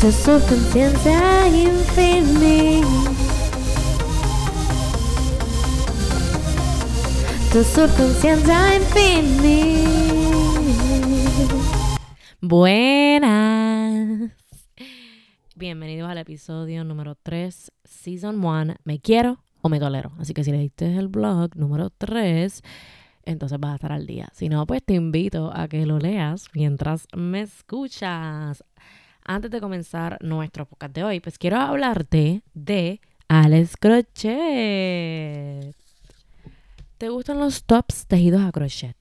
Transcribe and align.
Tu 0.00 0.10
subconsciencia 0.10 1.46
infinita. 1.48 2.88
Tu 7.52 7.62
subconsciencia 7.62 8.76
infinita. 8.76 9.90
Buenas. 12.40 14.30
Bienvenidos 15.54 16.08
al 16.08 16.16
episodio 16.16 16.82
número 16.82 17.14
3, 17.22 17.70
Season 17.84 18.42
1. 18.42 18.76
¿Me 18.84 19.00
quiero 19.00 19.44
o 19.60 19.68
me 19.68 19.78
tolero? 19.78 20.12
Así 20.18 20.32
que 20.32 20.44
si 20.44 20.50
leíste 20.50 20.96
el 20.96 21.08
blog 21.08 21.54
número 21.56 21.90
3, 21.90 22.62
entonces 23.24 23.60
vas 23.60 23.72
a 23.72 23.74
estar 23.74 23.92
al 23.92 24.06
día. 24.06 24.30
Si 24.32 24.48
no, 24.48 24.66
pues 24.66 24.82
te 24.82 24.94
invito 24.94 25.52
a 25.54 25.68
que 25.68 25.84
lo 25.84 25.98
leas 25.98 26.46
mientras 26.54 27.06
me 27.14 27.42
escuchas. 27.42 28.64
Antes 29.24 29.50
de 29.50 29.60
comenzar 29.60 30.18
nuestro 30.22 30.66
podcast 30.66 30.94
de 30.94 31.04
hoy, 31.04 31.20
pues 31.20 31.38
quiero 31.38 31.58
hablarte 31.58 32.42
de 32.54 33.00
Alex 33.28 33.76
Crochet. 33.76 35.74
¿Te 36.98 37.08
gustan 37.08 37.38
los 37.38 37.64
tops 37.64 38.06
tejidos 38.06 38.42
a 38.42 38.50
crochet? 38.50 38.96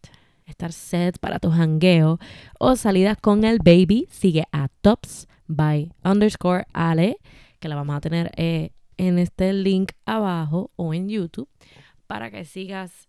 Estar 0.46 0.72
set 0.72 1.20
para 1.20 1.40
tu 1.40 1.52
jangueo 1.52 2.20
o 2.60 2.76
salidas 2.76 3.18
con 3.18 3.44
el 3.44 3.60
baby, 3.60 4.08
sigue 4.12 4.46
a 4.52 4.68
Tops 4.82 5.28
by 5.48 5.92
underscore 6.04 6.66
Ale, 6.74 7.18
que 7.60 7.70
la 7.70 7.76
vamos 7.76 7.96
a 7.96 8.02
tener 8.02 8.32
eh, 8.36 8.72
en 8.98 9.20
este 9.20 9.54
link 9.54 9.92
abajo 10.06 10.72
o 10.76 10.94
en 10.94 11.10
YouTube, 11.10 11.50
para 12.08 12.30
que 12.32 12.46
sigas 12.46 13.08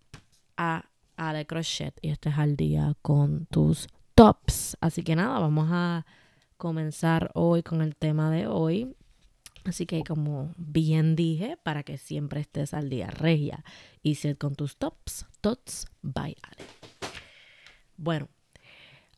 a 0.56 0.86
Ale 1.16 1.46
Crochet 1.46 1.98
y 2.02 2.10
estés 2.10 2.38
al 2.38 2.56
día 2.56 2.94
con 3.02 3.46
tus 3.46 3.88
tops. 4.14 4.76
Así 4.80 5.02
que 5.02 5.16
nada, 5.16 5.38
vamos 5.38 5.68
a 5.70 6.06
comenzar 6.60 7.30
hoy 7.34 7.64
con 7.64 7.80
el 7.80 7.96
tema 7.96 8.30
de 8.30 8.46
hoy. 8.46 8.94
Así 9.64 9.86
que 9.86 10.04
como 10.04 10.54
bien 10.56 11.16
dije, 11.16 11.56
para 11.56 11.82
que 11.82 11.98
siempre 11.98 12.40
estés 12.40 12.72
al 12.72 12.88
día, 12.88 13.08
regia 13.08 13.64
y 14.02 14.14
set 14.14 14.38
con 14.38 14.54
tus 14.54 14.76
tops, 14.76 15.26
tots 15.40 15.88
by 16.02 16.36
Ale. 16.42 16.66
Bueno, 17.96 18.28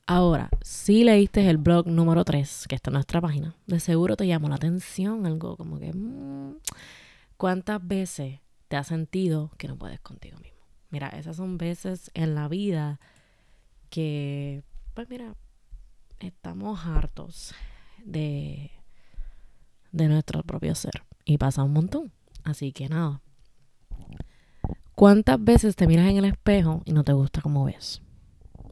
ahora, 0.07 0.49
si 0.63 1.05
leíste 1.05 1.49
el 1.51 1.59
blog 1.59 1.87
número 1.87 2.25
3, 2.25 2.67
que 2.69 2.77
está 2.77 2.91
en 2.91 2.95
nuestra 2.95 3.21
página, 3.21 3.55
de 3.67 3.81
seguro 3.81 4.17
te 4.17 4.27
llamó 4.27 4.49
la 4.49 4.57
atención 4.57 5.27
algo 5.27 5.57
como 5.57 5.79
que, 5.79 5.93
mm, 5.93 6.57
¿cuántas 7.37 7.87
veces 7.87 8.41
te 8.69 8.77
has 8.77 8.87
sentido 8.87 9.51
que 9.59 9.69
no 9.69 9.77
puedes 9.77 10.01
contigo 10.01 10.39
mismo? 10.39 10.61
Mira, 10.91 11.09
esas 11.09 11.37
son 11.37 11.59
veces 11.59 12.11
en 12.15 12.35
la 12.35 12.49
vida 12.49 13.01
que, 13.91 14.63
pues 14.95 15.09
mira, 15.09 15.35
estamos 16.29 16.87
hartos 16.87 17.55
de, 18.05 18.71
de 19.93 20.09
nuestro 20.09 20.43
propio 20.43 20.75
ser. 20.75 21.05
Y 21.25 21.39
pasa 21.39 21.63
un 21.63 21.73
montón. 21.73 22.13
Así 22.45 22.73
que 22.73 22.89
nada. 22.89 23.21
¿Cuántas 24.95 25.43
veces 25.43 25.77
te 25.77 25.87
miras 25.87 26.09
en 26.09 26.19
el 26.19 26.25
espejo 26.27 26.83
y 26.85 26.93
no 26.93 27.05
te 27.05 27.13
gusta 27.13 27.41
cómo 27.41 27.65
ves? 27.65 28.03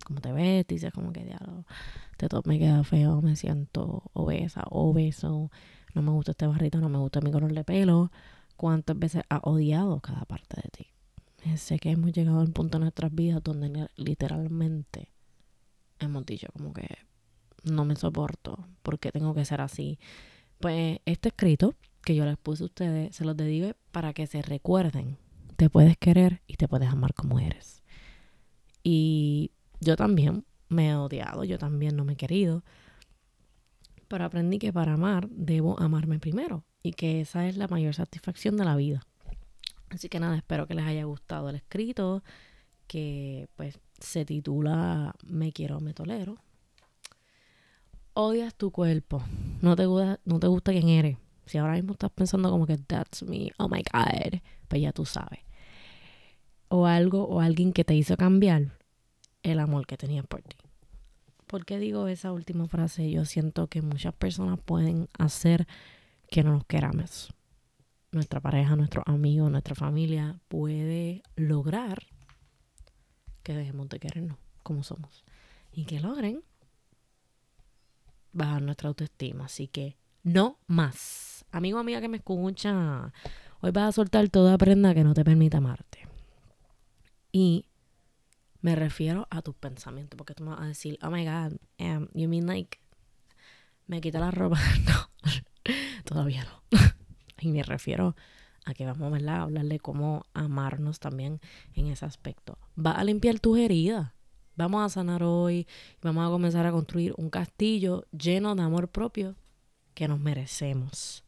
Cómo 0.04 0.20
te 0.20 0.32
ves, 0.32 0.66
dices 0.66 0.92
como 0.92 1.12
que 1.12 1.24
diablo, 1.24 1.64
este 2.12 2.28
top 2.28 2.46
me 2.46 2.58
queda 2.58 2.84
feo, 2.84 3.22
me 3.22 3.36
siento 3.36 4.02
obesa, 4.12 4.64
obeso, 4.70 5.50
no 5.94 6.02
me 6.02 6.10
gusta 6.10 6.32
este 6.32 6.46
barrito, 6.46 6.80
no 6.80 6.88
me 6.88 6.98
gusta 6.98 7.20
mi 7.20 7.30
color 7.30 7.52
de 7.52 7.64
pelo. 7.64 8.12
¿Cuántas 8.56 8.98
veces 8.98 9.22
has 9.28 9.40
odiado 9.42 10.00
cada 10.00 10.24
parte 10.24 10.60
de 10.62 10.68
ti? 10.68 11.56
Sé 11.56 11.78
que 11.78 11.90
hemos 11.90 12.12
llegado 12.12 12.40
al 12.40 12.52
punto 12.52 12.78
de 12.78 12.82
nuestras 12.82 13.14
vidas 13.14 13.42
donde 13.42 13.88
literalmente 13.96 15.10
hemos 15.98 16.26
dicho 16.26 16.48
como 16.52 16.72
que 16.72 16.86
no 17.64 17.84
me 17.84 17.96
soporto, 17.96 18.66
porque 18.82 19.12
tengo 19.12 19.34
que 19.34 19.44
ser 19.44 19.60
así. 19.60 19.98
Pues 20.58 21.00
este 21.04 21.28
escrito 21.30 21.74
que 22.02 22.14
yo 22.14 22.24
les 22.24 22.36
puse 22.36 22.62
a 22.62 22.66
ustedes, 22.66 23.14
se 23.14 23.24
los 23.24 23.36
dedico 23.36 23.76
para 23.92 24.12
que 24.12 24.26
se 24.26 24.42
recuerden. 24.42 25.18
Te 25.56 25.68
puedes 25.68 25.96
querer 25.96 26.42
y 26.46 26.54
te 26.54 26.68
puedes 26.68 26.88
amar 26.88 27.14
como 27.14 27.38
eres. 27.38 27.82
Y 28.82 29.52
yo 29.80 29.96
también 29.96 30.44
me 30.68 30.90
he 30.90 30.94
odiado, 30.94 31.44
yo 31.44 31.58
también 31.58 31.96
no 31.96 32.04
me 32.04 32.14
he 32.14 32.16
querido. 32.16 32.64
Pero 34.08 34.24
aprendí 34.24 34.58
que 34.58 34.72
para 34.72 34.94
amar 34.94 35.28
debo 35.28 35.78
amarme 35.78 36.18
primero 36.18 36.64
y 36.82 36.92
que 36.92 37.20
esa 37.20 37.46
es 37.46 37.56
la 37.56 37.68
mayor 37.68 37.94
satisfacción 37.94 38.56
de 38.56 38.64
la 38.64 38.76
vida. 38.76 39.06
Así 39.90 40.08
que 40.08 40.20
nada, 40.20 40.36
espero 40.36 40.66
que 40.66 40.74
les 40.74 40.86
haya 40.86 41.04
gustado 41.04 41.50
el 41.50 41.56
escrito, 41.56 42.22
que 42.86 43.48
pues 43.56 43.78
se 43.98 44.24
titula 44.24 45.14
Me 45.24 45.52
quiero, 45.52 45.80
me 45.80 45.94
tolero. 45.94 46.38
Odias 48.22 48.54
tu 48.54 48.70
cuerpo, 48.70 49.22
no 49.62 49.76
te, 49.76 49.86
gusta, 49.86 50.20
no 50.26 50.38
te 50.38 50.46
gusta 50.46 50.72
quién 50.72 50.90
eres. 50.90 51.16
Si 51.46 51.56
ahora 51.56 51.72
mismo 51.72 51.92
estás 51.92 52.10
pensando 52.10 52.50
como 52.50 52.66
que 52.66 52.76
that's 52.76 53.22
me, 53.22 53.50
oh 53.56 53.66
my 53.66 53.82
god, 53.90 54.40
pues 54.68 54.82
ya 54.82 54.92
tú 54.92 55.06
sabes. 55.06 55.40
O 56.68 56.84
algo 56.84 57.24
o 57.24 57.40
alguien 57.40 57.72
que 57.72 57.82
te 57.82 57.94
hizo 57.94 58.18
cambiar 58.18 58.76
el 59.42 59.58
amor 59.58 59.86
que 59.86 59.96
tenías 59.96 60.26
por 60.26 60.42
ti. 60.42 60.58
¿Por 61.46 61.64
qué 61.64 61.78
digo 61.78 62.08
esa 62.08 62.30
última 62.30 62.66
frase? 62.66 63.10
Yo 63.10 63.24
siento 63.24 63.68
que 63.68 63.80
muchas 63.80 64.12
personas 64.12 64.60
pueden 64.60 65.08
hacer 65.18 65.66
que 66.30 66.44
no 66.44 66.52
nos 66.52 66.66
queramos 66.66 67.32
nuestra 68.12 68.42
pareja, 68.42 68.76
nuestro 68.76 69.02
amigo, 69.06 69.48
nuestra 69.48 69.74
familia 69.74 70.38
puede 70.48 71.22
lograr 71.36 72.02
que 73.42 73.54
dejemos 73.54 73.88
de 73.88 73.98
querernos 73.98 74.36
como 74.62 74.82
somos 74.82 75.24
y 75.72 75.86
que 75.86 76.00
logren 76.00 76.42
bajar 78.32 78.62
nuestra 78.62 78.88
autoestima. 78.88 79.46
Así 79.46 79.68
que 79.68 79.96
no 80.22 80.58
más. 80.66 81.44
Amigo, 81.52 81.78
amiga 81.78 82.00
que 82.00 82.08
me 82.08 82.18
escucha, 82.18 83.12
hoy 83.60 83.70
vas 83.72 83.88
a 83.88 83.92
soltar 83.92 84.28
toda 84.28 84.56
prenda 84.58 84.94
que 84.94 85.04
no 85.04 85.14
te 85.14 85.24
permita 85.24 85.58
amarte. 85.58 86.06
Y 87.32 87.66
me 88.60 88.76
refiero 88.76 89.26
a 89.30 89.42
tus 89.42 89.54
pensamientos, 89.54 90.16
porque 90.16 90.34
tú 90.34 90.44
me 90.44 90.50
vas 90.50 90.60
a 90.60 90.66
decir, 90.66 90.98
oh 91.02 91.10
my 91.10 91.24
god, 91.24 91.56
um, 91.78 92.08
you 92.14 92.28
mean 92.28 92.46
like, 92.46 92.78
me 93.86 94.00
quita 94.00 94.20
la 94.20 94.30
ropa. 94.30 94.60
no, 94.86 95.32
todavía 96.04 96.44
no. 96.44 96.78
Y 97.42 97.48
me 97.48 97.62
refiero 97.62 98.16
a 98.66 98.74
que 98.74 98.84
vamos 98.84 99.10
a 99.26 99.42
hablar 99.42 99.64
de 99.64 99.80
cómo 99.80 100.26
amarnos 100.34 101.00
también 101.00 101.40
en 101.72 101.86
ese 101.86 102.04
aspecto. 102.04 102.58
Va 102.78 102.92
a 102.92 103.04
limpiar 103.04 103.40
tus 103.40 103.58
heridas. 103.58 104.12
Vamos 104.60 104.84
a 104.84 104.88
sanar 104.90 105.22
hoy. 105.22 105.66
Vamos 106.02 106.26
a 106.26 106.30
comenzar 106.30 106.66
a 106.66 106.70
construir 106.70 107.14
un 107.16 107.30
castillo 107.30 108.04
lleno 108.12 108.54
de 108.54 108.60
amor 108.60 108.88
propio 108.88 109.34
que 109.94 110.06
nos 110.06 110.20
merecemos. 110.20 111.24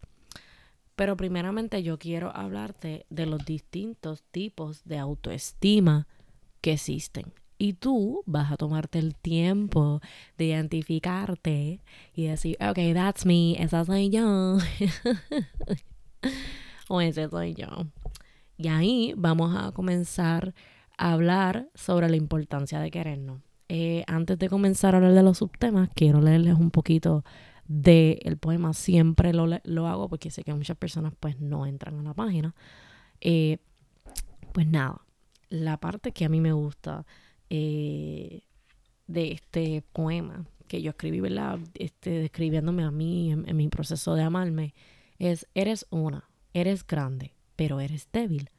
Pero 0.97 1.17
primeramente 1.17 1.83
yo 1.83 1.99
quiero 1.99 2.31
hablarte 2.37 3.07
de 3.09 3.25
los 3.25 3.43
distintos 3.47 4.23
tipos 4.33 4.85
de 4.85 4.99
autoestima 4.99 6.07
que 6.61 6.75
existen. 6.75 7.33
Y 7.57 7.73
tú 7.73 8.23
vas 8.27 8.53
a 8.53 8.59
tomarte 8.59 8.99
el 8.99 9.15
tiempo 9.15 10.03
de 10.37 10.45
identificarte 10.45 11.81
y 12.15 12.27
decir, 12.27 12.59
ok, 12.61 12.93
that's 12.93 13.25
me, 13.25 13.55
esa 13.55 13.83
soy 13.87 14.11
yo. 14.11 14.59
o 16.89 17.01
ese 17.01 17.31
soy 17.31 17.55
yo. 17.55 17.87
Y 18.59 18.69
ahí 18.69 19.15
vamos 19.17 19.57
a 19.57 19.73
comenzar 19.73 20.53
hablar 20.99 21.69
sobre 21.75 22.09
la 22.09 22.17
importancia 22.17 22.81
de 22.81 22.91
querernos. 22.91 23.41
Eh, 23.69 24.05
antes 24.07 24.39
de 24.39 24.49
comenzar 24.49 24.95
a 24.95 24.99
hablar 24.99 25.15
de 25.15 25.23
los 25.23 25.39
subtemas, 25.39 25.89
quiero 25.95 26.21
leerles 26.21 26.55
un 26.55 26.71
poquito 26.71 27.25
del 27.67 28.37
poema. 28.39 28.75
Siempre 28.75 29.33
lo, 29.33 29.47
lo, 29.65 29.87
hago 29.87 30.09
porque 30.09 30.31
sé 30.31 30.45
que 30.45 30.53
muchas 30.53 30.77
personas 30.77 31.15
pues 31.19 31.41
no 31.41 31.67
entran 31.67 31.99
a 31.99 32.03
la 32.03 32.15
página. 32.15 32.55
Eh, 33.21 33.59
pues 34.53 34.67
nada, 34.67 35.01
la 35.49 35.79
parte 35.79 36.13
que 36.13 36.25
a 36.25 36.29
mí 36.29 36.41
me 36.41 36.53
gusta 36.53 37.07
eh, 37.49 38.43
de 39.07 39.33
este 39.33 39.83
poema 39.93 40.45
que 40.69 40.83
yo 40.83 40.91
escribí, 40.91 41.21
¿verdad? 41.21 41.59
Este, 41.75 42.11
describiéndome 42.11 42.83
a 42.83 42.91
mí 42.91 43.33
en 43.33 43.57
mi 43.57 43.69
proceso 43.69 44.15
de 44.15 44.23
amarme, 44.23 44.75
es, 45.19 45.47
eres 45.55 45.87
una, 45.91 46.29
eres 46.53 46.87
grande, 46.87 47.35
pero 47.57 47.81
eres 47.81 48.09
débil, 48.13 48.51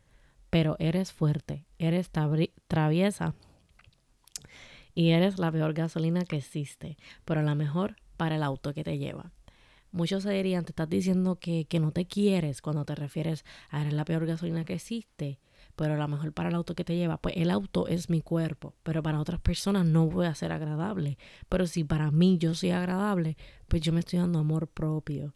pero 0.53 0.75
eres 0.77 1.11
fuerte, 1.11 1.65
eres 1.79 2.11
traviesa 2.67 3.33
y 4.93 5.09
eres 5.09 5.39
la 5.39 5.51
peor 5.51 5.73
gasolina 5.73 6.25
que 6.25 6.35
existe, 6.35 6.95
pero 7.25 7.41
la 7.41 7.55
mejor 7.55 7.95
para 8.17 8.35
el 8.35 8.43
auto 8.43 8.71
que 8.71 8.83
te 8.83 8.99
lleva. 8.99 9.31
Muchos 9.91 10.21
se 10.21 10.31
dirían, 10.31 10.63
te 10.63 10.69
estás 10.69 10.87
diciendo 10.87 11.39
que, 11.39 11.65
que 11.65 11.79
no 11.79 11.89
te 11.89 12.05
quieres 12.05 12.61
cuando 12.61 12.85
te 12.85 12.93
refieres 12.93 13.45
a 13.71 13.81
eres 13.81 13.93
la 13.93 14.05
peor 14.05 14.27
gasolina 14.27 14.63
que 14.63 14.75
existe, 14.75 15.39
pero 15.75 15.97
la 15.97 16.07
mejor 16.07 16.33
para 16.33 16.49
el 16.49 16.55
auto 16.55 16.75
que 16.75 16.83
te 16.83 16.95
lleva. 16.95 17.17
Pues 17.17 17.35
el 17.35 17.49
auto 17.49 17.87
es 17.87 18.11
mi 18.11 18.21
cuerpo, 18.21 18.75
pero 18.83 19.01
para 19.01 19.19
otras 19.19 19.39
personas 19.39 19.87
no 19.87 20.05
voy 20.05 20.27
a 20.27 20.35
ser 20.35 20.51
agradable. 20.51 21.17
Pero 21.49 21.65
si 21.65 21.83
para 21.83 22.11
mí 22.11 22.37
yo 22.37 22.53
soy 22.53 22.69
agradable, 22.69 23.37
pues 23.67 23.81
yo 23.81 23.91
me 23.91 24.01
estoy 24.01 24.19
dando 24.19 24.37
amor 24.37 24.67
propio. 24.67 25.33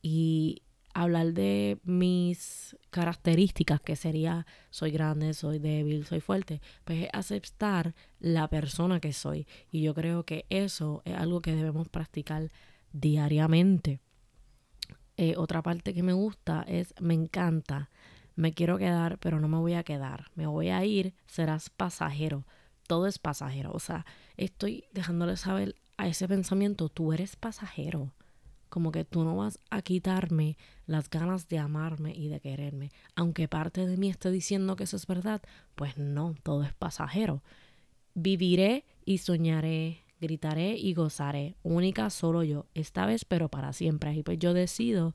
Y 0.00 0.62
hablar 0.94 1.32
de 1.32 1.78
mis 1.84 2.76
características, 2.90 3.80
que 3.80 3.96
sería 3.96 4.46
soy 4.70 4.90
grande, 4.90 5.34
soy 5.34 5.58
débil, 5.58 6.06
soy 6.06 6.20
fuerte, 6.20 6.60
pues 6.84 7.04
es 7.04 7.08
aceptar 7.12 7.94
la 8.18 8.48
persona 8.48 9.00
que 9.00 9.12
soy. 9.12 9.46
Y 9.70 9.82
yo 9.82 9.94
creo 9.94 10.24
que 10.24 10.46
eso 10.50 11.02
es 11.04 11.14
algo 11.14 11.40
que 11.40 11.54
debemos 11.54 11.88
practicar 11.88 12.50
diariamente. 12.92 14.00
eh, 15.16 15.34
otra 15.36 15.62
parte 15.62 15.92
que 15.92 16.02
me 16.02 16.12
gusta 16.14 16.64
es, 16.66 16.94
me 17.00 17.14
encanta, 17.14 17.90
me 18.36 18.52
quiero 18.54 18.78
quedar, 18.78 19.18
pero 19.18 19.38
no 19.40 19.48
me 19.48 19.58
voy 19.58 19.74
a 19.74 19.82
quedar, 19.84 20.30
me 20.34 20.46
voy 20.46 20.70
a 20.70 20.84
ir, 20.84 21.14
serás 21.26 21.68
pasajero, 21.68 22.46
todo 22.86 23.06
es 23.06 23.18
pasajero, 23.18 23.70
o 23.72 23.78
sea, 23.80 24.06
estoy 24.36 24.84
dejándole 24.92 25.36
saber 25.36 25.76
a 25.98 26.08
ese 26.08 26.26
pensamiento, 26.26 26.88
tú 26.88 27.12
eres 27.12 27.36
pasajero, 27.36 28.12
como 28.70 28.92
que 28.92 29.04
tú 29.04 29.24
no 29.24 29.36
vas 29.36 29.58
a 29.68 29.82
quitarme 29.82 30.56
las 30.86 31.10
ganas 31.10 31.48
de 31.48 31.58
amarme 31.58 32.14
y 32.14 32.28
de 32.28 32.40
quererme, 32.40 32.90
aunque 33.14 33.48
parte 33.48 33.86
de 33.86 33.96
mí 33.96 34.08
esté 34.08 34.30
diciendo 34.30 34.76
que 34.76 34.84
eso 34.84 34.96
es 34.96 35.06
verdad, 35.06 35.42
pues 35.74 35.98
no, 35.98 36.34
todo 36.42 36.62
es 36.62 36.72
pasajero. 36.72 37.42
Viviré 38.14 38.84
y 39.04 39.18
soñaré, 39.18 39.98
gritaré 40.20 40.76
y 40.76 40.94
gozaré, 40.94 41.56
única 41.62 42.08
solo 42.10 42.42
yo, 42.42 42.66
esta 42.74 43.06
vez 43.06 43.24
pero 43.24 43.48
para 43.48 43.72
siempre. 43.72 44.14
Y 44.14 44.22
pues 44.22 44.38
yo 44.38 44.54
decido 44.54 45.14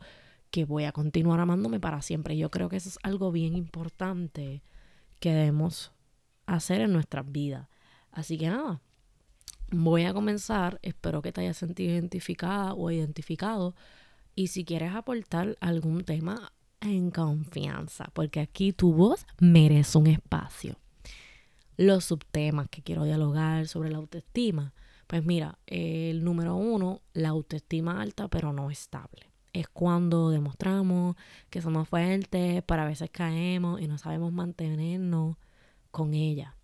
que 0.51 0.65
voy 0.65 0.85
a 0.85 0.91
continuar 0.91 1.39
amándome 1.39 1.79
para 1.79 2.01
siempre. 2.01 2.37
Yo 2.37 2.51
creo 2.51 2.69
que 2.69 2.77
eso 2.77 2.89
es 2.89 2.99
algo 3.03 3.31
bien 3.31 3.55
importante 3.55 4.61
que 5.19 5.33
debemos 5.33 5.91
hacer 6.45 6.81
en 6.81 6.93
nuestras 6.93 7.29
vidas. 7.29 7.67
Así 8.11 8.37
que 8.37 8.47
nada, 8.49 8.81
voy 9.71 10.05
a 10.05 10.13
comenzar, 10.13 10.79
espero 10.81 11.21
que 11.21 11.31
te 11.31 11.41
hayas 11.41 11.57
sentido 11.57 11.93
identificada 11.93 12.73
o 12.73 12.91
identificado. 12.91 13.75
Y 14.35 14.47
si 14.47 14.65
quieres 14.65 14.93
aportar 14.93 15.57
algún 15.61 16.03
tema 16.03 16.51
en 16.81 17.11
confianza, 17.11 18.09
porque 18.13 18.39
aquí 18.39 18.73
tu 18.73 18.93
voz 18.93 19.25
merece 19.39 19.97
un 19.97 20.07
espacio. 20.07 20.77
Los 21.77 22.05
subtemas 22.05 22.69
que 22.69 22.81
quiero 22.81 23.03
dialogar 23.03 23.67
sobre 23.67 23.89
la 23.89 23.97
autoestima 23.97 24.73
pues 25.07 25.23
mira, 25.23 25.59
el 25.67 26.23
número 26.23 26.55
uno, 26.55 27.01
la 27.13 27.29
autoestima 27.29 28.01
alta 28.01 28.27
pero 28.27 28.53
no 28.53 28.71
estable. 28.71 29.29
Es 29.53 29.67
cuando 29.67 30.29
demostramos 30.31 31.15
que 31.49 31.61
somos 31.61 31.87
fuertes, 31.87 32.63
pero 32.65 32.81
a 32.81 32.85
veces 32.85 33.09
caemos 33.11 33.81
y 33.81 33.87
no 33.87 33.97
sabemos 33.97 34.33
mantenernos 34.33 35.37
con 35.91 36.13
ella. 36.13 36.54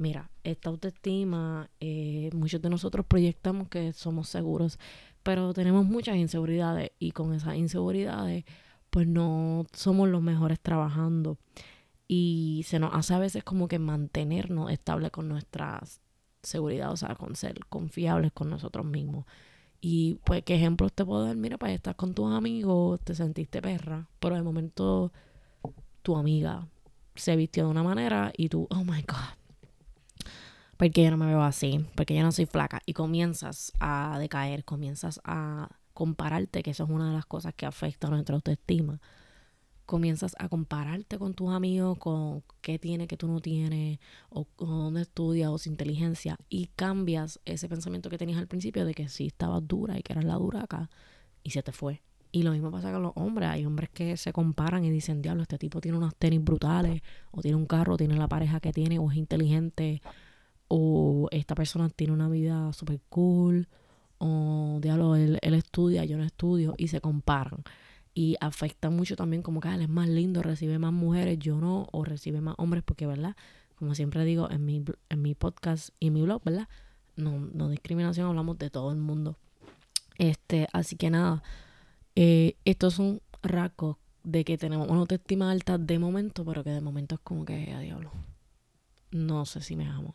Mira, 0.00 0.30
esta 0.44 0.70
autoestima, 0.70 1.68
eh, 1.78 2.30
muchos 2.32 2.62
de 2.62 2.70
nosotros 2.70 3.04
proyectamos 3.04 3.68
que 3.68 3.92
somos 3.92 4.30
seguros, 4.30 4.78
pero 5.22 5.52
tenemos 5.52 5.84
muchas 5.84 6.16
inseguridades 6.16 6.92
y 6.98 7.10
con 7.10 7.34
esas 7.34 7.56
inseguridades 7.56 8.46
pues 8.88 9.06
no 9.06 9.66
somos 9.74 10.08
los 10.08 10.22
mejores 10.22 10.58
trabajando 10.58 11.36
y 12.08 12.62
se 12.66 12.78
nos 12.78 12.94
hace 12.94 13.12
a 13.12 13.18
veces 13.18 13.44
como 13.44 13.68
que 13.68 13.78
mantenernos 13.78 14.70
estables 14.70 15.10
con 15.10 15.28
nuestras 15.28 16.00
seguridad, 16.42 16.90
o 16.92 16.96
sea, 16.96 17.14
con 17.14 17.36
ser 17.36 17.58
confiables 17.68 18.32
con 18.32 18.48
nosotros 18.48 18.86
mismos. 18.86 19.26
Y 19.82 20.14
pues, 20.24 20.42
¿qué 20.44 20.54
ejemplos 20.54 20.94
te 20.94 21.04
puedo 21.04 21.26
dar? 21.26 21.36
Mira, 21.36 21.58
pues 21.58 21.72
estás 21.72 21.94
con 21.96 22.14
tus 22.14 22.32
amigos, 22.32 23.00
te 23.04 23.14
sentiste 23.14 23.60
perra, 23.60 24.08
pero 24.18 24.34
de 24.34 24.42
momento 24.42 25.12
tu 26.02 26.16
amiga 26.16 26.66
se 27.14 27.36
vistió 27.36 27.64
de 27.64 27.70
una 27.70 27.82
manera 27.82 28.32
y 28.34 28.48
tú, 28.48 28.66
oh 28.70 28.82
my 28.82 29.02
God, 29.02 29.39
porque 30.80 31.04
yo 31.04 31.10
no 31.10 31.18
me 31.18 31.26
veo 31.26 31.42
así, 31.42 31.84
porque 31.94 32.14
yo 32.14 32.22
no 32.22 32.32
soy 32.32 32.46
flaca. 32.46 32.80
Y 32.86 32.94
comienzas 32.94 33.70
a 33.80 34.16
decaer, 34.18 34.64
comienzas 34.64 35.20
a 35.24 35.68
compararte, 35.92 36.62
que 36.62 36.70
eso 36.70 36.84
es 36.84 36.90
una 36.90 37.08
de 37.08 37.12
las 37.12 37.26
cosas 37.26 37.52
que 37.54 37.66
afecta 37.66 38.06
a 38.06 38.10
nuestra 38.10 38.34
autoestima 38.34 38.98
comienzas 39.84 40.36
a 40.38 40.48
compararte 40.48 41.18
con 41.18 41.34
tus 41.34 41.50
amigos, 41.50 41.98
con 41.98 42.44
qué 42.60 42.78
tiene 42.78 43.08
que 43.08 43.16
tú 43.16 43.26
no 43.26 43.40
tienes, 43.40 43.98
o, 44.30 44.46
dónde 44.56 45.02
estudias, 45.02 45.50
o 45.50 45.58
su 45.58 45.68
inteligencia, 45.68 46.36
y 46.48 46.68
cambias 46.76 47.40
ese 47.44 47.68
pensamiento 47.68 48.08
que 48.08 48.16
tenías 48.16 48.38
al 48.38 48.46
principio 48.46 48.84
de 48.84 48.94
que 48.94 49.08
sí 49.08 49.26
estabas 49.26 49.66
dura 49.66 49.98
y 49.98 50.02
que 50.02 50.12
eras 50.12 50.24
la 50.24 50.34
dura 50.34 50.62
acá, 50.62 50.88
y 51.42 51.50
se 51.50 51.62
te 51.64 51.72
fue. 51.72 52.02
Y 52.30 52.44
lo 52.44 52.52
mismo 52.52 52.70
pasa 52.70 52.92
con 52.92 53.02
los 53.02 53.12
hombres. 53.16 53.48
Hay 53.48 53.66
hombres 53.66 53.90
que 53.90 54.16
se 54.16 54.32
comparan 54.32 54.84
y 54.84 54.90
dicen, 54.90 55.20
diablo, 55.20 55.42
este 55.42 55.58
tipo 55.58 55.80
tiene 55.80 55.98
unos 55.98 56.14
tenis 56.14 56.42
brutales, 56.42 57.02
o 57.32 57.42
tiene 57.42 57.56
un 57.56 57.66
carro, 57.66 57.96
tiene 57.96 58.16
la 58.16 58.28
pareja 58.28 58.60
que 58.60 58.72
tiene, 58.72 59.00
o 59.00 59.10
es 59.10 59.16
inteligente, 59.18 60.00
o 60.72 61.26
esta 61.32 61.56
persona 61.56 61.88
tiene 61.88 62.12
una 62.12 62.28
vida 62.28 62.72
súper 62.72 63.00
cool, 63.08 63.66
o 64.18 64.78
diablo, 64.80 65.16
él, 65.16 65.38
estudia, 65.42 66.04
yo 66.04 66.16
no 66.16 66.22
estudio, 66.22 66.74
y 66.78 66.88
se 66.88 67.00
comparan 67.00 67.64
y 68.14 68.36
afecta 68.40 68.88
mucho 68.88 69.16
también 69.16 69.42
como 69.42 69.60
que 69.60 69.68
ah, 69.68 69.74
él 69.74 69.82
es 69.82 69.88
más 69.88 70.08
lindo, 70.08 70.42
recibe 70.42 70.78
más 70.78 70.92
mujeres, 70.92 71.38
yo 71.40 71.60
no, 71.60 71.88
o 71.90 72.04
recibe 72.04 72.40
más 72.40 72.54
hombres, 72.58 72.84
porque, 72.84 73.06
¿verdad? 73.06 73.36
Como 73.76 73.96
siempre 73.96 74.24
digo 74.24 74.48
en 74.48 74.64
mi, 74.64 74.84
en 75.08 75.22
mi 75.22 75.34
podcast 75.34 75.90
y 75.98 76.10
mi 76.10 76.22
blog, 76.22 76.42
¿verdad? 76.44 76.68
No, 77.16 77.38
no 77.38 77.68
discriminación, 77.68 78.28
hablamos 78.28 78.58
de 78.58 78.70
todo 78.70 78.92
el 78.92 78.98
mundo. 78.98 79.36
Este, 80.18 80.68
así 80.72 80.96
que 80.96 81.10
nada, 81.10 81.42
eh, 82.14 82.56
estos 82.64 82.94
son 82.94 83.22
rasgos 83.42 83.96
de 84.22 84.44
que 84.44 84.56
tenemos 84.56 84.88
una 84.88 85.00
autoestima 85.00 85.50
alta 85.50 85.78
de 85.78 85.98
momento, 85.98 86.44
pero 86.44 86.62
que 86.62 86.70
de 86.70 86.80
momento 86.80 87.16
es 87.16 87.20
como 87.22 87.44
que, 87.44 87.72
a 87.72 87.80
diablo, 87.80 88.12
no 89.10 89.46
sé 89.46 89.62
si 89.62 89.74
me 89.74 89.86
amo. 89.86 90.14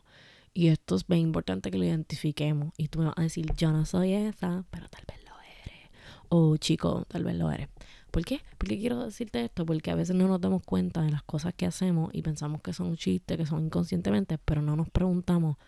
Y 0.56 0.68
esto 0.68 0.96
es 0.96 1.06
bien 1.06 1.20
importante 1.20 1.70
que 1.70 1.76
lo 1.76 1.84
identifiquemos. 1.84 2.72
Y 2.78 2.88
tú 2.88 3.00
me 3.00 3.04
vas 3.04 3.18
a 3.18 3.22
decir, 3.22 3.44
yo 3.58 3.72
no 3.72 3.84
soy 3.84 4.14
esa, 4.14 4.64
pero 4.70 4.88
tal 4.88 5.04
vez 5.06 5.18
lo 5.22 5.32
eres. 5.62 5.90
O 6.30 6.56
chico, 6.56 7.04
tal 7.08 7.24
vez 7.24 7.36
lo 7.36 7.52
eres. 7.52 7.68
¿Por 8.10 8.24
qué? 8.24 8.40
Porque 8.56 8.78
quiero 8.78 9.04
decirte 9.04 9.44
esto, 9.44 9.66
porque 9.66 9.90
a 9.90 9.94
veces 9.94 10.16
no 10.16 10.26
nos 10.26 10.40
damos 10.40 10.62
cuenta 10.62 11.02
de 11.02 11.10
las 11.10 11.22
cosas 11.22 11.52
que 11.52 11.66
hacemos 11.66 12.08
y 12.14 12.22
pensamos 12.22 12.62
que 12.62 12.72
son 12.72 12.86
un 12.86 12.96
chiste, 12.96 13.36
que 13.36 13.44
son 13.44 13.66
inconscientemente, 13.66 14.38
pero 14.38 14.62
no 14.62 14.76
nos 14.76 14.88
preguntamos, 14.88 15.58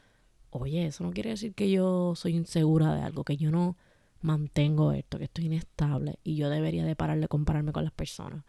oye, 0.49 0.87
eso 0.87 1.05
no 1.05 1.11
quiere 1.11 1.31
decir 1.31 1.53
que 1.53 1.71
yo 1.71 2.15
soy 2.17 2.35
insegura 2.35 2.95
de 2.95 3.03
algo, 3.03 3.25
que 3.25 3.37
yo 3.37 3.51
no 3.51 3.77
mantengo 4.23 4.93
esto, 4.93 5.19
que 5.19 5.25
estoy 5.25 5.47
inestable 5.47 6.19
y 6.25 6.37
yo 6.37 6.49
debería 6.49 6.87
de 6.87 6.97
parar 6.97 7.21
de 7.21 7.29
compararme 7.29 7.73
con 7.73 7.85
las 7.85 7.93
personas. 7.93 8.43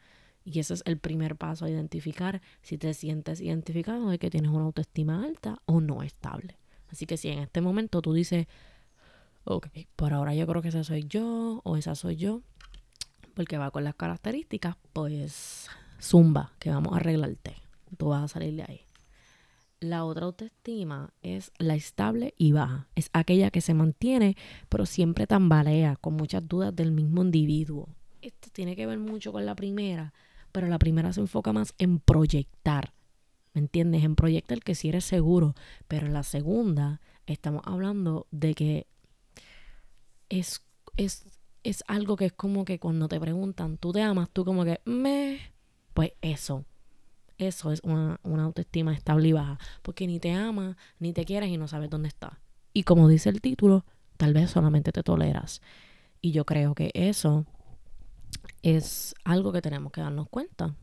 Y 0.44 0.60
ese 0.60 0.74
es 0.74 0.84
el 0.86 0.98
primer 0.98 1.36
paso 1.36 1.66
a 1.66 1.70
identificar 1.70 2.42
si 2.62 2.78
te 2.78 2.94
sientes 2.94 3.42
identificado 3.42 4.10
de 4.10 4.20
que 4.20 4.30
tienes 4.30 4.52
una 4.52 4.66
autoestima 4.66 5.24
alta 5.24 5.62
o 5.66 5.82
no 5.82 6.02
estable. 6.02 6.58
Así 6.88 7.06
que 7.06 7.18
si 7.18 7.30
en 7.30 7.40
este 7.40 7.62
momento 7.62 8.02
tú 8.02 8.14
dices, 8.14 8.48
ok, 9.44 9.68
por 9.96 10.14
ahora 10.14 10.34
yo 10.34 10.48
creo 10.48 10.62
que 10.62 10.70
esa 10.70 10.84
soy 10.84 11.06
yo 11.08 11.62
o 11.64 11.78
esa 11.78 11.96
soy 11.96 12.16
yo, 12.16 12.42
porque 13.34 13.58
va 13.58 13.72
con 13.72 13.84
las 13.84 13.96
características, 13.96 14.76
pues 14.94 15.70
zumba, 16.02 16.54
que 16.60 16.70
vamos 16.70 16.94
a 16.94 16.98
arreglarte. 16.98 17.56
Tú 17.98 18.10
vas 18.10 18.24
a 18.24 18.28
salir 18.28 18.56
de 18.56 18.64
ahí. 18.64 18.82
La 19.80 20.04
otra 20.04 20.26
autoestima 20.26 21.14
es 21.22 21.52
la 21.58 21.76
estable 21.76 22.34
y 22.38 22.52
baja. 22.52 22.88
Es 22.96 23.10
aquella 23.14 23.50
que 23.50 23.62
se 23.62 23.74
mantiene, 23.74 24.36
pero 24.68 24.86
siempre 24.86 25.26
tambalea, 25.26 25.96
con 25.96 26.16
muchas 26.16 26.46
dudas 26.46 26.76
del 26.76 26.92
mismo 26.92 27.22
individuo. 27.22 27.88
Esto 28.22 28.50
tiene 28.52 28.76
que 28.76 28.86
ver 28.86 29.00
mucho 29.00 29.32
con 29.32 29.46
la 29.46 29.56
primera, 29.56 30.14
pero 30.52 30.68
la 30.68 30.80
primera 30.80 31.14
se 31.14 31.22
enfoca 31.22 31.54
más 31.54 31.74
en 31.78 32.00
proyectar. 32.00 32.94
¿Me 33.54 33.62
entiendes? 33.62 34.04
En 34.04 34.16
proyectar 34.16 34.60
que 34.60 34.76
si 34.76 34.90
eres 34.90 35.06
seguro. 35.06 35.56
Pero 35.88 36.08
la 36.08 36.24
segunda 36.24 37.02
estamos 37.26 37.62
hablando 37.66 38.28
de 38.32 38.54
que 38.54 38.88
es, 40.30 40.64
es 40.98 41.26
es 41.64 41.84
algo 41.88 42.16
que 42.16 42.26
es 42.26 42.34
como 42.34 42.66
que 42.66 42.80
cuando 42.80 43.08
te 43.08 43.20
preguntan, 43.20 43.78
¿tú 43.78 43.92
te 43.92 44.02
amas? 44.02 44.30
Tú 44.32 44.46
como 44.46 44.64
que, 44.66 44.82
me, 44.86 45.40
pues 45.94 46.14
eso. 46.22 46.66
Eso 47.38 47.72
es 47.72 47.82
una, 47.84 48.20
autoestima 48.24 48.94
estable 48.94 49.30
y 49.30 49.34
baja. 49.34 49.60
Porque 49.82 50.08
ni 50.08 50.20
te 50.20 50.32
amas, 50.32 50.76
ni 51.00 51.14
te 51.14 51.26
quieres 51.26 51.50
y 51.50 51.58
no 51.58 51.68
sabes 51.68 51.90
dónde 51.90 52.10
estás. 52.10 52.34
Y 52.74 52.84
como 52.84 53.08
dice 53.08 53.30
el 53.30 53.42
título, 53.42 53.86
tal 54.18 54.34
vez 54.34 54.52
solamente 54.52 54.92
te 54.92 55.04
toleras. 55.04 55.62
Y 56.22 56.32
yo 56.32 56.46
creo 56.46 56.76
que 56.76 56.92
eso 56.94 57.46
es 58.62 59.16
algo 59.24 59.52
que 59.52 59.62
tenemos 59.62 59.92
que 59.92 60.02
darnos 60.02 60.30
cuenta. 60.30 60.76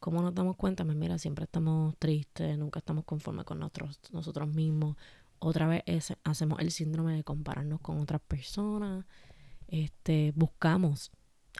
¿Cómo 0.00 0.20
nos 0.22 0.34
damos 0.34 0.56
cuenta? 0.56 0.84
Pues 0.84 0.96
mira, 0.96 1.18
siempre 1.18 1.44
estamos 1.44 1.96
tristes, 1.98 2.58
nunca 2.58 2.80
estamos 2.80 3.04
conformes 3.04 3.44
con 3.44 3.60
nosotros, 3.60 4.00
nosotros 4.10 4.48
mismos. 4.48 4.96
Otra 5.38 5.66
vez 5.66 5.82
hacemos 6.24 6.60
el 6.60 6.70
síndrome 6.70 7.14
de 7.14 7.24
compararnos 7.24 7.80
con 7.80 7.98
otras 7.98 8.20
personas 8.20 9.04
este, 9.72 10.32
buscamos 10.36 11.10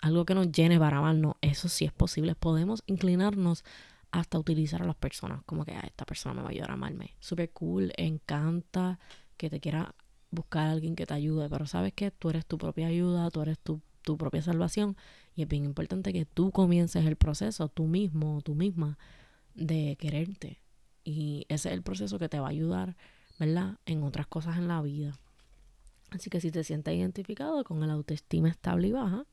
algo 0.03 0.27
que 0.27 0.35
nos 0.35 0.53
llene 0.53 0.79
para 0.79 0.99
amarnos, 0.99 1.35
eso 1.41 1.69
sí 1.69 1.87
es 1.87 1.93
posible. 1.93 2.35
Podemos 2.35 2.83
inclinarnos 2.87 3.65
hasta 4.11 4.39
utilizar 4.39 4.83
a 4.83 4.87
las 4.87 4.97
personas, 4.97 5.43
como 5.47 5.65
que 5.65 5.75
esta 5.85 6.05
persona 6.05 6.35
me 6.35 6.43
va 6.43 6.49
a 6.49 6.51
ayudar 6.51 6.71
a 6.71 6.75
amarme. 6.75 7.17
Súper 7.21 7.51
cool, 7.53 7.93
encanta 7.97 8.99
que 9.39 9.49
te 9.49 9.61
quiera 9.61 9.95
buscar 10.31 10.67
a 10.67 10.73
alguien 10.73 10.95
que 10.95 11.07
te 11.07 11.15
ayude, 11.15 11.49
pero 11.49 11.67
sabes 11.67 11.95
que 11.95 12.11
tú 12.11 12.29
eres 12.29 12.45
tu 12.45 12.59
propia 12.59 12.89
ayuda, 12.89 13.31
tú 13.31 13.41
eres 13.41 13.59
tu, 13.59 13.81
tu 14.03 14.17
propia 14.19 14.43
salvación 14.43 14.97
y 15.35 15.43
es 15.43 15.49
bien 15.49 15.65
importante 15.65 16.13
que 16.13 16.25
tú 16.25 16.51
comiences 16.51 17.07
el 17.07 17.17
proceso, 17.17 17.69
tú 17.69 17.87
mismo, 17.87 18.41
tú 18.43 18.55
misma, 18.55 18.99
de 19.55 19.97
quererte. 19.99 20.61
Y 21.05 21.47
ese 21.49 21.69
es 21.69 21.75
el 21.75 21.83
proceso 21.83 22.19
que 22.19 22.29
te 22.29 22.39
va 22.39 22.47
a 22.47 22.51
ayudar, 22.51 22.97
¿verdad? 23.39 23.79
En 23.87 24.03
otras 24.03 24.27
cosas 24.27 24.59
en 24.59 24.69
la 24.69 24.81
vida. 24.83 25.19
Así 26.11 26.31
que 26.31 26.41
si 26.41 26.51
te 26.51 26.63
sientes 26.63 26.95
identificado 26.95 27.65
con 27.65 27.83
el 27.83 27.91
autoestima 27.91 28.49
estable 28.49 28.89
y 28.89 28.93
baja, 28.93 29.25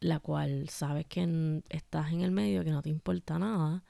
la 0.00 0.20
cual 0.20 0.68
sabes 0.68 1.06
que 1.06 1.62
estás 1.70 2.12
en 2.12 2.20
el 2.20 2.30
medio, 2.30 2.62
que 2.64 2.70
no 2.70 2.82
te 2.82 2.88
importa 2.88 3.38
nada, 3.38 3.82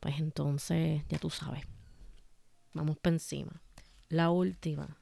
pues 0.00 0.18
entonces 0.18 1.02
ya 1.08 1.18
tú 1.18 1.30
sabes. 1.30 1.64
Vamos 2.72 2.96
por 2.98 3.12
encima. 3.12 3.60
La 4.08 4.30
última. 4.30 4.96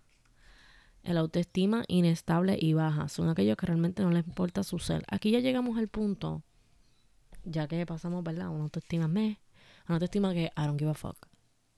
El 1.05 1.19
autoestima 1.19 1.85
inestable 1.87 2.57
y 2.59 2.73
baja 2.73 3.09
son 3.09 3.29
aquellos 3.29 3.59
que 3.59 3.67
realmente 3.67 4.03
no 4.03 4.11
les 4.11 4.27
importa 4.27 4.63
su 4.63 4.79
ser. 4.79 5.05
Aquí 5.09 5.31
ya 5.31 5.41
llegamos 5.41 5.77
al 5.77 5.89
punto, 5.89 6.43
ya 7.45 7.69
que 7.69 7.85
pasamos, 7.85 8.25
¿verdad? 8.25 8.49
Una 8.49 8.65
autoestima 8.65 9.07
me, 9.07 9.39
una 9.87 9.97
autoestima 9.97 10.33
que 10.33 10.51
I 10.57 10.63
don't 10.63 10.79
give 10.79 10.91
a 10.91 10.95
fuck. 10.95 11.29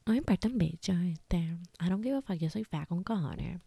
No 0.07 0.13
me 0.13 0.19
importa 0.19 0.47
un 0.47 0.59
bicho, 0.59 0.93
este. 0.93 1.39
I 1.39 1.89
don't 1.89 2.05
give 2.05 2.17
a 2.17 2.23
fuck, 2.23 2.37
yo 2.37 2.49
soy 2.51 2.63
fea 2.63 2.87
con 2.87 3.03
cojones. 3.03 3.61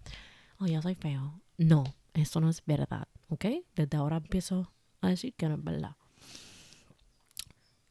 O 0.59 0.65
yo 0.65 0.81
soy 0.81 0.95
feo. 0.95 1.41
No, 1.57 1.83
eso 2.13 2.39
no 2.39 2.49
es 2.49 2.63
verdad, 2.65 3.09
¿ok? 3.27 3.45
Desde 3.75 3.97
ahora 3.97 4.17
empiezo 4.17 4.71
a 5.01 5.09
decir 5.09 5.33
que 5.33 5.49
no 5.49 5.55
es 5.55 5.63
verdad. 5.63 5.97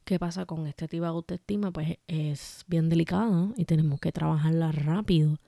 ¿Qué 0.04 0.18
pasa 0.18 0.46
con 0.46 0.66
este 0.66 0.88
tipo 0.88 1.02
de 1.02 1.10
autoestima? 1.10 1.70
Pues 1.70 1.98
es 2.06 2.64
bien 2.66 2.88
delicado 2.88 3.52
y 3.58 3.66
tenemos 3.66 4.00
que 4.00 4.10
trabajarla 4.10 4.72
rápido 4.72 5.38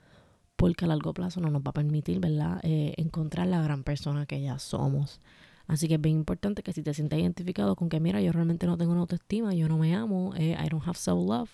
porque 0.61 0.85
a 0.85 0.87
largo 0.87 1.11
plazo 1.11 1.41
no 1.41 1.49
nos 1.49 1.63
va 1.63 1.71
a 1.71 1.73
permitir, 1.73 2.19
¿verdad?, 2.19 2.59
eh, 2.61 2.93
encontrar 2.97 3.47
la 3.47 3.63
gran 3.63 3.83
persona 3.83 4.27
que 4.27 4.39
ya 4.43 4.59
somos. 4.59 5.19
Así 5.65 5.87
que 5.87 5.95
es 5.95 6.01
bien 6.01 6.17
importante 6.17 6.61
que 6.61 6.71
si 6.71 6.83
te 6.83 6.93
sientes 6.93 7.17
identificado 7.17 7.75
con 7.75 7.89
que, 7.89 7.99
mira, 7.99 8.21
yo 8.21 8.31
realmente 8.31 8.67
no 8.67 8.77
tengo 8.77 8.91
una 8.91 9.01
autoestima, 9.01 9.55
yo 9.55 9.67
no 9.67 9.79
me 9.79 9.95
amo, 9.95 10.35
eh, 10.35 10.55
I 10.63 10.69
don't 10.69 10.87
have 10.87 10.99
self-love, 10.99 11.49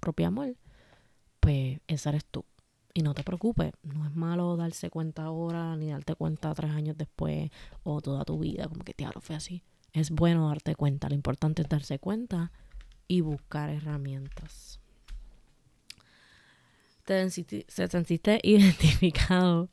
propio 0.00 0.26
amor, 0.26 0.56
pues 1.38 1.78
esa 1.86 2.08
eres 2.08 2.24
tú. 2.24 2.44
Y 2.92 3.02
no 3.02 3.14
te 3.14 3.22
preocupes, 3.22 3.72
no 3.84 4.04
es 4.04 4.16
malo 4.16 4.56
darse 4.56 4.90
cuenta 4.90 5.22
ahora, 5.22 5.76
ni 5.76 5.90
darte 5.90 6.16
cuenta 6.16 6.52
tres 6.52 6.72
años 6.72 6.98
después 6.98 7.52
o 7.84 8.00
toda 8.00 8.24
tu 8.24 8.40
vida, 8.40 8.66
como 8.66 8.82
que, 8.82 8.96
lo 9.14 9.20
fue 9.20 9.36
así. 9.36 9.62
Es 9.92 10.10
bueno 10.10 10.48
darte 10.48 10.74
cuenta, 10.74 11.08
lo 11.08 11.14
importante 11.14 11.62
es 11.62 11.68
darse 11.68 12.00
cuenta 12.00 12.50
y 13.06 13.20
buscar 13.20 13.70
herramientas 13.70 14.80
te, 17.10 17.64
se 17.66 17.88
sentiste 17.88 18.38
identificado 18.44 19.68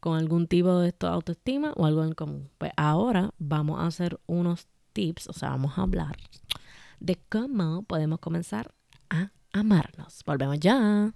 con 0.00 0.18
algún 0.18 0.48
tipo 0.48 0.80
de 0.80 0.88
esto 0.88 1.06
autoestima 1.06 1.72
o 1.76 1.86
algo 1.86 2.02
en 2.04 2.12
común. 2.12 2.50
Pues 2.58 2.72
ahora 2.76 3.30
vamos 3.38 3.80
a 3.80 3.86
hacer 3.86 4.18
unos 4.26 4.66
tips, 4.92 5.28
o 5.28 5.32
sea, 5.32 5.50
vamos 5.50 5.78
a 5.78 5.82
hablar 5.82 6.16
de 6.98 7.16
cómo 7.28 7.84
podemos 7.84 8.18
comenzar 8.18 8.74
a 9.08 9.30
amarnos. 9.52 10.22
Volvemos 10.26 10.58
ya. 10.58 11.14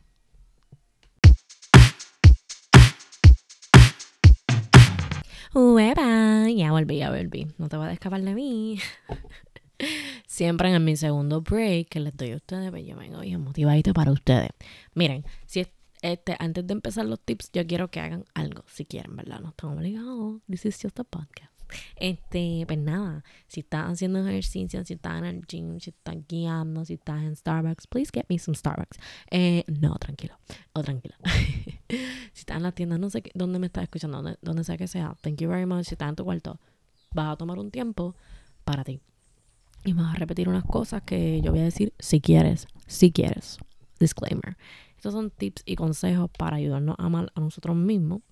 Uepa, 5.54 6.48
ya 6.50 6.70
volví, 6.70 6.98
ya 6.98 7.10
volví. 7.10 7.48
No 7.58 7.68
te 7.68 7.76
voy 7.76 7.88
a 7.88 7.92
escapar 7.92 8.22
de 8.22 8.34
mí. 8.34 8.78
siempre 10.38 10.72
en 10.72 10.84
mi 10.84 10.96
segundo 10.96 11.40
break 11.40 11.88
que 11.88 11.98
les 11.98 12.16
doy 12.16 12.30
a 12.30 12.36
ustedes, 12.36 12.70
pues 12.70 12.86
yo 12.86 12.96
vengo 12.96 13.20
bien 13.20 13.40
motivadito 13.40 13.92
para 13.92 14.12
ustedes. 14.12 14.50
Miren, 14.94 15.24
si 15.46 15.66
este, 16.00 16.36
antes 16.38 16.64
de 16.64 16.74
empezar 16.74 17.06
los 17.06 17.18
tips, 17.18 17.50
yo 17.52 17.66
quiero 17.66 17.90
que 17.90 17.98
hagan 17.98 18.24
algo, 18.34 18.62
si 18.68 18.84
quieren, 18.84 19.16
¿verdad? 19.16 19.40
No 19.40 19.48
están 19.48 19.70
obligados. 19.70 20.40
This 20.48 20.64
is 20.66 20.78
just 20.80 21.00
a 21.00 21.02
podcast. 21.02 21.52
Este, 21.96 22.62
pues 22.68 22.78
nada, 22.78 23.24
si 23.48 23.60
estás 23.60 23.90
haciendo 23.90 24.20
ejercicio, 24.20 24.84
si 24.84 24.94
estás 24.94 25.18
en 25.18 25.24
el 25.24 25.44
gym, 25.44 25.80
si 25.80 25.90
estás 25.90 26.16
guiando, 26.28 26.84
si 26.84 26.94
estás 26.94 27.20
en 27.24 27.34
Starbucks, 27.34 27.88
please 27.88 28.12
get 28.14 28.26
me 28.28 28.38
some 28.38 28.54
Starbucks. 28.54 28.96
Eh, 29.32 29.64
no, 29.66 29.96
tranquilo, 29.96 30.38
o 30.72 30.82
tranquila. 30.82 31.16
si 31.88 32.40
estás 32.40 32.58
en 32.58 32.62
la 32.62 32.70
tienda, 32.70 32.96
no 32.96 33.10
sé 33.10 33.24
dónde 33.34 33.58
me 33.58 33.66
estás 33.66 33.82
escuchando, 33.82 34.36
donde 34.40 34.62
sea 34.62 34.76
que 34.76 34.86
sea, 34.86 35.16
thank 35.20 35.40
you 35.40 35.48
very 35.48 35.66
much. 35.66 35.86
Si 35.86 35.94
estás 35.94 36.08
en 36.08 36.14
tu 36.14 36.24
cuarto, 36.24 36.60
vas 37.12 37.32
a 37.32 37.36
tomar 37.36 37.58
un 37.58 37.72
tiempo 37.72 38.14
para 38.64 38.84
ti 38.84 39.00
y 39.84 39.94
me 39.94 40.02
vas 40.02 40.14
a 40.14 40.18
repetir 40.18 40.48
unas 40.48 40.64
cosas 40.64 41.02
que 41.02 41.40
yo 41.40 41.50
voy 41.50 41.60
a 41.60 41.64
decir 41.64 41.92
si 41.98 42.20
quieres, 42.20 42.66
si 42.86 43.12
quieres. 43.12 43.58
Disclaimer. 43.98 44.56
Estos 44.96 45.12
son 45.12 45.30
tips 45.30 45.62
y 45.64 45.76
consejos 45.76 46.30
para 46.36 46.56
ayudarnos 46.56 46.96
a 46.98 47.06
amar 47.06 47.32
a 47.34 47.40
nosotros 47.40 47.76
mismos. 47.76 48.22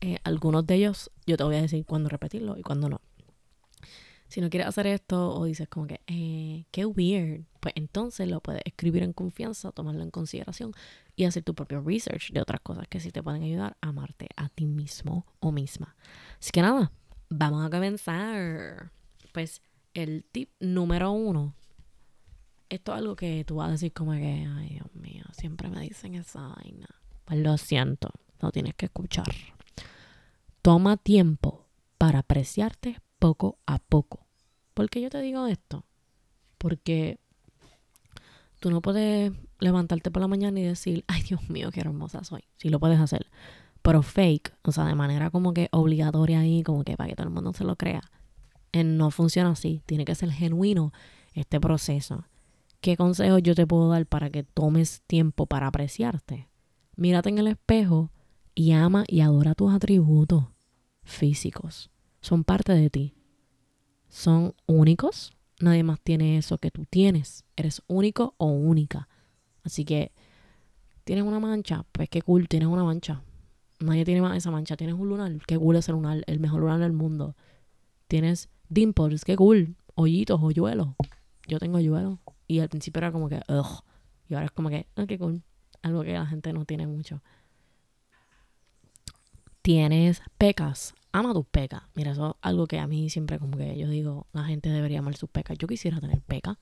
Eh, 0.00 0.18
algunos 0.24 0.66
de 0.66 0.74
ellos 0.74 1.10
yo 1.26 1.36
te 1.36 1.44
voy 1.44 1.56
a 1.56 1.62
decir 1.62 1.84
cuándo 1.84 2.08
repetirlo 2.08 2.56
y 2.56 2.62
cuándo 2.62 2.88
no. 2.88 3.00
Si 4.28 4.40
no 4.40 4.48
quieres 4.48 4.66
hacer 4.66 4.86
esto 4.86 5.34
o 5.34 5.44
dices 5.44 5.68
como 5.68 5.86
que, 5.86 6.00
eh, 6.06 6.64
qué 6.70 6.86
weird, 6.86 7.44
pues 7.60 7.74
entonces 7.76 8.28
lo 8.28 8.40
puedes 8.40 8.62
escribir 8.64 9.02
en 9.02 9.12
confianza, 9.12 9.72
tomarlo 9.72 10.02
en 10.02 10.10
consideración 10.10 10.72
y 11.16 11.24
hacer 11.24 11.42
tu 11.42 11.54
propio 11.54 11.82
research 11.82 12.32
de 12.32 12.40
otras 12.40 12.60
cosas 12.62 12.88
que 12.88 12.98
sí 12.98 13.10
te 13.10 13.22
pueden 13.22 13.42
ayudar 13.42 13.76
a 13.82 13.88
amarte 13.88 14.28
a 14.36 14.48
ti 14.48 14.66
mismo 14.66 15.26
o 15.40 15.52
misma. 15.52 15.96
Así 16.40 16.50
que 16.50 16.62
nada, 16.62 16.92
vamos 17.28 17.66
a 17.66 17.68
comenzar. 17.68 18.90
Pues 19.32 19.60
el 19.94 20.24
tip 20.30 20.50
número 20.60 21.12
uno. 21.12 21.54
Esto 22.68 22.92
es 22.92 22.98
algo 22.98 23.16
que 23.16 23.44
tú 23.44 23.56
vas 23.56 23.68
a 23.68 23.72
decir 23.72 23.92
como 23.92 24.12
que, 24.12 24.48
ay 24.48 24.70
Dios 24.70 24.94
mío, 24.94 25.24
siempre 25.32 25.68
me 25.68 25.80
dicen 25.80 26.14
esa 26.14 26.48
vaina. 26.48 26.88
Pues 27.24 27.38
lo 27.40 27.56
siento, 27.58 28.10
no 28.40 28.50
tienes 28.50 28.74
que 28.74 28.86
escuchar. 28.86 29.26
Toma 30.62 30.96
tiempo 30.96 31.68
para 31.98 32.20
apreciarte 32.20 33.00
poco 33.18 33.58
a 33.66 33.78
poco. 33.78 34.26
¿Por 34.74 34.88
qué 34.88 35.02
yo 35.02 35.10
te 35.10 35.20
digo 35.20 35.46
esto? 35.46 35.84
Porque 36.56 37.20
tú 38.58 38.70
no 38.70 38.80
puedes 38.80 39.32
levantarte 39.60 40.10
por 40.10 40.22
la 40.22 40.28
mañana 40.28 40.58
y 40.60 40.64
decir, 40.64 41.04
ay 41.08 41.22
Dios 41.22 41.50
mío, 41.50 41.70
qué 41.70 41.80
hermosa 41.80 42.24
soy. 42.24 42.44
Sí 42.56 42.70
lo 42.70 42.80
puedes 42.80 42.98
hacer. 42.98 43.30
Pero 43.82 44.02
fake, 44.02 44.54
o 44.62 44.72
sea, 44.72 44.86
de 44.86 44.94
manera 44.94 45.30
como 45.30 45.52
que 45.52 45.68
obligatoria 45.72 46.40
ahí, 46.40 46.62
como 46.62 46.84
que 46.84 46.96
para 46.96 47.10
que 47.10 47.16
todo 47.16 47.26
el 47.26 47.34
mundo 47.34 47.52
se 47.52 47.64
lo 47.64 47.76
crea 47.76 48.02
no 48.72 49.10
funciona 49.10 49.50
así. 49.50 49.82
Tiene 49.86 50.04
que 50.04 50.14
ser 50.14 50.30
genuino 50.30 50.92
este 51.34 51.60
proceso. 51.60 52.24
¿Qué 52.80 52.96
consejos 52.96 53.42
yo 53.42 53.54
te 53.54 53.66
puedo 53.66 53.88
dar 53.88 54.06
para 54.06 54.30
que 54.30 54.42
tomes 54.42 55.02
tiempo 55.06 55.46
para 55.46 55.68
apreciarte? 55.68 56.48
Mírate 56.96 57.28
en 57.28 57.38
el 57.38 57.46
espejo 57.46 58.10
y 58.54 58.72
ama 58.72 59.04
y 59.06 59.20
adora 59.20 59.54
tus 59.54 59.72
atributos 59.72 60.46
físicos. 61.02 61.90
Son 62.20 62.44
parte 62.44 62.72
de 62.72 62.90
ti. 62.90 63.14
Son 64.08 64.54
únicos. 64.66 65.32
Nadie 65.60 65.84
más 65.84 66.00
tiene 66.00 66.38
eso 66.38 66.58
que 66.58 66.70
tú 66.70 66.84
tienes. 66.84 67.44
Eres 67.56 67.82
único 67.86 68.34
o 68.36 68.46
única. 68.46 69.08
Así 69.62 69.84
que, 69.84 70.12
¿tienes 71.04 71.24
una 71.24 71.40
mancha? 71.40 71.84
Pues 71.92 72.08
qué 72.08 72.20
cool, 72.20 72.48
tienes 72.48 72.68
una 72.68 72.84
mancha. 72.84 73.22
Nadie 73.78 74.04
tiene 74.04 74.20
más 74.20 74.36
esa 74.36 74.50
mancha. 74.50 74.76
Tienes 74.76 74.96
un 74.96 75.08
lunar. 75.08 75.32
Qué 75.46 75.58
cool 75.58 75.76
es 75.76 75.88
el 75.88 75.94
lunar. 75.94 76.22
El 76.26 76.40
mejor 76.40 76.60
lunar 76.60 76.80
del 76.80 76.92
mundo. 76.92 77.36
Tienes 78.08 78.48
dimples, 78.72 79.24
qué 79.24 79.36
cool. 79.36 79.76
Hoyitos, 79.94 80.40
hoyuelos. 80.42 80.88
Yo 81.46 81.58
tengo 81.58 81.78
hoyuelos. 81.78 82.18
Y 82.46 82.60
al 82.60 82.68
principio 82.68 82.98
era 82.98 83.12
como 83.12 83.28
que, 83.28 83.40
ugh. 83.48 83.84
Y 84.28 84.34
ahora 84.34 84.46
es 84.46 84.52
como 84.52 84.70
que, 84.70 84.86
oh, 84.96 85.06
qué 85.06 85.18
cool. 85.18 85.42
Algo 85.82 86.02
que 86.02 86.12
la 86.12 86.26
gente 86.26 86.52
no 86.52 86.64
tiene 86.64 86.86
mucho. 86.86 87.22
Tienes 89.60 90.22
pecas. 90.38 90.94
Ama 91.12 91.34
tus 91.34 91.46
pecas. 91.46 91.82
Mira, 91.94 92.12
eso 92.12 92.30
es 92.30 92.36
algo 92.40 92.66
que 92.66 92.78
a 92.78 92.86
mí 92.86 93.10
siempre 93.10 93.38
como 93.38 93.56
que 93.56 93.76
yo 93.76 93.88
digo, 93.88 94.26
la 94.32 94.44
gente 94.44 94.70
debería 94.70 95.00
amar 95.00 95.16
sus 95.16 95.28
pecas. 95.28 95.58
Yo 95.58 95.68
quisiera 95.68 96.00
tener 96.00 96.20
pecas. 96.22 96.56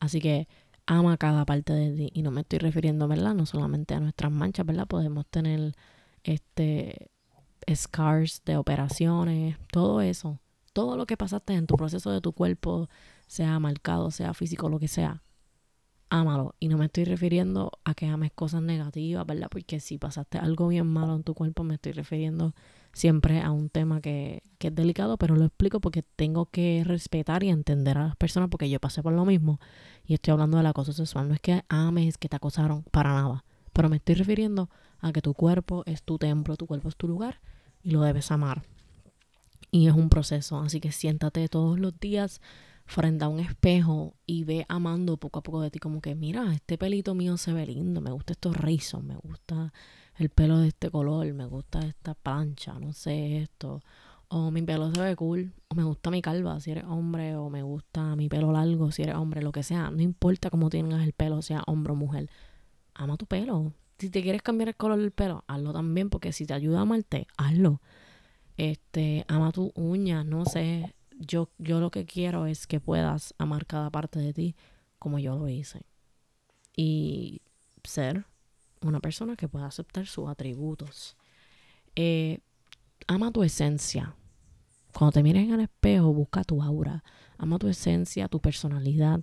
Así 0.00 0.20
que 0.20 0.46
ama 0.86 1.16
cada 1.16 1.44
parte 1.46 1.72
de 1.72 1.96
ti. 1.96 2.10
Y 2.12 2.22
no 2.22 2.30
me 2.30 2.42
estoy 2.42 2.58
refiriendo, 2.58 3.08
¿verdad? 3.08 3.34
No 3.34 3.46
solamente 3.46 3.94
a 3.94 4.00
nuestras 4.00 4.30
manchas, 4.30 4.66
¿verdad? 4.66 4.86
Podemos 4.86 5.26
tener 5.26 5.74
este 6.24 7.10
scars 7.74 8.42
de 8.44 8.56
operaciones, 8.56 9.56
todo 9.70 10.00
eso 10.00 10.40
todo 10.78 10.96
lo 10.96 11.06
que 11.06 11.16
pasaste 11.16 11.54
en 11.54 11.66
tu 11.66 11.74
proceso 11.74 12.12
de 12.12 12.20
tu 12.20 12.32
cuerpo, 12.32 12.88
sea 13.26 13.58
marcado, 13.58 14.12
sea 14.12 14.32
físico, 14.32 14.68
lo 14.68 14.78
que 14.78 14.86
sea, 14.86 15.24
ámalo. 16.08 16.54
Y 16.60 16.68
no 16.68 16.78
me 16.78 16.84
estoy 16.84 17.02
refiriendo 17.02 17.72
a 17.82 17.94
que 17.94 18.06
ames 18.06 18.30
cosas 18.32 18.62
negativas, 18.62 19.26
¿verdad? 19.26 19.48
Porque 19.50 19.80
si 19.80 19.98
pasaste 19.98 20.38
algo 20.38 20.68
bien 20.68 20.86
malo 20.86 21.16
en 21.16 21.24
tu 21.24 21.34
cuerpo, 21.34 21.64
me 21.64 21.74
estoy 21.74 21.90
refiriendo 21.90 22.54
siempre 22.92 23.40
a 23.40 23.50
un 23.50 23.70
tema 23.70 24.00
que, 24.00 24.44
que 24.58 24.68
es 24.68 24.74
delicado, 24.76 25.16
pero 25.16 25.34
lo 25.34 25.46
explico 25.46 25.80
porque 25.80 26.04
tengo 26.04 26.46
que 26.46 26.84
respetar 26.84 27.42
y 27.42 27.48
entender 27.48 27.98
a 27.98 28.06
las 28.06 28.16
personas 28.16 28.48
porque 28.48 28.70
yo 28.70 28.78
pasé 28.78 29.02
por 29.02 29.12
lo 29.12 29.24
mismo 29.24 29.58
y 30.06 30.14
estoy 30.14 30.30
hablando 30.30 30.58
del 30.58 30.66
acoso 30.66 30.92
sexual. 30.92 31.26
No 31.26 31.34
es 31.34 31.40
que 31.40 31.64
ames 31.68 32.18
que 32.18 32.28
te 32.28 32.36
acosaron, 32.36 32.84
para 32.92 33.14
nada. 33.14 33.44
Pero 33.72 33.88
me 33.88 33.96
estoy 33.96 34.14
refiriendo 34.14 34.70
a 35.00 35.10
que 35.10 35.22
tu 35.22 35.34
cuerpo 35.34 35.82
es 35.86 36.04
tu 36.04 36.18
templo, 36.18 36.56
tu 36.56 36.68
cuerpo 36.68 36.88
es 36.88 36.94
tu 36.94 37.08
lugar 37.08 37.40
y 37.82 37.90
lo 37.90 38.02
debes 38.02 38.30
amar. 38.30 38.62
Y 39.70 39.88
es 39.88 39.94
un 39.94 40.08
proceso, 40.08 40.58
así 40.58 40.80
que 40.80 40.92
siéntate 40.92 41.48
todos 41.48 41.78
los 41.78 41.98
días 42.00 42.40
frente 42.88 43.24
a 43.24 43.28
un 43.28 43.38
espejo 43.38 44.14
y 44.24 44.44
ve 44.44 44.64
amando 44.68 45.18
poco 45.18 45.40
a 45.40 45.42
poco 45.42 45.60
de 45.60 45.70
ti 45.70 45.78
como 45.78 46.00
que 46.00 46.14
mira, 46.14 46.54
este 46.54 46.78
pelito 46.78 47.14
mío 47.14 47.36
se 47.36 47.52
ve 47.52 47.66
lindo, 47.66 48.00
me 48.00 48.10
gusta 48.10 48.32
estos 48.32 48.56
rizos, 48.56 49.04
me 49.04 49.14
gusta 49.16 49.74
el 50.16 50.30
pelo 50.30 50.58
de 50.58 50.68
este 50.68 50.90
color, 50.90 51.32
me 51.34 51.44
gusta 51.44 51.80
esta 51.80 52.14
plancha, 52.14 52.78
no 52.80 52.94
sé 52.94 53.42
esto, 53.42 53.82
o 54.28 54.50
mi 54.50 54.62
pelo 54.62 54.90
se 54.90 55.02
ve 55.02 55.14
cool, 55.16 55.52
o 55.68 55.74
me 55.74 55.84
gusta 55.84 56.10
mi 56.10 56.22
calva 56.22 56.58
si 56.60 56.70
eres 56.70 56.84
hombre, 56.84 57.36
o 57.36 57.50
me 57.50 57.62
gusta 57.62 58.16
mi 58.16 58.30
pelo 58.30 58.52
largo 58.52 58.90
si 58.90 59.02
eres 59.02 59.16
hombre, 59.16 59.42
lo 59.42 59.52
que 59.52 59.62
sea, 59.62 59.90
no 59.90 60.00
importa 60.00 60.48
cómo 60.48 60.70
tengas 60.70 61.04
el 61.04 61.12
pelo, 61.12 61.42
sea 61.42 61.62
hombre 61.66 61.92
o 61.92 61.96
mujer, 61.96 62.30
ama 62.94 63.18
tu 63.18 63.26
pelo. 63.26 63.74
Si 63.98 64.08
te 64.08 64.22
quieres 64.22 64.42
cambiar 64.42 64.68
el 64.68 64.76
color 64.76 64.98
del 64.98 65.10
pelo, 65.10 65.44
hazlo 65.46 65.72
también, 65.72 66.08
porque 66.08 66.32
si 66.32 66.46
te 66.46 66.54
ayuda 66.54 66.78
a 66.78 66.82
amarte, 66.82 67.26
hazlo 67.36 67.82
este, 68.58 69.24
ama 69.28 69.52
tu 69.52 69.72
uña, 69.76 70.24
no 70.24 70.44
sé, 70.44 70.94
yo, 71.18 71.48
yo 71.58 71.80
lo 71.80 71.90
que 71.90 72.04
quiero 72.04 72.46
es 72.46 72.66
que 72.66 72.80
puedas 72.80 73.32
amar 73.38 73.66
cada 73.66 73.88
parte 73.88 74.18
de 74.18 74.34
ti 74.34 74.56
como 74.98 75.18
yo 75.20 75.36
lo 75.36 75.48
hice. 75.48 75.86
Y 76.76 77.40
ser 77.84 78.26
una 78.82 79.00
persona 79.00 79.36
que 79.36 79.48
pueda 79.48 79.66
aceptar 79.66 80.06
sus 80.06 80.28
atributos. 80.28 81.16
Eh, 81.94 82.40
ama 83.06 83.30
tu 83.30 83.44
esencia. 83.44 84.16
Cuando 84.92 85.12
te 85.12 85.22
mires 85.22 85.44
en 85.44 85.54
el 85.54 85.60
espejo, 85.60 86.12
busca 86.12 86.42
tu 86.42 86.60
aura. 86.60 87.04
Ama 87.38 87.58
tu 87.58 87.68
esencia, 87.68 88.28
tu 88.28 88.40
personalidad. 88.40 89.20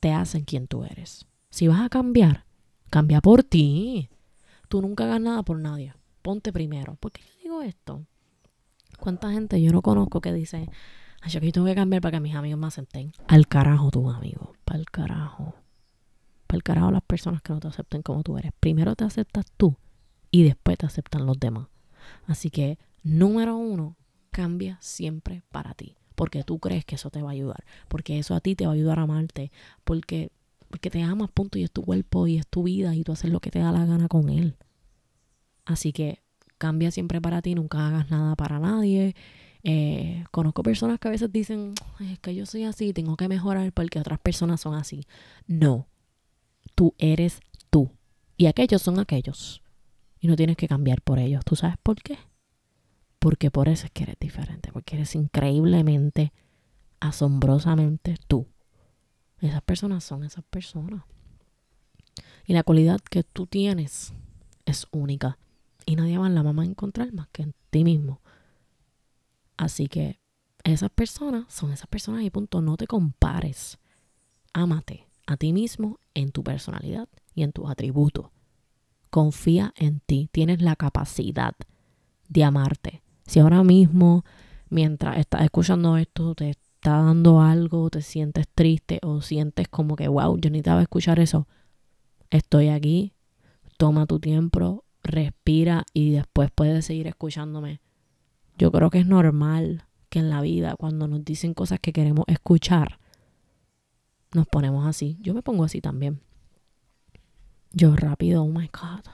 Te 0.00 0.12
hacen 0.12 0.44
quien 0.44 0.66
tú 0.66 0.82
eres. 0.82 1.26
Si 1.50 1.68
vas 1.68 1.80
a 1.80 1.88
cambiar, 1.88 2.44
cambia 2.90 3.20
por 3.20 3.44
ti. 3.44 4.10
Tú 4.68 4.82
nunca 4.82 5.04
hagas 5.04 5.20
nada 5.20 5.44
por 5.44 5.60
nadie. 5.60 5.94
Ponte 6.22 6.52
primero. 6.52 6.96
¿Por 6.96 7.12
qué 7.12 7.22
yo 7.22 7.42
digo 7.42 7.62
esto? 7.62 8.04
¿Cuánta 8.98 9.30
gente 9.32 9.60
yo 9.62 9.72
no 9.72 9.80
conozco 9.80 10.20
que 10.20 10.32
dice, 10.32 10.68
ay, 11.20 11.30
yo 11.30 11.38
aquí 11.38 11.52
tengo 11.52 11.66
que 11.66 11.74
cambiar 11.74 12.02
para 12.02 12.18
que 12.18 12.20
mis 12.20 12.34
amigos 12.34 12.58
me 12.58 12.66
acepten? 12.66 13.12
Al 13.28 13.46
carajo 13.46 13.90
tus 13.90 14.14
amigos. 14.14 14.50
Para 14.64 14.80
el 14.80 14.90
carajo. 14.90 15.54
Para 16.46 16.56
el 16.56 16.62
carajo 16.62 16.90
las 16.90 17.02
personas 17.02 17.40
que 17.42 17.52
no 17.52 17.60
te 17.60 17.68
acepten 17.68 18.02
como 18.02 18.22
tú 18.22 18.36
eres. 18.38 18.52
Primero 18.58 18.96
te 18.96 19.04
aceptas 19.04 19.46
tú 19.56 19.76
y 20.30 20.42
después 20.42 20.78
te 20.78 20.86
aceptan 20.86 21.26
los 21.26 21.38
demás. 21.38 21.68
Así 22.26 22.50
que, 22.50 22.78
número 23.02 23.56
uno, 23.56 23.96
cambia 24.30 24.78
siempre 24.80 25.42
para 25.50 25.74
ti. 25.74 25.96
Porque 26.14 26.42
tú 26.42 26.58
crees 26.58 26.84
que 26.84 26.96
eso 26.96 27.10
te 27.10 27.22
va 27.22 27.30
a 27.30 27.32
ayudar. 27.32 27.64
Porque 27.86 28.18
eso 28.18 28.34
a 28.34 28.40
ti 28.40 28.56
te 28.56 28.66
va 28.66 28.72
a 28.72 28.74
ayudar 28.74 28.98
a 28.98 29.02
amarte. 29.02 29.52
Porque, 29.84 30.32
porque 30.68 30.90
te 30.90 31.02
amas, 31.02 31.30
punto. 31.30 31.58
Y 31.58 31.62
es 31.62 31.70
tu 31.70 31.82
cuerpo 31.82 32.26
y 32.26 32.38
es 32.38 32.46
tu 32.48 32.64
vida. 32.64 32.96
Y 32.96 33.04
tú 33.04 33.12
haces 33.12 33.30
lo 33.30 33.38
que 33.38 33.52
te 33.52 33.60
da 33.60 33.70
la 33.70 33.86
gana 33.86 34.08
con 34.08 34.28
él. 34.28 34.56
Así 35.64 35.92
que 35.92 36.22
cambia 36.58 36.90
siempre 36.90 37.20
para 37.20 37.42
ti. 37.42 37.54
Nunca 37.54 37.86
hagas 37.86 38.10
nada 38.10 38.36
para 38.36 38.58
nadie. 38.58 39.14
Eh, 39.64 40.24
conozco 40.30 40.62
personas 40.62 40.98
que 40.98 41.08
a 41.08 41.10
veces 41.10 41.32
dicen, 41.32 41.74
es 42.00 42.18
que 42.20 42.34
yo 42.34 42.46
soy 42.46 42.64
así, 42.64 42.92
tengo 42.92 43.16
que 43.16 43.28
mejorar 43.28 43.72
porque 43.72 43.98
otras 43.98 44.18
personas 44.18 44.60
son 44.60 44.74
así. 44.74 45.04
No, 45.46 45.88
tú 46.74 46.94
eres 46.98 47.40
tú. 47.70 47.90
Y 48.36 48.46
aquellos 48.46 48.82
son 48.82 48.98
aquellos. 49.00 49.62
Y 50.20 50.28
no 50.28 50.36
tienes 50.36 50.56
que 50.56 50.68
cambiar 50.68 51.02
por 51.02 51.18
ellos. 51.18 51.44
¿Tú 51.44 51.56
sabes 51.56 51.76
por 51.82 52.02
qué? 52.02 52.18
Porque 53.18 53.50
por 53.50 53.68
eso 53.68 53.86
es 53.86 53.92
que 53.92 54.04
eres 54.04 54.16
diferente. 54.20 54.70
Porque 54.72 54.96
eres 54.96 55.14
increíblemente, 55.14 56.32
asombrosamente 57.00 58.16
tú. 58.26 58.46
Esas 59.40 59.62
personas 59.62 60.04
son 60.04 60.24
esas 60.24 60.44
personas. 60.44 61.02
Y 62.46 62.52
la 62.52 62.62
cualidad 62.62 63.00
que 63.00 63.22
tú 63.22 63.46
tienes 63.46 64.12
es 64.64 64.86
única. 64.90 65.38
Y 65.88 65.96
nadie 65.96 66.18
más 66.18 66.30
la 66.30 66.42
va 66.42 66.50
a 66.50 66.66
encontrar 66.66 67.14
más 67.14 67.28
que 67.28 67.40
en 67.40 67.54
ti 67.70 67.82
mismo. 67.82 68.20
Así 69.56 69.88
que 69.88 70.20
esas 70.62 70.90
personas 70.90 71.46
son 71.48 71.72
esas 71.72 71.86
personas 71.86 72.22
y 72.24 72.28
punto. 72.28 72.60
No 72.60 72.76
te 72.76 72.86
compares. 72.86 73.78
Ámate 74.52 75.08
a 75.26 75.38
ti 75.38 75.54
mismo 75.54 75.98
en 76.12 76.30
tu 76.30 76.44
personalidad 76.44 77.08
y 77.34 77.42
en 77.42 77.52
tus 77.52 77.70
atributos. 77.70 78.26
Confía 79.08 79.72
en 79.76 80.00
ti. 80.00 80.28
Tienes 80.30 80.60
la 80.60 80.76
capacidad 80.76 81.54
de 82.28 82.44
amarte. 82.44 83.02
Si 83.24 83.40
ahora 83.40 83.64
mismo, 83.64 84.26
mientras 84.68 85.16
estás 85.16 85.40
escuchando 85.40 85.96
esto, 85.96 86.34
te 86.34 86.50
está 86.50 87.00
dando 87.00 87.40
algo, 87.40 87.88
te 87.88 88.02
sientes 88.02 88.46
triste 88.54 89.00
o 89.02 89.22
sientes 89.22 89.68
como 89.68 89.96
que, 89.96 90.08
wow, 90.08 90.36
yo 90.38 90.50
necesitaba 90.50 90.82
escuchar 90.82 91.18
eso, 91.18 91.48
estoy 92.28 92.68
aquí, 92.68 93.14
toma 93.78 94.04
tu 94.04 94.20
tiempo, 94.20 94.84
respira 95.08 95.84
y 95.92 96.12
después 96.12 96.50
puedes 96.54 96.84
seguir 96.86 97.06
escuchándome. 97.06 97.80
Yo 98.56 98.70
creo 98.70 98.90
que 98.90 99.00
es 99.00 99.06
normal 99.06 99.84
que 100.08 100.20
en 100.20 100.30
la 100.30 100.40
vida, 100.40 100.76
cuando 100.76 101.08
nos 101.08 101.24
dicen 101.24 101.54
cosas 101.54 101.80
que 101.80 101.92
queremos 101.92 102.24
escuchar, 102.28 103.00
nos 104.32 104.46
ponemos 104.46 104.86
así. 104.86 105.18
Yo 105.20 105.34
me 105.34 105.42
pongo 105.42 105.64
así 105.64 105.80
también. 105.80 106.20
Yo 107.72 107.96
rápido, 107.96 108.44
oh 108.44 108.48
my 108.48 108.68
God. 108.68 109.04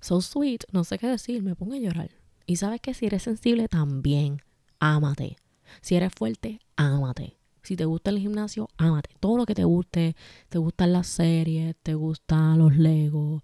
So 0.00 0.20
sweet, 0.20 0.64
no 0.72 0.84
sé 0.84 0.98
qué 0.98 1.08
decir, 1.08 1.42
me 1.42 1.56
pongo 1.56 1.74
a 1.74 1.78
llorar. 1.78 2.10
Y 2.46 2.56
sabes 2.56 2.80
que 2.80 2.94
si 2.94 3.06
eres 3.06 3.24
sensible 3.24 3.68
también, 3.68 4.42
ámate. 4.78 5.36
Si 5.80 5.96
eres 5.96 6.12
fuerte, 6.14 6.60
ámate. 6.76 7.36
Si 7.62 7.76
te 7.76 7.84
gusta 7.84 8.10
el 8.10 8.20
gimnasio, 8.20 8.68
ámate. 8.76 9.10
Todo 9.18 9.36
lo 9.36 9.46
que 9.46 9.54
te 9.54 9.64
guste, 9.64 10.14
te 10.48 10.58
gustan 10.58 10.92
las 10.92 11.08
series, 11.08 11.74
te 11.82 11.94
gustan 11.94 12.58
los 12.58 12.76
legos, 12.76 13.42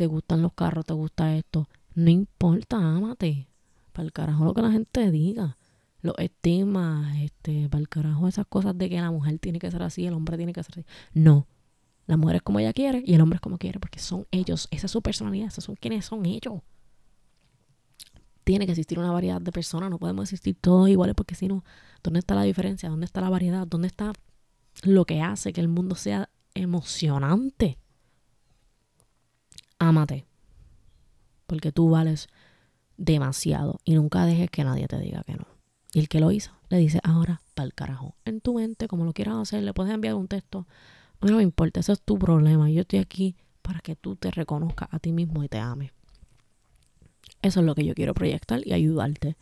te 0.00 0.06
gustan 0.06 0.40
los 0.40 0.54
carros, 0.54 0.86
te 0.86 0.94
gusta 0.94 1.36
esto. 1.36 1.68
No 1.94 2.08
importa, 2.08 2.78
ámate. 2.78 3.48
Para 3.92 4.06
el 4.06 4.12
carajo 4.14 4.46
lo 4.46 4.54
que 4.54 4.62
la 4.62 4.70
gente 4.70 5.10
diga. 5.10 5.58
Los 6.00 6.14
estigmas, 6.16 7.18
este, 7.18 7.68
para 7.68 7.82
el 7.82 7.88
carajo 7.90 8.26
esas 8.26 8.46
cosas 8.46 8.78
de 8.78 8.88
que 8.88 8.98
la 8.98 9.10
mujer 9.10 9.38
tiene 9.38 9.58
que 9.58 9.70
ser 9.70 9.82
así, 9.82 10.06
el 10.06 10.14
hombre 10.14 10.38
tiene 10.38 10.54
que 10.54 10.62
ser 10.62 10.72
así. 10.78 10.86
No. 11.12 11.46
La 12.06 12.16
mujer 12.16 12.36
es 12.36 12.42
como 12.42 12.60
ella 12.60 12.72
quiere 12.72 13.02
y 13.04 13.12
el 13.12 13.20
hombre 13.20 13.36
es 13.36 13.40
como 13.42 13.58
quiere, 13.58 13.78
porque 13.78 13.98
son 13.98 14.26
ellos, 14.30 14.68
esa 14.70 14.86
es 14.86 14.90
su 14.90 15.02
personalidad, 15.02 15.48
esos 15.48 15.64
son 15.64 15.74
quienes 15.74 16.06
son 16.06 16.24
ellos. 16.24 16.62
Tiene 18.44 18.64
que 18.64 18.72
existir 18.72 18.98
una 18.98 19.12
variedad 19.12 19.42
de 19.42 19.52
personas, 19.52 19.90
no 19.90 19.98
podemos 19.98 20.22
existir 20.22 20.56
todos 20.58 20.88
iguales, 20.88 21.14
porque 21.14 21.34
si 21.34 21.46
no, 21.46 21.62
¿dónde 22.02 22.20
está 22.20 22.34
la 22.34 22.44
diferencia? 22.44 22.88
¿Dónde 22.88 23.04
está 23.04 23.20
la 23.20 23.28
variedad? 23.28 23.66
¿Dónde 23.66 23.88
está 23.88 24.14
lo 24.82 25.04
que 25.04 25.20
hace 25.20 25.52
que 25.52 25.60
el 25.60 25.68
mundo 25.68 25.94
sea 25.94 26.30
emocionante? 26.54 27.79
Ámate, 29.80 30.26
porque 31.48 31.72
tú 31.72 31.90
vales 31.90 32.28
demasiado 32.96 33.80
y 33.84 33.94
nunca 33.94 34.24
dejes 34.26 34.48
que 34.50 34.62
nadie 34.62 34.86
te 34.86 35.00
diga 35.00 35.24
que 35.24 35.34
no. 35.34 35.48
Y 35.92 35.98
el 35.98 36.08
que 36.08 36.20
lo 36.20 36.30
hizo 36.30 36.52
le 36.68 36.78
dice 36.78 37.00
ahora 37.02 37.42
para 37.54 37.66
el 37.66 37.74
carajo. 37.74 38.14
En 38.24 38.40
tu 38.40 38.54
mente, 38.54 38.86
como 38.86 39.04
lo 39.04 39.12
quieras 39.12 39.34
hacer, 39.38 39.64
le 39.64 39.74
puedes 39.74 39.92
enviar 39.92 40.14
un 40.14 40.28
texto 40.28 40.68
no 41.28 41.36
me 41.36 41.42
importa, 41.42 41.80
eso 41.80 41.92
es 41.92 42.00
tu 42.00 42.18
problema. 42.18 42.70
Yo 42.70 42.82
estoy 42.82 42.98
aquí 42.98 43.36
para 43.62 43.80
que 43.80 43.94
tú 43.94 44.16
te 44.16 44.30
reconozcas 44.30 44.88
a 44.90 44.98
ti 44.98 45.12
mismo 45.12 45.44
y 45.44 45.48
te 45.48 45.58
ames. 45.58 45.92
Eso 47.42 47.60
es 47.60 47.66
lo 47.66 47.74
que 47.74 47.84
yo 47.84 47.94
quiero 47.94 48.14
proyectar 48.14 48.66
y 48.66 48.72
ayudarte. 48.72 49.36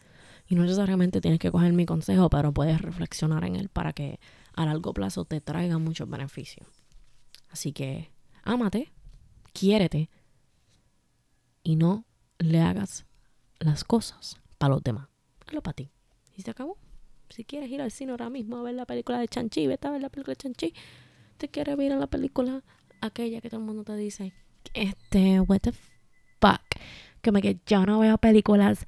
Y 0.48 0.54
no 0.54 0.62
necesariamente 0.62 1.20
tienes 1.20 1.38
que 1.38 1.50
coger 1.50 1.72
mi 1.72 1.86
consejo, 1.86 2.30
pero 2.30 2.52
puedes 2.52 2.80
reflexionar 2.80 3.44
en 3.44 3.56
él 3.56 3.68
para 3.68 3.92
que 3.92 4.18
a 4.54 4.64
largo 4.64 4.92
plazo 4.92 5.24
te 5.24 5.40
traiga 5.40 5.78
muchos 5.78 6.08
beneficios. 6.08 6.66
Así 7.50 7.72
que 7.72 8.10
ámate, 8.42 8.92
quiérete 9.52 10.10
y 11.68 11.76
no 11.76 12.06
le 12.38 12.62
hagas 12.62 13.04
las 13.58 13.84
cosas 13.84 14.40
para 14.56 14.74
los 14.74 14.82
demás. 14.82 15.08
Hazlo 15.46 15.60
para 15.62 15.74
ti. 15.74 15.90
Y 16.34 16.40
se 16.40 16.50
acabó. 16.50 16.78
Si 17.28 17.44
quieres 17.44 17.70
ir 17.70 17.82
al 17.82 17.90
cine 17.90 18.12
ahora 18.12 18.30
mismo 18.30 18.56
a 18.56 18.62
ver 18.62 18.74
la 18.74 18.86
película 18.86 19.18
de 19.18 19.28
Chanchi, 19.28 19.66
vete 19.66 19.86
a 19.86 19.90
ver 19.90 20.00
la 20.00 20.08
película 20.08 20.32
de 20.32 20.36
Chanchi 20.36 20.72
te 21.36 21.48
quieres 21.48 21.76
ver 21.76 21.92
a 21.92 21.96
la 21.96 22.06
película 22.06 22.64
aquella 23.02 23.42
que 23.42 23.50
todo 23.50 23.60
el 23.60 23.66
mundo 23.66 23.84
te 23.84 23.96
dice, 23.96 24.32
este, 24.72 25.40
what 25.40 25.60
the 25.60 25.72
fuck, 26.40 26.62
que 27.20 27.32
me 27.32 27.42
que 27.42 27.60
yo 27.66 27.84
no 27.84 27.98
veo 27.98 28.16
películas 28.16 28.86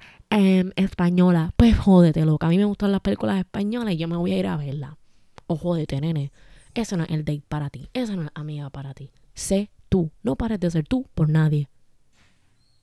españolas, 0.75 1.51
pues 1.55 1.77
jódete, 1.77 2.25
loca, 2.25 2.47
a 2.47 2.49
mí 2.49 2.57
me 2.57 2.65
gustan 2.65 2.91
las 2.91 3.01
películas 3.01 3.37
españolas 3.37 3.93
y 3.93 3.97
yo 3.97 4.07
me 4.07 4.17
voy 4.17 4.33
a 4.33 4.39
ir 4.39 4.47
a 4.47 4.57
verla. 4.57 4.97
O 5.45 5.55
jódete, 5.55 6.01
nene, 6.01 6.31
ese 6.73 6.97
no 6.97 7.03
es 7.03 7.11
el 7.11 7.25
date 7.25 7.43
para 7.47 7.69
ti, 7.69 7.89
esa 7.93 8.15
no 8.15 8.23
es 8.23 8.29
amiga 8.33 8.71
para 8.71 8.95
ti. 8.95 9.11
Sé 9.35 9.69
tú, 9.87 10.11
no 10.23 10.35
pares 10.35 10.59
de 10.59 10.71
ser 10.71 10.87
tú 10.87 11.05
por 11.13 11.29
nadie. 11.29 11.69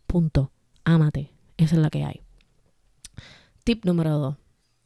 Punto. 0.09 0.51
Ámate, 0.83 1.31
esa 1.57 1.77
es 1.77 1.81
la 1.81 1.91
que 1.91 2.03
hay. 2.03 2.23
Tip 3.63 3.85
número 3.85 4.19
dos. 4.19 4.37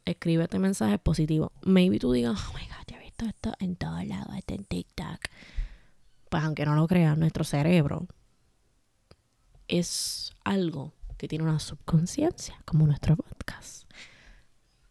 Escríbete 0.05 0.59
mensajes 0.59 0.99
positivos. 0.99 1.49
Maybe 1.63 1.97
tú 1.97 2.11
digas, 2.11 2.39
oh 2.47 2.53
my 2.53 2.67
god, 2.67 2.83
esto 3.27 3.53
en 3.59 3.75
todos 3.75 4.05
lados, 4.05 4.35
está 4.35 4.53
en 4.53 4.65
TikTok. 4.65 5.19
Pues 6.29 6.43
aunque 6.43 6.65
no 6.65 6.75
lo 6.75 6.87
creas, 6.87 7.17
nuestro 7.17 7.43
cerebro 7.43 8.07
es 9.67 10.31
algo 10.43 10.93
que 11.17 11.27
tiene 11.27 11.45
una 11.45 11.59
subconsciencia, 11.59 12.55
como 12.65 12.85
nuestro 12.85 13.15
podcast. 13.15 13.89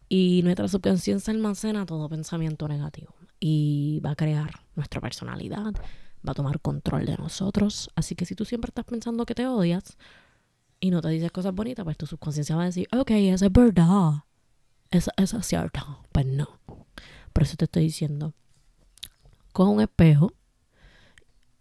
Y 0.09 0.41
nuestra 0.43 0.67
subconsciencia 0.67 1.33
almacena 1.33 1.85
todo 1.85 2.09
pensamiento 2.09 2.67
negativo 2.67 3.13
y 3.39 3.99
va 4.05 4.11
a 4.11 4.15
crear 4.15 4.61
nuestra 4.75 5.01
personalidad, 5.01 5.73
va 6.25 6.31
a 6.31 6.35
tomar 6.35 6.59
control 6.59 7.05
de 7.05 7.17
nosotros. 7.17 7.89
Así 7.95 8.15
que 8.15 8.25
si 8.25 8.35
tú 8.35 8.45
siempre 8.45 8.69
estás 8.69 8.85
pensando 8.85 9.25
que 9.25 9.35
te 9.35 9.47
odias 9.47 9.97
y 10.83 10.91
no 10.91 10.99
te 10.99 11.07
dices 11.07 11.31
cosas 11.31 11.55
bonitas, 11.55 11.85
pues 11.85 11.95
tu 11.95 12.05
subconsciencia 12.05 12.57
va 12.57 12.63
a 12.63 12.65
decir, 12.65 12.89
ok, 12.91 13.11
eso 13.11 13.45
es 13.45 13.51
verdad. 13.53 14.25
Eso, 14.91 15.11
eso 15.15 15.37
es 15.37 15.45
cierto. 15.45 15.79
Pues 16.11 16.25
no. 16.25 16.59
Por 17.31 17.43
eso 17.43 17.55
te 17.55 17.63
estoy 17.63 17.83
diciendo, 17.83 18.33
coge 19.53 19.71
un 19.71 19.79
espejo. 19.79 20.33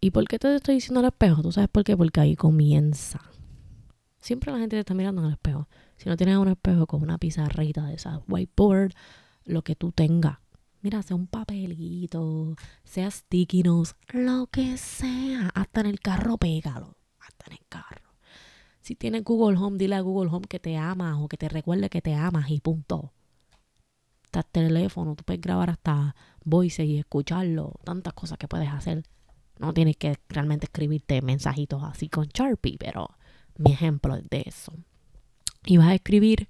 ¿Y 0.00 0.10
por 0.10 0.26
qué 0.26 0.40
te 0.40 0.56
estoy 0.56 0.74
diciendo 0.74 0.98
el 0.98 1.06
espejo? 1.06 1.40
¿Tú 1.40 1.52
sabes 1.52 1.70
por 1.70 1.84
qué? 1.84 1.96
Porque 1.96 2.18
ahí 2.18 2.34
comienza. 2.34 3.20
Siempre 4.18 4.50
la 4.50 4.58
gente 4.58 4.74
te 4.74 4.80
está 4.80 4.92
mirando 4.92 5.22
en 5.22 5.28
el 5.28 5.34
espejo. 5.34 5.68
Si 5.98 6.08
no 6.08 6.16
tienes 6.16 6.36
un 6.36 6.48
espejo 6.48 6.88
con 6.88 7.00
una 7.00 7.16
pizarrita 7.18 7.86
de 7.86 7.94
esa 7.94 8.22
whiteboard, 8.26 8.92
lo 9.44 9.62
que 9.62 9.76
tú 9.76 9.92
tengas. 9.92 10.38
Mira, 10.80 11.00
sea 11.02 11.14
un 11.14 11.28
papelito, 11.28 12.56
sea 12.82 13.08
sticky 13.08 13.62
lo 13.62 14.48
que 14.50 14.76
sea. 14.78 15.52
Hasta 15.54 15.82
en 15.82 15.86
el 15.86 16.00
carro, 16.00 16.38
pégalo. 16.38 16.96
Hasta 17.20 17.46
en 17.46 17.52
el 17.52 17.66
carro. 17.68 18.11
Si 18.82 18.96
tienes 18.96 19.24
Google 19.24 19.56
Home, 19.58 19.78
dile 19.78 19.94
a 19.94 20.00
Google 20.00 20.30
Home 20.30 20.46
que 20.48 20.58
te 20.58 20.76
amas 20.76 21.16
o 21.18 21.28
que 21.28 21.36
te 21.36 21.48
recuerde 21.48 21.88
que 21.88 22.02
te 22.02 22.14
amas 22.14 22.50
y 22.50 22.60
punto 22.60 23.12
hasta 24.38 24.42
teléfono, 24.50 25.14
tú 25.14 25.24
puedes 25.24 25.42
grabar 25.42 25.68
hasta 25.68 26.16
voice 26.44 26.84
y 26.84 26.98
escucharlo, 26.98 27.74
tantas 27.84 28.14
cosas 28.14 28.38
que 28.38 28.48
puedes 28.48 28.68
hacer. 28.68 29.02
No 29.58 29.74
tienes 29.74 29.96
que 29.96 30.18
realmente 30.28 30.66
escribirte 30.66 31.20
mensajitos 31.20 31.82
así 31.82 32.08
con 32.08 32.26
Sharpie, 32.28 32.78
pero 32.78 33.10
mi 33.58 33.72
ejemplo 33.72 34.16
es 34.16 34.28
de 34.30 34.44
eso. 34.46 34.72
y 35.64 35.76
vas 35.76 35.88
a 35.88 35.94
escribir, 35.94 36.48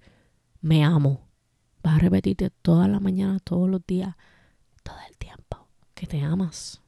me 0.61 0.85
amo. 0.85 1.29
Vas 1.83 1.97
a 1.97 1.99
repetirte 1.99 2.51
todas 2.51 2.89
las 2.89 3.03
mañanas, 3.03 3.43
todos 3.43 3.69
los 3.69 3.85
días, 3.85 4.15
todo 4.85 4.97
el 5.09 5.17
tiempo, 5.19 5.67
que 5.95 6.07
te 6.07 6.23
amas. 6.23 6.81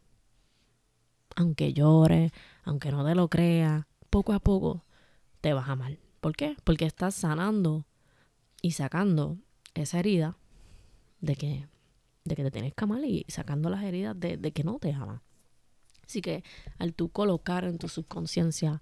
Aunque 1.34 1.72
llores, 1.72 2.30
aunque 2.62 2.92
no 2.92 3.04
te 3.04 3.16
lo 3.16 3.28
creas, 3.28 3.84
poco 4.08 4.32
a 4.32 4.38
poco 4.38 4.84
te 5.44 5.52
vas 5.52 5.68
a 5.68 5.72
amar. 5.72 5.98
¿Por 6.22 6.34
qué? 6.34 6.56
Porque 6.64 6.86
estás 6.86 7.14
sanando 7.14 7.84
y 8.62 8.70
sacando 8.70 9.36
esa 9.74 9.98
herida 9.98 10.38
de 11.20 11.36
que, 11.36 11.68
de 12.24 12.34
que 12.34 12.44
te 12.44 12.50
tienes 12.50 12.72
que 12.72 12.84
amar 12.84 13.04
y 13.04 13.26
sacando 13.28 13.68
las 13.68 13.84
heridas 13.84 14.18
de, 14.18 14.38
que 14.38 14.64
no 14.64 14.78
te 14.78 14.94
amas. 14.94 15.20
Así 16.02 16.22
que 16.22 16.42
al 16.78 16.94
tú 16.94 17.10
colocar 17.10 17.64
en 17.64 17.76
tu 17.76 17.90
subconsciencia 17.90 18.80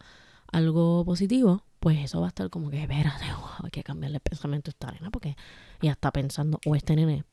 algo 0.52 1.04
positivo, 1.04 1.64
pues 1.80 1.98
eso 1.98 2.20
va 2.20 2.26
a 2.26 2.28
estar 2.28 2.48
como 2.48 2.70
que, 2.70 2.80
espérate, 2.80 3.24
hay 3.60 3.70
que 3.72 3.82
cambiarle 3.82 4.18
el 4.18 4.22
pensamiento 4.22 4.70
a 4.70 4.70
esta 4.70 4.92
nena 4.92 5.10
porque 5.10 5.36
ya 5.80 5.90
está 5.90 6.12
pensando, 6.12 6.60
o 6.64 6.76
este 6.76 6.94
nene 6.94 7.24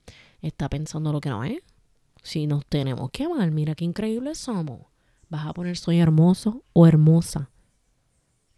está 0.41 0.69
pensando 0.69 1.13
lo 1.13 1.21
que 1.21 1.29
no 1.29 1.43
es. 1.43 1.61
Si 2.23 2.47
nos 2.47 2.65
tenemos 2.65 3.11
que 3.11 3.25
amar, 3.25 3.51
mira 3.51 3.75
qué 3.75 3.85
increíbles 3.85 4.39
somos. 4.39 4.87
Vas 5.29 5.45
a 5.45 5.53
poner 5.53 5.77
soy 5.77 5.99
hermoso 5.99 6.63
o 6.73 6.87
hermosa. 6.87 7.51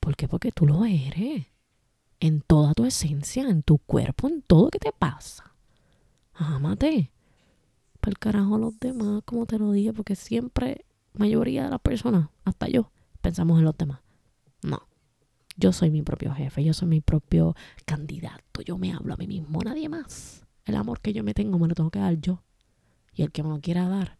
¿Por 0.01 0.15
qué? 0.15 0.27
Porque 0.27 0.51
tú 0.51 0.65
lo 0.65 0.83
eres. 0.83 1.45
En 2.19 2.41
toda 2.41 2.73
tu 2.73 2.85
esencia, 2.85 3.47
en 3.47 3.63
tu 3.63 3.77
cuerpo, 3.77 4.27
en 4.27 4.41
todo 4.41 4.69
que 4.69 4.79
te 4.79 4.91
pasa. 4.91 5.53
Ámate. 6.33 7.11
Para 7.99 8.11
el 8.11 8.17
carajo 8.17 8.57
los 8.57 8.79
demás, 8.79 9.21
como 9.25 9.45
te 9.45 9.59
lo 9.59 9.71
dije, 9.71 9.93
porque 9.93 10.15
siempre, 10.15 10.85
mayoría 11.13 11.65
de 11.65 11.69
las 11.69 11.81
personas, 11.81 12.29
hasta 12.45 12.67
yo, 12.67 12.91
pensamos 13.21 13.59
en 13.59 13.65
los 13.65 13.77
demás. 13.77 13.99
No. 14.63 14.87
Yo 15.55 15.71
soy 15.71 15.91
mi 15.91 16.01
propio 16.01 16.33
jefe, 16.33 16.63
yo 16.63 16.73
soy 16.73 16.87
mi 16.87 17.01
propio 17.01 17.55
candidato, 17.85 18.61
yo 18.65 18.79
me 18.79 18.93
hablo 18.93 19.13
a 19.13 19.17
mí 19.17 19.27
mismo, 19.27 19.61
nadie 19.63 19.87
más. 19.87 20.47
El 20.65 20.75
amor 20.75 20.99
que 20.99 21.13
yo 21.13 21.23
me 21.23 21.35
tengo 21.35 21.59
me 21.59 21.67
lo 21.67 21.75
tengo 21.75 21.91
que 21.91 21.99
dar 21.99 22.19
yo. 22.19 22.41
Y 23.13 23.21
el 23.21 23.31
que 23.31 23.43
me 23.43 23.49
lo 23.49 23.59
quiera 23.59 23.87
dar, 23.87 24.17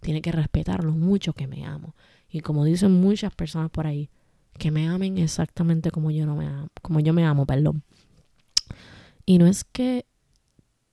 tiene 0.00 0.22
que 0.22 0.32
respetar 0.32 0.82
lo 0.82 0.92
mucho 0.92 1.34
que 1.34 1.46
me 1.46 1.64
amo. 1.64 1.94
Y 2.28 2.40
como 2.40 2.64
dicen 2.64 3.00
muchas 3.00 3.32
personas 3.32 3.70
por 3.70 3.86
ahí, 3.86 4.10
que 4.58 4.70
me 4.70 4.88
amen 4.88 5.18
exactamente 5.18 5.90
como 5.90 6.10
yo 6.10 6.26
no 6.26 6.36
me 6.36 6.46
amo, 6.46 6.68
como 6.82 7.00
yo 7.00 7.12
me 7.12 7.24
amo, 7.24 7.46
perdón. 7.46 7.82
Y 9.26 9.38
no 9.38 9.46
es 9.46 9.64
que 9.64 10.06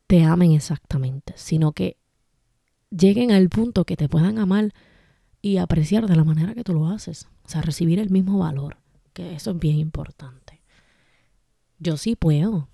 te 0.07 0.23
amen 0.23 0.51
exactamente, 0.51 1.33
sino 1.35 1.73
que 1.73 1.97
lleguen 2.89 3.31
al 3.31 3.49
punto 3.49 3.85
que 3.85 3.97
te 3.97 4.07
puedan 4.07 4.39
amar 4.39 4.73
y 5.41 5.57
apreciar 5.57 6.07
de 6.07 6.15
la 6.15 6.23
manera 6.23 6.53
que 6.53 6.63
tú 6.63 6.73
lo 6.73 6.87
haces. 6.87 7.27
O 7.45 7.49
sea, 7.49 7.61
recibir 7.61 7.99
el 7.99 8.09
mismo 8.09 8.39
valor 8.39 8.77
que 9.13 9.33
eso 9.33 9.51
es 9.51 9.59
bien 9.59 9.77
importante. 9.77 10.61
Yo 11.79 11.97
sí 11.97 12.15
puedo. 12.15 12.69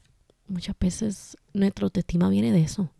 Muchas 0.48 0.76
veces 0.78 1.38
nuestra 1.54 1.86
autoestima 1.86 2.30
viene 2.30 2.52
de 2.52 2.62
eso, 2.62 2.91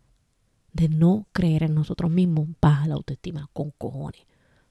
de 0.72 0.88
no 0.88 1.26
creer 1.32 1.64
en 1.64 1.74
nosotros 1.74 2.10
mismos, 2.10 2.48
baja 2.60 2.86
la 2.88 2.94
autoestima 2.94 3.50
con 3.52 3.70
cojones. 3.72 4.22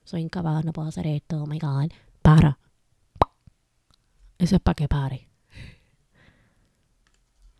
Soy 0.03 0.21
incapaz, 0.21 0.65
no 0.65 0.73
puedo 0.73 0.87
hacer 0.87 1.07
esto, 1.07 1.43
oh 1.43 1.45
my. 1.45 1.59
Para. 2.21 2.57
Eso 4.37 4.55
es 4.55 4.61
para 4.61 4.75
que 4.75 4.87
pare. 4.87 5.29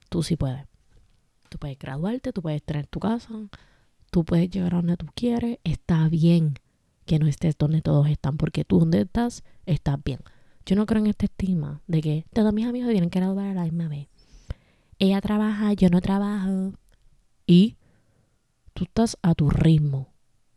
Tú 0.10 0.24
sí 0.24 0.36
puedes. 0.36 0.66
Tú 1.50 1.58
puedes 1.58 1.78
graduarte, 1.78 2.34
tú 2.34 2.42
puedes 2.42 2.64
tener 2.64 2.88
tu 2.88 3.00
casa, 3.00 3.34
tú 4.10 4.26
puedes 4.26 4.50
llegar 4.50 4.74
a 4.74 4.78
donde 4.78 4.98
tú 4.98 5.06
quieres. 5.16 5.60
Está 5.64 6.10
bien 6.10 6.56
que 7.06 7.20
no 7.20 7.28
estés 7.28 7.58
donde 7.58 7.82
todos 7.82 8.08
están, 8.08 8.38
porque 8.38 8.66
tú 8.66 8.80
donde 8.80 9.02
estás, 9.02 9.44
estás 9.66 10.04
bien. 10.04 10.20
Yo 10.66 10.76
no 10.76 10.86
creo 10.86 11.02
en 11.02 11.08
esta 11.08 11.26
estima 11.26 11.82
de 11.88 12.02
que 12.02 12.26
todos 12.34 12.54
mis 12.54 12.66
amigos 12.66 12.92
tienen 12.92 13.10
que 13.10 13.20
graduar 13.20 13.48
a 13.48 13.54
la 13.54 13.64
misma 13.64 13.88
vez. 13.88 14.08
Ella 15.00 15.20
trabaja, 15.22 15.74
yo 15.74 15.90
no 15.90 16.00
trabajo. 16.02 16.74
Y 17.46 17.76
tú 18.74 18.86
estás 18.86 19.18
a 19.22 19.36
tu 19.36 19.50
ritmo. 19.50 20.14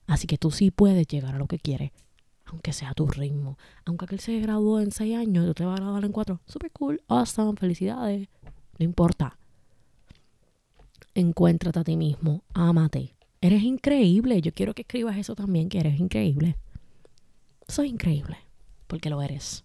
Así 0.07 0.27
que 0.27 0.39
tú 0.39 0.51
sí 0.51 0.71
puedes 0.71 1.07
llegar 1.09 1.35
a 1.35 1.39
lo 1.39 1.47
que 1.47 1.59
quieres, 1.59 1.91
aunque 2.47 2.73
sea 2.73 2.95
tu 2.95 3.07
ritmo. 3.07 3.59
Aunque 3.85 4.05
aquel 4.07 4.21
se 4.21 4.41
graduó 4.41 4.81
en 4.81 4.93
seis 4.93 5.17
años 5.17 5.47
tú 5.47 5.55
te 5.55 5.65
vas 5.65 5.79
a 5.79 5.83
graduar 5.83 6.05
en 6.05 6.13
cuatro. 6.13 6.41
Super 6.47 6.71
cool, 6.73 7.03
awesome, 7.09 7.57
felicidades. 7.59 8.29
No 8.79 8.85
importa. 8.85 9.39
Encuéntrate 11.15 11.79
a 11.79 11.85
ti 11.85 11.97
mismo, 11.97 12.43
ámate. 12.55 13.15
Eres 13.41 13.63
increíble. 13.63 14.41
Yo 14.41 14.53
quiero 14.53 14.75
que 14.75 14.83
escribas 14.83 15.17
eso 15.17 15.35
también, 15.35 15.69
que 15.69 15.79
eres 15.79 15.99
increíble. 15.99 16.57
Soy 17.69 17.89
increíble, 17.89 18.39
porque 18.87 19.11
lo 19.11 19.23
eres. 19.23 19.65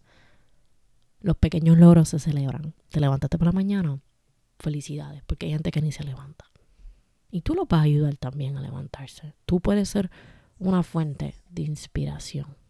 Los 1.20 1.38
pequeños 1.38 1.78
logros 1.78 2.10
se 2.10 2.20
celebran. 2.20 2.74
Te 2.90 3.00
levantaste 3.00 3.38
por 3.38 3.48
la 3.48 3.52
mañana, 3.52 4.00
felicidades, 4.60 5.24
porque 5.26 5.46
hay 5.46 5.52
gente 5.54 5.72
que 5.72 5.82
ni 5.82 5.92
se 5.92 6.04
levanta. 6.04 6.46
Y 7.30 7.42
tú 7.42 7.54
lo 7.54 7.66
vas 7.66 7.82
a 7.82 7.84
ayudar 7.84 8.18
también 8.18 8.58
a 8.58 8.62
levantarse. 8.62 9.36
Tú 9.46 9.62
puedes 9.62 9.88
ser 9.88 10.10
una 10.58 10.84
fuente 10.84 11.36
de 11.50 11.64
inspiración. 11.64 12.61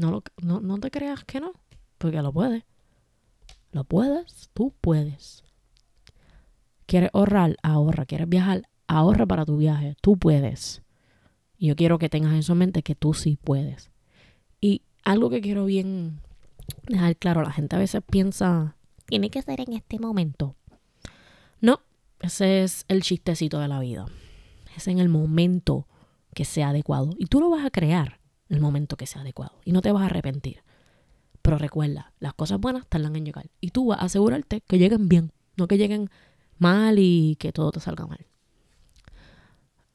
No, 0.00 0.22
no, 0.40 0.60
no 0.60 0.78
te 0.78 0.90
creas 0.90 1.24
que 1.24 1.40
no, 1.40 1.52
porque 1.98 2.22
lo 2.22 2.32
puedes. 2.32 2.64
Lo 3.70 3.84
puedes, 3.84 4.48
tú 4.54 4.72
puedes. 4.80 5.44
¿Quieres 6.86 7.10
ahorrar? 7.12 7.56
Ahorra. 7.62 8.06
¿Quieres 8.06 8.26
viajar? 8.26 8.62
Ahorra 8.86 9.26
para 9.26 9.44
tu 9.44 9.58
viaje. 9.58 9.96
Tú 10.00 10.16
puedes. 10.16 10.82
Yo 11.58 11.76
quiero 11.76 11.98
que 11.98 12.08
tengas 12.08 12.32
eso 12.32 12.52
en 12.52 12.58
mente 12.60 12.82
que 12.82 12.94
tú 12.94 13.12
sí 13.12 13.36
puedes. 13.36 13.90
Y 14.58 14.82
algo 15.04 15.28
que 15.28 15.42
quiero 15.42 15.66
bien 15.66 16.20
dejar 16.88 17.14
claro, 17.16 17.42
la 17.42 17.52
gente 17.52 17.76
a 17.76 17.78
veces 17.78 18.00
piensa, 18.10 18.76
tiene 19.04 19.28
que 19.28 19.42
ser 19.42 19.60
en 19.60 19.74
este 19.74 19.98
momento. 19.98 20.56
No, 21.60 21.80
ese 22.20 22.62
es 22.62 22.86
el 22.88 23.02
chistecito 23.02 23.58
de 23.58 23.68
la 23.68 23.80
vida. 23.80 24.06
Es 24.74 24.88
en 24.88 24.98
el 24.98 25.10
momento 25.10 25.86
que 26.34 26.46
sea 26.46 26.70
adecuado. 26.70 27.10
Y 27.18 27.26
tú 27.26 27.40
lo 27.40 27.50
vas 27.50 27.66
a 27.66 27.70
crear 27.70 28.19
el 28.50 28.60
momento 28.60 28.96
que 28.96 29.06
sea 29.06 29.22
adecuado. 29.22 29.58
Y 29.64 29.72
no 29.72 29.80
te 29.80 29.92
vas 29.92 30.02
a 30.02 30.06
arrepentir. 30.06 30.62
Pero 31.40 31.56
recuerda, 31.56 32.12
las 32.18 32.34
cosas 32.34 32.60
buenas 32.60 32.86
tardan 32.86 33.16
en 33.16 33.24
llegar. 33.24 33.48
Y 33.60 33.70
tú 33.70 33.86
vas 33.86 34.00
a 34.00 34.04
asegurarte 34.04 34.60
que 34.60 34.78
lleguen 34.78 35.08
bien, 35.08 35.32
no 35.56 35.66
que 35.66 35.78
lleguen 35.78 36.10
mal 36.58 36.98
y 36.98 37.36
que 37.36 37.52
todo 37.52 37.72
te 37.72 37.80
salga 37.80 38.06
mal. 38.06 38.26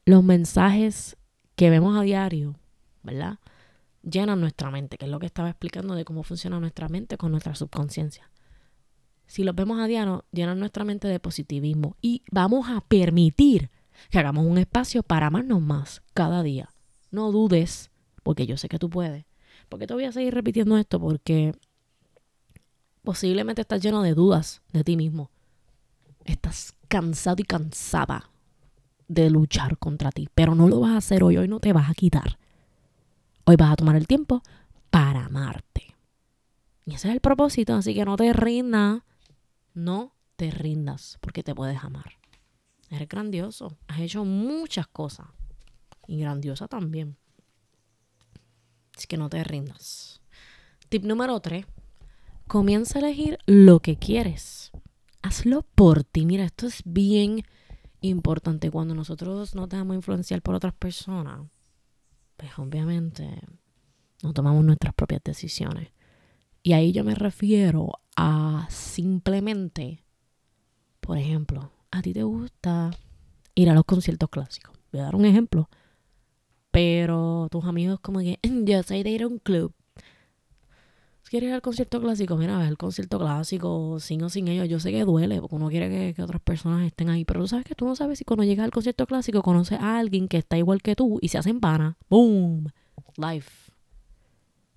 Los 0.04 0.24
mensajes 0.24 1.16
que 1.54 1.70
vemos 1.70 1.96
a 1.96 2.02
diario, 2.02 2.56
¿verdad? 3.04 3.38
llenan 4.06 4.40
nuestra 4.40 4.70
mente, 4.70 4.96
que 4.96 5.04
es 5.06 5.10
lo 5.10 5.18
que 5.18 5.26
estaba 5.26 5.50
explicando 5.50 5.94
de 5.94 6.04
cómo 6.04 6.22
funciona 6.22 6.60
nuestra 6.60 6.88
mente 6.88 7.18
con 7.18 7.32
nuestra 7.32 7.54
subconsciencia. 7.54 8.30
Si 9.26 9.42
los 9.42 9.56
vemos 9.56 9.80
a 9.80 9.86
diario, 9.86 10.24
llenan 10.32 10.60
nuestra 10.60 10.84
mente 10.84 11.08
de 11.08 11.18
positivismo 11.18 11.96
y 12.00 12.22
vamos 12.30 12.68
a 12.70 12.80
permitir 12.80 13.70
que 14.10 14.18
hagamos 14.18 14.46
un 14.46 14.58
espacio 14.58 15.02
para 15.02 15.26
amarnos 15.26 15.60
más 15.60 16.02
cada 16.14 16.42
día. 16.42 16.70
No 17.10 17.32
dudes, 17.32 17.90
porque 18.26 18.44
yo 18.44 18.56
sé 18.56 18.68
que 18.68 18.80
tú 18.80 18.90
puedes. 18.90 19.24
Porque 19.68 19.86
te 19.86 19.94
voy 19.94 20.02
a 20.02 20.10
seguir 20.10 20.34
repitiendo 20.34 20.76
esto? 20.76 20.98
Porque 20.98 21.54
posiblemente 23.04 23.60
estás 23.60 23.80
lleno 23.80 24.02
de 24.02 24.14
dudas 24.14 24.62
de 24.72 24.82
ti 24.82 24.96
mismo. 24.96 25.30
Estás 26.24 26.74
cansado 26.88 27.36
y 27.38 27.44
cansada 27.44 28.28
de 29.06 29.30
luchar 29.30 29.78
contra 29.78 30.10
ti, 30.10 30.28
pero 30.34 30.56
no 30.56 30.66
lo 30.66 30.80
vas 30.80 30.90
a 30.90 30.96
hacer 30.96 31.22
hoy, 31.22 31.36
hoy 31.36 31.46
no 31.46 31.60
te 31.60 31.72
vas 31.72 31.88
a 31.88 31.94
quitar. 31.94 32.36
Hoy 33.44 33.54
vas 33.54 33.70
a 33.70 33.76
tomar 33.76 33.94
el 33.94 34.08
tiempo 34.08 34.42
para 34.90 35.26
amarte. 35.26 35.94
Y 36.84 36.94
ese 36.94 37.06
es 37.06 37.14
el 37.14 37.20
propósito, 37.20 37.74
así 37.74 37.94
que 37.94 38.04
no 38.04 38.16
te 38.16 38.32
rindas. 38.32 39.02
No 39.72 40.16
te 40.34 40.50
rindas 40.50 41.16
porque 41.20 41.44
te 41.44 41.54
puedes 41.54 41.78
amar. 41.84 42.14
Eres 42.90 43.08
grandioso. 43.08 43.78
Has 43.86 44.00
hecho 44.00 44.24
muchas 44.24 44.88
cosas. 44.88 45.28
Y 46.08 46.18
grandiosa 46.18 46.66
también. 46.66 47.16
Que 49.04 49.18
no 49.18 49.28
te 49.28 49.44
rindas. 49.44 50.22
Tip 50.88 51.04
número 51.04 51.38
3. 51.38 51.66
Comienza 52.48 52.98
a 52.98 53.02
elegir 53.02 53.38
lo 53.44 53.80
que 53.80 53.96
quieres. 53.96 54.72
Hazlo 55.20 55.62
por 55.74 56.02
ti. 56.02 56.24
Mira, 56.24 56.44
esto 56.44 56.66
es 56.66 56.82
bien 56.84 57.44
importante. 58.00 58.70
Cuando 58.70 58.94
nosotros 58.94 59.54
nos 59.54 59.68
dejamos 59.68 59.96
influenciar 59.96 60.40
por 60.40 60.54
otras 60.54 60.74
personas, 60.74 61.40
pues 62.36 62.58
obviamente 62.58 63.28
no 64.22 64.32
tomamos 64.32 64.64
nuestras 64.64 64.94
propias 64.94 65.22
decisiones. 65.22 65.90
Y 66.62 66.72
ahí 66.72 66.92
yo 66.92 67.04
me 67.04 67.14
refiero 67.14 67.92
a 68.16 68.66
simplemente, 68.70 70.04
por 71.00 71.18
ejemplo, 71.18 71.70
a 71.90 72.02
ti 72.02 72.12
te 72.12 72.22
gusta 72.22 72.90
ir 73.54 73.70
a 73.70 73.74
los 73.74 73.84
conciertos 73.84 74.30
clásicos. 74.30 74.76
Voy 74.90 75.00
a 75.00 75.04
dar 75.04 75.14
un 75.14 75.26
ejemplo. 75.26 75.68
Pero 76.76 77.48
tus 77.50 77.64
amigos 77.64 78.00
como 78.00 78.18
que, 78.18 78.38
yo 78.42 78.82
soy 78.82 79.02
de 79.02 79.10
ir 79.10 79.22
a 79.22 79.28
un 79.28 79.38
club 79.38 79.72
quieres 81.30 81.48
ir 81.48 81.54
al 81.54 81.62
concierto 81.62 82.00
clásico, 82.00 82.36
mira, 82.36 82.58
ver 82.58 82.68
el 82.68 82.76
concierto 82.76 83.18
clásico, 83.18 83.98
sin 84.00 84.22
o 84.22 84.28
sin 84.28 84.48
ellos, 84.48 84.68
yo 84.68 84.80
sé 84.80 84.90
que 84.92 85.04
duele, 85.04 85.40
porque 85.40 85.56
uno 85.56 85.68
quiere 85.68 86.14
que, 86.14 86.22
otras 86.22 86.40
personas 86.40 86.86
estén 86.86 87.08
ahí, 87.08 87.24
pero 87.24 87.40
tú 87.40 87.48
sabes 87.48 87.64
que 87.64 87.74
tú 87.74 87.84
no 87.84 87.96
sabes 87.96 88.18
si 88.18 88.24
cuando 88.24 88.44
llegas 88.44 88.64
al 88.64 88.70
concierto 88.70 89.06
clásico 89.06 89.42
conoces 89.42 89.80
a 89.80 89.98
alguien 89.98 90.28
que 90.28 90.38
está 90.38 90.56
igual 90.56 90.82
que 90.82 90.94
tú 90.94 91.18
y 91.20 91.28
se 91.28 91.38
hacen 91.38 91.60
pana. 91.60 91.96
¡Boom! 92.08 92.68
Life. 93.16 93.72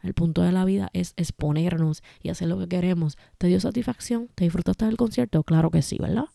El 0.01 0.13
punto 0.13 0.41
de 0.41 0.51
la 0.51 0.65
vida 0.65 0.89
es 0.93 1.13
exponernos 1.17 2.03
y 2.21 2.29
hacer 2.29 2.47
lo 2.47 2.57
que 2.57 2.67
queremos. 2.67 3.17
¿Te 3.38 3.47
dio 3.47 3.59
satisfacción? 3.59 4.29
¿Te 4.33 4.45
disfrutaste 4.45 4.85
del 4.85 4.95
concierto? 4.97 5.43
Claro 5.43 5.71
que 5.71 5.81
sí, 5.81 5.97
¿verdad? 5.99 6.25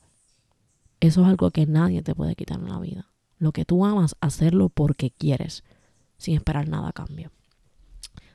Eso 1.00 1.22
es 1.22 1.28
algo 1.28 1.50
que 1.50 1.66
nadie 1.66 2.02
te 2.02 2.14
puede 2.14 2.34
quitar 2.34 2.60
en 2.60 2.68
la 2.68 2.78
vida. 2.78 3.13
Lo 3.38 3.52
que 3.52 3.64
tú 3.64 3.84
amas, 3.84 4.16
hacerlo 4.20 4.68
porque 4.68 5.10
quieres, 5.10 5.64
sin 6.18 6.36
esperar 6.36 6.68
nada 6.68 6.88
a 6.88 6.92
cambio. 6.92 7.30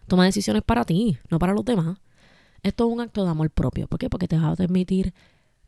Toma 0.07 0.25
decisiones 0.25 0.63
para 0.63 0.85
ti, 0.85 1.17
no 1.29 1.39
para 1.39 1.53
los 1.53 1.65
demás. 1.65 1.99
Esto 2.63 2.87
es 2.87 2.93
un 2.93 3.01
acto 3.01 3.23
de 3.23 3.29
amor 3.29 3.49
propio. 3.51 3.87
¿Por 3.87 3.99
qué? 3.99 4.09
Porque 4.09 4.27
te 4.27 4.37
va 4.37 4.49
a 4.49 4.55
permitir 4.55 5.13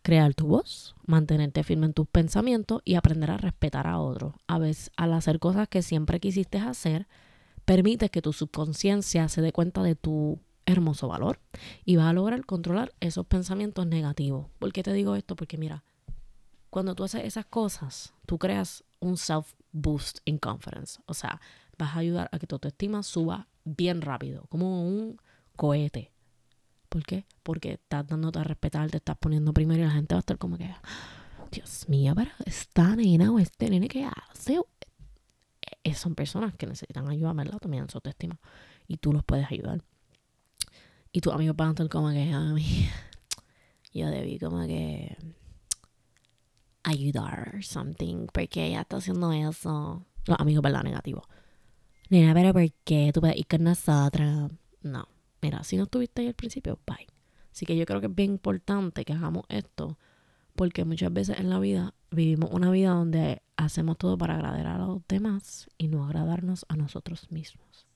crear 0.02 0.34
tu 0.34 0.48
voz, 0.48 0.96
mantenerte 1.06 1.64
firme 1.64 1.86
en 1.86 1.94
tus 1.94 2.08
pensamientos 2.08 2.82
y 2.84 2.96
aprender 2.96 3.32
a 3.32 3.38
respetar 3.38 3.88
a 3.88 4.00
otros. 4.00 4.34
A 4.48 4.58
veces, 4.58 4.92
al 4.98 5.14
hacer 5.14 5.40
cosas 5.40 5.68
que 5.68 5.82
siempre 5.82 6.20
quisiste 6.20 6.58
hacer, 6.58 7.08
permite 7.66 8.10
que 8.10 8.22
tu 8.22 8.34
subconsciencia 8.34 9.30
se 9.30 9.42
dé 9.42 9.52
cuenta 9.52 9.84
de 9.84 9.96
tu 9.96 10.40
hermoso 10.66 11.08
valor 11.08 11.40
y 11.86 11.96
vas 11.96 12.08
a 12.08 12.14
lograr 12.14 12.46
controlar 12.46 12.94
esos 13.00 13.26
pensamientos 13.26 13.88
negativos. 13.88 14.48
¿Por 14.60 14.74
qué 14.74 14.84
te 14.84 14.94
digo 14.94 15.16
esto? 15.16 15.36
Porque 15.36 15.58
mira, 15.58 15.84
cuando 16.70 16.96
tú 16.96 17.04
haces 17.04 17.26
esas 17.26 17.46
cosas, 17.46 18.14
tú 18.26 18.38
creas 18.38 18.84
un 19.02 19.18
self-boost 19.18 20.20
in 20.26 20.38
confidence. 20.38 21.00
O 21.06 21.14
sea, 21.14 21.42
vas 21.78 21.96
a 21.96 22.00
ayudar 22.00 22.30
a 22.32 22.40
que 22.40 22.48
tu 22.48 22.56
autoestima 22.56 23.04
suba 23.04 23.48
bien 23.66 24.02
rápido, 24.02 24.46
como 24.50 24.88
un 24.88 25.18
cohete. 25.56 26.12
¿Por 26.90 27.04
qué? 27.04 27.26
Porque 27.44 27.74
estás 27.74 28.08
dándote 28.08 28.40
a 28.40 28.44
respetar, 28.44 28.90
te 28.90 28.98
estás 28.98 29.18
poniendo 29.18 29.54
primero 29.54 29.82
y 29.82 29.86
la 29.86 29.92
gente 29.92 30.16
va 30.16 30.20
a 30.20 30.22
estar 30.22 30.38
como 30.38 30.58
que, 30.58 30.74
Dios 31.52 31.88
mío, 31.90 32.14
pero 32.16 32.32
esta 32.46 32.96
nena 32.96 33.32
o 33.32 33.40
este 33.40 33.70
nene 33.70 33.88
que 33.88 34.06
hace. 34.06 34.60
Eh, 35.84 35.94
son 35.94 36.16
personas 36.16 36.56
que 36.56 36.68
necesitan 36.68 37.10
ayuda, 37.10 37.34
¿verdad? 37.34 37.60
También 37.60 37.84
en 37.84 37.90
su 37.90 37.98
autoestima. 37.98 38.40
Y 38.88 38.98
tú 38.98 39.14
los 39.14 39.24
puedes 39.24 39.50
ayudar. 39.52 39.84
Y 41.12 41.22
tus 41.22 41.34
amigos 41.34 41.56
van 41.56 41.70
a 41.70 41.72
estar 41.72 41.90
como 41.90 42.10
que, 42.10 42.26
mí, 42.26 42.90
yo 43.94 44.08
debí 44.10 44.40
como 44.40 44.66
que 44.66 45.18
ayudar 46.84 47.64
something, 47.64 48.28
porque 48.34 48.66
ella 48.66 48.82
está 48.82 48.98
haciendo 48.98 49.32
eso. 49.32 50.06
Los 50.26 50.40
amigos, 50.40 50.62
¿verdad? 50.62 50.84
Negativos. 50.84 51.26
Nena, 52.10 52.34
pero 52.34 52.54
¿por 52.54 52.72
qué 52.84 53.12
tú 53.14 53.22
puedes 53.22 53.38
ir 53.38 53.48
con 53.48 53.64
nosotros? 53.64 54.52
No. 54.82 55.08
Mira, 55.42 55.64
si 55.64 55.78
no 55.78 55.84
estuviste 55.84 56.22
ahí 56.22 56.28
al 56.28 56.34
principio, 56.34 56.80
bye. 56.86 57.08
Así 57.52 57.66
que 57.66 57.76
yo 57.76 57.86
creo 57.86 58.00
que 58.00 58.08
es 58.08 58.16
bien 58.16 58.32
importante 58.32 59.04
que 59.04 59.14
hagamos 59.14 59.46
esto, 59.50 59.98
porque 60.56 60.86
muchas 60.86 61.12
veces 61.12 61.40
en 61.40 61.50
la 61.50 61.60
vida 61.60 61.94
vivimos 62.12 62.50
una 62.52 62.70
vida 62.70 62.92
donde 62.92 63.42
hacemos 63.58 63.98
todo 63.98 64.18
para 64.18 64.36
agradar 64.36 64.68
a 64.68 64.78
los 64.78 65.02
demás 65.08 65.70
y 65.78 65.88
no 65.88 66.06
agradarnos 66.06 66.66
a 66.70 66.76
nosotros 66.76 67.32
mismos. 67.32 67.88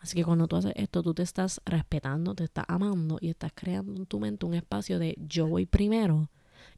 Así 0.00 0.16
que 0.16 0.24
cuando 0.24 0.46
tú 0.46 0.56
haces 0.56 0.74
esto, 0.76 1.02
tú 1.02 1.14
te 1.14 1.22
estás 1.22 1.62
respetando, 1.64 2.34
te 2.34 2.44
estás 2.44 2.66
amando 2.68 3.18
y 3.20 3.30
estás 3.30 3.52
creando 3.54 3.94
en 3.96 4.04
tu 4.04 4.20
mente 4.20 4.44
un 4.44 4.54
espacio 4.54 4.98
de 4.98 5.16
yo 5.18 5.46
voy 5.46 5.64
primero 5.64 6.30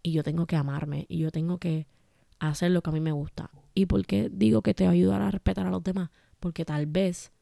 y 0.02 0.12
yo 0.12 0.22
tengo 0.22 0.46
que 0.46 0.56
amarme 0.56 1.06
y 1.08 1.18
yo 1.18 1.30
tengo 1.30 1.58
que 1.58 1.86
hacer 2.38 2.70
lo 2.70 2.82
que 2.82 2.90
a 2.90 2.92
mí 2.92 3.00
me 3.00 3.12
gusta. 3.12 3.50
¿Y 3.74 3.86
por 3.86 4.06
qué 4.06 4.30
digo 4.30 4.62
que 4.62 4.74
te 4.74 4.84
va 4.84 4.90
a 4.90 4.92
ayudar 4.92 5.22
a 5.22 5.30
respetar 5.30 5.66
a 5.66 5.70
los 5.70 5.82
demás? 5.82 6.10
Porque 6.40 6.64
tal 6.64 6.86
vez 6.86 7.32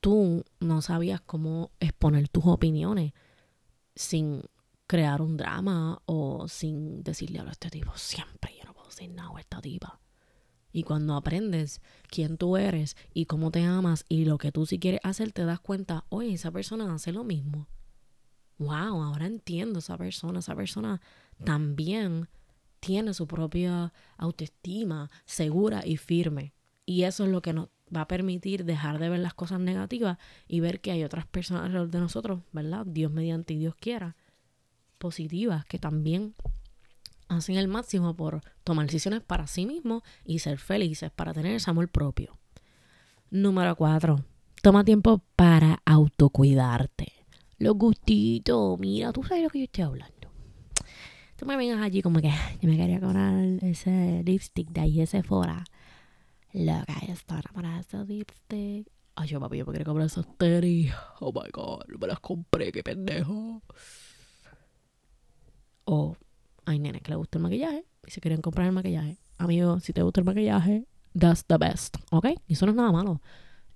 tú 0.00 0.44
no 0.60 0.82
sabías 0.82 1.20
cómo 1.20 1.70
exponer 1.80 2.28
tus 2.28 2.46
opiniones 2.46 3.12
sin 3.94 4.42
crear 4.86 5.22
un 5.22 5.36
drama 5.36 6.02
o 6.06 6.48
sin 6.48 7.02
decirle 7.02 7.38
a 7.38 7.50
este 7.50 7.70
tipo 7.70 7.92
siempre 7.96 8.56
yo 8.58 8.64
no 8.64 8.74
puedo 8.74 8.88
decir 8.88 9.10
nada 9.10 9.30
a 9.36 9.40
esta 9.40 9.60
tipa. 9.60 10.00
Y 10.72 10.84
cuando 10.84 11.14
aprendes 11.14 11.80
quién 12.08 12.36
tú 12.36 12.56
eres 12.56 12.96
y 13.12 13.26
cómo 13.26 13.50
te 13.50 13.64
amas 13.64 14.04
y 14.08 14.24
lo 14.24 14.38
que 14.38 14.52
tú 14.52 14.66
sí 14.66 14.78
quieres 14.78 15.00
hacer, 15.02 15.32
te 15.32 15.44
das 15.44 15.60
cuenta, 15.60 16.04
oye, 16.10 16.32
esa 16.32 16.50
persona 16.50 16.94
hace 16.94 17.12
lo 17.12 17.24
mismo. 17.24 17.66
Wow, 18.60 19.02
ahora 19.02 19.26
entiendo 19.26 19.78
esa 19.78 19.96
persona. 19.96 20.40
Esa 20.40 20.54
persona 20.54 21.00
también 21.44 22.28
tiene 22.78 23.14
su 23.14 23.26
propia 23.26 23.92
autoestima 24.18 25.10
segura 25.24 25.80
y 25.84 25.96
firme. 25.96 26.52
Y 26.84 27.04
eso 27.04 27.24
es 27.24 27.30
lo 27.30 27.40
que 27.40 27.54
nos 27.54 27.68
va 27.94 28.02
a 28.02 28.08
permitir 28.08 28.66
dejar 28.66 28.98
de 28.98 29.08
ver 29.08 29.20
las 29.20 29.32
cosas 29.32 29.60
negativas 29.60 30.18
y 30.46 30.60
ver 30.60 30.82
que 30.82 30.90
hay 30.90 31.04
otras 31.04 31.26
personas 31.26 31.64
alrededor 31.64 31.88
de 31.90 32.00
nosotros, 32.00 32.40
¿verdad? 32.52 32.84
Dios 32.84 33.10
mediante 33.10 33.54
y 33.54 33.58
Dios 33.58 33.74
quiera, 33.76 34.14
positivas, 34.98 35.64
que 35.64 35.78
también 35.78 36.34
hacen 37.28 37.56
el 37.56 37.66
máximo 37.66 38.14
por 38.14 38.42
tomar 38.62 38.86
decisiones 38.86 39.22
para 39.22 39.46
sí 39.46 39.64
mismos 39.64 40.02
y 40.22 40.40
ser 40.40 40.58
felices, 40.58 41.10
para 41.10 41.32
tener 41.32 41.54
ese 41.54 41.70
amor 41.70 41.88
propio. 41.88 42.36
Número 43.30 43.74
cuatro, 43.74 44.22
toma 44.60 44.84
tiempo 44.84 45.22
para 45.34 45.80
autocuidarte. 45.86 47.19
Los 47.60 47.76
gustitos, 47.76 48.80
mira, 48.80 49.12
tú 49.12 49.22
sabes 49.22 49.44
lo 49.44 49.50
que 49.50 49.58
yo 49.58 49.64
estoy 49.64 49.84
hablando. 49.84 50.32
Tú 51.36 51.44
me 51.44 51.58
vengas 51.58 51.82
allí 51.82 52.00
como 52.00 52.18
que 52.18 52.32
yo 52.62 52.68
me 52.70 52.78
quería 52.78 53.00
comprar 53.00 53.44
ese 53.60 54.22
lipstick 54.24 54.70
de 54.70 54.80
ahí, 54.80 55.00
ese 55.02 55.22
fora 55.22 55.62
Loca, 56.54 56.94
yo 57.06 57.12
estoy 57.12 57.38
enamorada 57.38 57.74
de 57.74 57.80
ese 57.82 58.04
lipstick. 58.06 58.88
Ay, 59.14 59.28
yo 59.28 59.40
papi, 59.40 59.58
yo 59.58 59.66
me 59.66 59.72
quería 59.72 59.84
comprar 59.84 60.06
esos 60.06 60.38
tenis. 60.38 60.90
Oh 61.20 61.32
my 61.34 61.50
god, 61.52 61.84
me 61.86 62.06
las 62.06 62.20
compré, 62.20 62.72
qué 62.72 62.82
pendejo. 62.82 63.62
O 65.84 66.16
hay 66.64 66.78
nenes 66.78 67.02
que 67.02 67.10
les 67.10 67.18
gusta 67.18 67.36
el 67.36 67.42
maquillaje 67.42 67.84
y 68.06 68.10
se 68.10 68.22
quieren 68.22 68.40
comprar 68.40 68.68
el 68.68 68.72
maquillaje. 68.72 69.18
Amigo, 69.36 69.80
si 69.80 69.92
te 69.92 70.00
gusta 70.02 70.22
el 70.22 70.24
maquillaje, 70.24 70.86
that's 71.18 71.44
the 71.44 71.58
best, 71.58 71.98
¿ok? 72.10 72.28
Y 72.46 72.54
eso 72.54 72.64
no 72.64 72.72
es 72.72 72.76
nada 72.76 72.90
malo. 72.90 73.20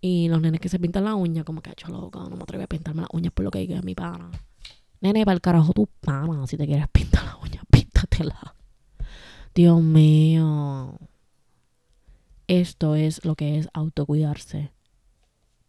Y 0.06 0.28
los 0.28 0.38
nenes 0.38 0.60
que 0.60 0.68
se 0.68 0.78
pintan 0.78 1.04
la 1.04 1.14
uña, 1.14 1.44
como 1.44 1.62
que 1.62 1.70
hecho 1.70 1.88
loco, 1.88 2.28
no 2.28 2.36
me 2.36 2.42
atrevo 2.42 2.62
a 2.62 2.66
pintarme 2.66 3.00
las 3.00 3.10
uñas 3.14 3.32
por 3.32 3.42
lo 3.42 3.50
que 3.50 3.60
diga 3.60 3.80
mi 3.80 3.94
pana. 3.94 4.30
Nene, 5.00 5.24
para 5.24 5.34
el 5.34 5.40
carajo 5.40 5.72
tu 5.72 5.86
pana, 5.86 6.46
si 6.46 6.58
te 6.58 6.66
quieres 6.66 6.88
pintar 6.88 7.24
la 7.24 7.38
uña, 7.38 7.62
píntatela. 7.70 8.54
Dios 9.54 9.80
mío. 9.80 10.98
Esto 12.46 12.96
es 12.96 13.24
lo 13.24 13.34
que 13.34 13.56
es 13.56 13.70
autocuidarse. 13.72 14.72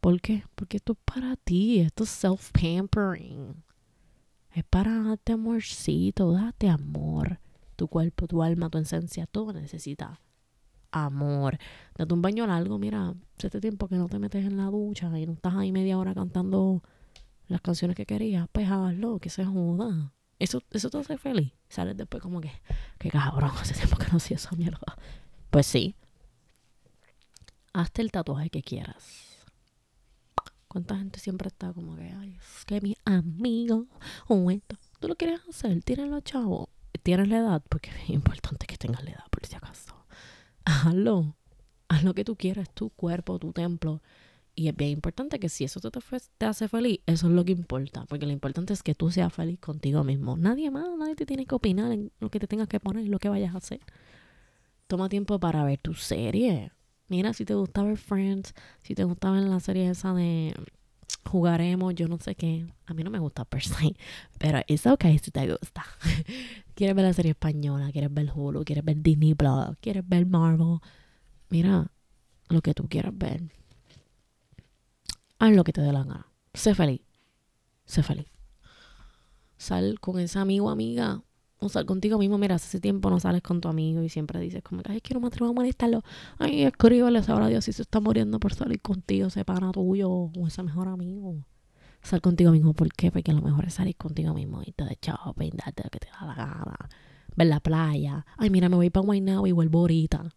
¿Por 0.01 0.19
qué? 0.19 0.43
Porque 0.55 0.75
esto 0.75 0.91
es 0.91 0.99
para 1.05 1.37
ti, 1.37 1.79
esto 1.79 2.03
es 2.03 2.09
self-pampering. 2.09 3.63
Es 4.51 4.65
para 4.65 5.01
darte 5.01 5.31
amorcito, 5.31 6.33
date 6.33 6.67
amor. 6.67 7.39
Tu 7.77 7.87
cuerpo, 7.87 8.27
tu 8.27 8.43
alma, 8.43 8.69
tu 8.69 8.79
esencia, 8.79 9.27
todo 9.27 9.53
necesita 9.53 10.19
amor. 10.95 11.57
Date 11.97 12.13
un 12.13 12.21
baño 12.21 12.47
largo, 12.47 12.79
mira, 12.79 13.13
este 13.37 13.59
tiempo 13.59 13.87
que 13.87 13.95
no 13.95 14.07
te 14.07 14.17
metes 14.17 14.45
en 14.45 14.57
la 14.57 14.65
ducha 14.65 15.07
y 15.19 15.25
no 15.25 15.33
estás 15.33 15.53
ahí 15.55 15.71
media 15.71 15.97
hora 15.97 16.13
cantando 16.13 16.81
las 17.47 17.61
canciones 17.61 17.95
que 17.95 18.05
querías, 18.05 18.47
pues 18.51 18.69
hazlo, 18.69 19.19
que 19.19 19.29
se 19.29 19.45
joda. 19.45 20.13
Eso, 20.39 20.61
eso 20.71 20.89
te 20.89 20.97
hace 20.97 21.17
feliz. 21.17 21.53
Sales 21.69 21.95
después 21.97 22.23
como 22.23 22.41
que, 22.41 22.51
que 22.97 23.09
cabrón, 23.09 23.51
hace 23.59 23.73
tiempo 23.73 23.97
que 23.97 24.07
no 24.07 24.17
hacía 24.17 24.37
esa 24.37 24.55
mierda. 24.55 24.97
Pues 25.49 25.67
sí, 25.67 25.95
hazte 27.73 28.01
el 28.01 28.11
tatuaje 28.11 28.49
que 28.49 28.63
quieras. 28.63 29.45
¿Cuánta 30.67 30.97
gente 30.97 31.19
siempre 31.19 31.47
está 31.47 31.71
como 31.71 31.95
que, 31.95 32.11
ay, 32.11 32.37
es 32.37 32.65
que 32.65 32.81
mi 32.81 32.95
amigo, 33.05 33.87
o 34.27 34.51
esto? 34.51 34.77
¿Tú 34.99 35.07
lo 35.07 35.15
quieres 35.15 35.39
hacer? 35.47 35.81
Tienes 35.83 36.09
los 36.09 36.23
chavos. 36.23 36.67
Tienes 37.03 37.29
la 37.29 37.37
edad, 37.37 37.63
porque 37.69 37.91
es 37.91 38.09
importante 38.09 38.65
que 38.65 38.77
tengas 38.77 39.03
la 39.03 39.11
edad, 39.11 39.23
por 39.29 39.45
si 39.45 39.55
acaso. 39.55 39.94
Hazlo. 40.65 41.35
Haz 41.87 42.03
lo 42.03 42.13
que 42.13 42.25
tú 42.25 42.35
quieras, 42.35 42.69
tu 42.73 42.89
cuerpo, 42.89 43.39
tu 43.39 43.53
templo. 43.53 44.01
Y 44.55 44.69
es 44.69 44.75
bien 44.75 44.91
importante 44.91 45.39
que 45.39 45.49
si 45.49 45.65
eso 45.65 45.79
te, 45.81 45.89
te, 46.37 46.45
hace 46.45 46.67
feliz, 46.67 46.99
eso 47.05 47.27
es 47.27 47.33
lo 47.33 47.43
que 47.43 47.51
importa. 47.51 48.05
Porque 48.05 48.25
lo 48.25 48.31
importante 48.31 48.73
es 48.73 48.83
que 48.83 48.95
tú 48.95 49.11
seas 49.11 49.33
feliz 49.33 49.59
contigo 49.59 50.03
mismo. 50.03 50.37
Nadie 50.37 50.71
más, 50.71 50.87
nadie 50.97 51.15
te 51.15 51.25
tiene 51.25 51.45
que 51.45 51.55
opinar 51.55 51.91
en 51.91 52.11
lo 52.19 52.29
que 52.29 52.39
te 52.39 52.47
tengas 52.47 52.67
que 52.67 52.79
poner, 52.79 53.07
lo 53.07 53.19
que 53.19 53.29
vayas 53.29 53.53
a 53.53 53.57
hacer. 53.57 53.81
Toma 54.87 55.09
tiempo 55.09 55.39
para 55.39 55.63
ver 55.63 55.79
tu 55.79 55.93
serie. 55.93 56.71
Mira, 57.07 57.33
si 57.33 57.45
te 57.45 57.53
gusta 57.53 57.83
ver 57.83 57.97
Friends, 57.97 58.53
si 58.81 58.95
te 58.95 59.03
gusta 59.03 59.29
ver 59.31 59.43
la 59.43 59.59
serie 59.59 59.89
esa 59.89 60.13
de 60.13 60.55
jugaremos, 61.29 61.93
yo 61.95 62.07
no 62.07 62.17
sé 62.19 62.35
qué. 62.35 62.65
A 62.85 62.93
mí 62.93 63.03
no 63.03 63.09
me 63.09 63.19
gusta 63.19 63.45
per 63.45 63.63
se, 63.63 63.95
pero 64.37 64.59
es 64.67 64.85
ok 64.85 65.05
si 65.21 65.31
te 65.31 65.47
gusta. 65.47 65.85
quieres 66.75 66.95
ver 66.95 67.05
la 67.05 67.13
serie 67.13 67.31
española, 67.31 67.91
quieres 67.91 68.13
ver 68.13 68.31
Hulu, 68.33 68.63
quieres 68.63 68.85
ver 68.85 69.01
Disney 69.01 69.35
Plus, 69.35 69.77
quieres 69.81 70.07
ver 70.07 70.25
Marvel. 70.25 70.79
Mira, 71.49 71.91
lo 72.49 72.61
que 72.61 72.73
tú 72.73 72.87
quieras 72.87 73.17
ver. 73.17 73.43
Haz 75.39 75.51
lo 75.53 75.63
que 75.63 75.73
te 75.73 75.81
dé 75.81 75.91
la 75.91 76.03
gana. 76.03 76.27
Sé 76.53 76.73
feliz. 76.73 77.01
Sé 77.85 78.03
feliz. 78.03 78.27
Sal 79.57 79.99
con 79.99 80.19
ese 80.19 80.39
amigo 80.39 80.67
o 80.67 80.69
amiga 80.69 81.21
o 81.59 81.69
sea, 81.69 81.85
contigo 81.85 82.17
mismo, 82.17 82.37
mira, 82.37 82.55
hace 82.55 82.79
tiempo 82.79 83.09
no 83.09 83.19
sales 83.19 83.41
con 83.41 83.61
tu 83.61 83.67
amigo 83.67 84.03
y 84.03 84.09
siempre 84.09 84.39
dices 84.39 84.61
como, 84.61 84.81
ay, 84.85 85.01
quiero 85.01 85.19
me 85.19 85.27
atrevo 85.27 85.49
a 85.49 85.53
molestarlo. 85.53 86.03
Ay, 86.37 86.63
escríbele, 86.63 87.23
sabrá 87.23 87.47
Dios 87.47 87.65
si 87.65 87.73
se 87.73 87.81
está 87.81 87.99
muriendo 87.99 88.39
por 88.39 88.53
salir 88.53 88.81
contigo, 88.81 89.27
ese 89.27 89.45
pana 89.45 89.71
tuyo 89.71 90.09
o 90.09 90.47
ese 90.47 90.63
mejor 90.63 90.87
amigo. 90.87 91.45
Sal 92.01 92.21
contigo 92.21 92.51
mismo, 92.51 92.73
¿por 92.73 92.91
qué? 92.93 93.11
Porque 93.11 93.33
lo 93.33 93.41
mejor 93.41 93.65
es 93.65 93.73
salir 93.73 93.95
contigo 93.95 94.33
mismo 94.33 94.61
y 94.63 94.71
te 94.73 94.83
de 94.83 94.97
shopping, 95.01 95.51
darte 95.53 95.83
lo 95.83 95.89
que 95.89 95.99
te 95.99 96.07
da 96.07 96.27
la 96.27 96.35
gana. 96.35 96.89
Ver 97.35 97.47
la 97.47 97.59
playa. 97.59 98.25
Ay, 98.37 98.49
mira, 98.49 98.69
me 98.69 98.75
voy 98.75 98.89
para 98.91 99.05
Guaynabo 99.05 99.47
y 99.47 99.51
vuelvo 99.51 99.79
ahorita. 99.79 100.29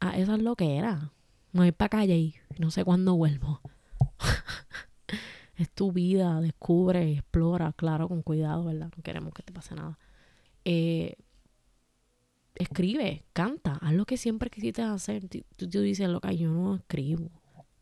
Ah, 0.00 0.18
eso 0.18 0.34
es 0.34 0.42
lo 0.42 0.56
que 0.56 0.76
era. 0.76 1.12
Me 1.52 1.60
voy 1.60 1.72
para 1.72 1.88
calle 1.88 2.18
y 2.18 2.34
No 2.58 2.70
sé 2.70 2.84
cuándo 2.84 3.14
vuelvo. 3.14 3.60
es 5.62 5.70
tu 5.70 5.92
vida, 5.92 6.40
descubre, 6.40 7.12
explora, 7.12 7.72
claro, 7.72 8.08
con 8.08 8.22
cuidado, 8.22 8.64
¿verdad? 8.64 8.90
No 8.96 9.02
queremos 9.02 9.32
que 9.34 9.42
te 9.42 9.52
pase 9.52 9.74
nada. 9.74 9.98
Eh, 10.64 11.16
escribe, 12.54 13.24
canta, 13.32 13.78
haz 13.80 13.92
lo 13.94 14.04
que 14.04 14.16
siempre 14.16 14.50
quisiste 14.50 14.82
hacer. 14.82 15.28
Tú, 15.28 15.40
tú 15.56 15.80
dices, 15.80 16.08
lo 16.08 16.20
que 16.20 16.36
yo 16.36 16.50
no 16.50 16.76
escribo. 16.76 17.30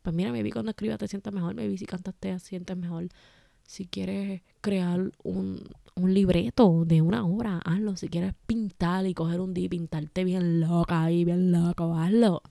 Pues 0.01 0.15
mira, 0.15 0.31
me 0.31 0.41
vi 0.43 0.51
cuando 0.51 0.71
escribas 0.71 0.97
te 0.97 1.07
sientes 1.07 1.31
mejor, 1.33 1.53
me 1.55 1.67
vi 1.67 1.77
si 1.77 1.85
cantas 1.85 2.15
te 2.19 2.37
sientes 2.39 2.75
mejor. 2.77 3.07
Si 3.63 3.85
quieres 3.85 4.41
crear 4.61 5.11
un, 5.23 5.63
un 5.95 6.13
libreto 6.13 6.83
de 6.85 7.01
una 7.01 7.25
obra, 7.25 7.59
hazlo. 7.63 7.95
Si 7.95 8.09
quieres 8.09 8.33
pintar 8.47 9.05
y 9.05 9.13
coger 9.13 9.39
un 9.39 9.53
día 9.53 9.65
y 9.65 9.69
pintarte 9.69 10.23
bien 10.23 10.59
loca 10.59 11.11
y 11.11 11.23
bien 11.25 11.51
loco, 11.51 11.95
hazlo. 11.97 12.41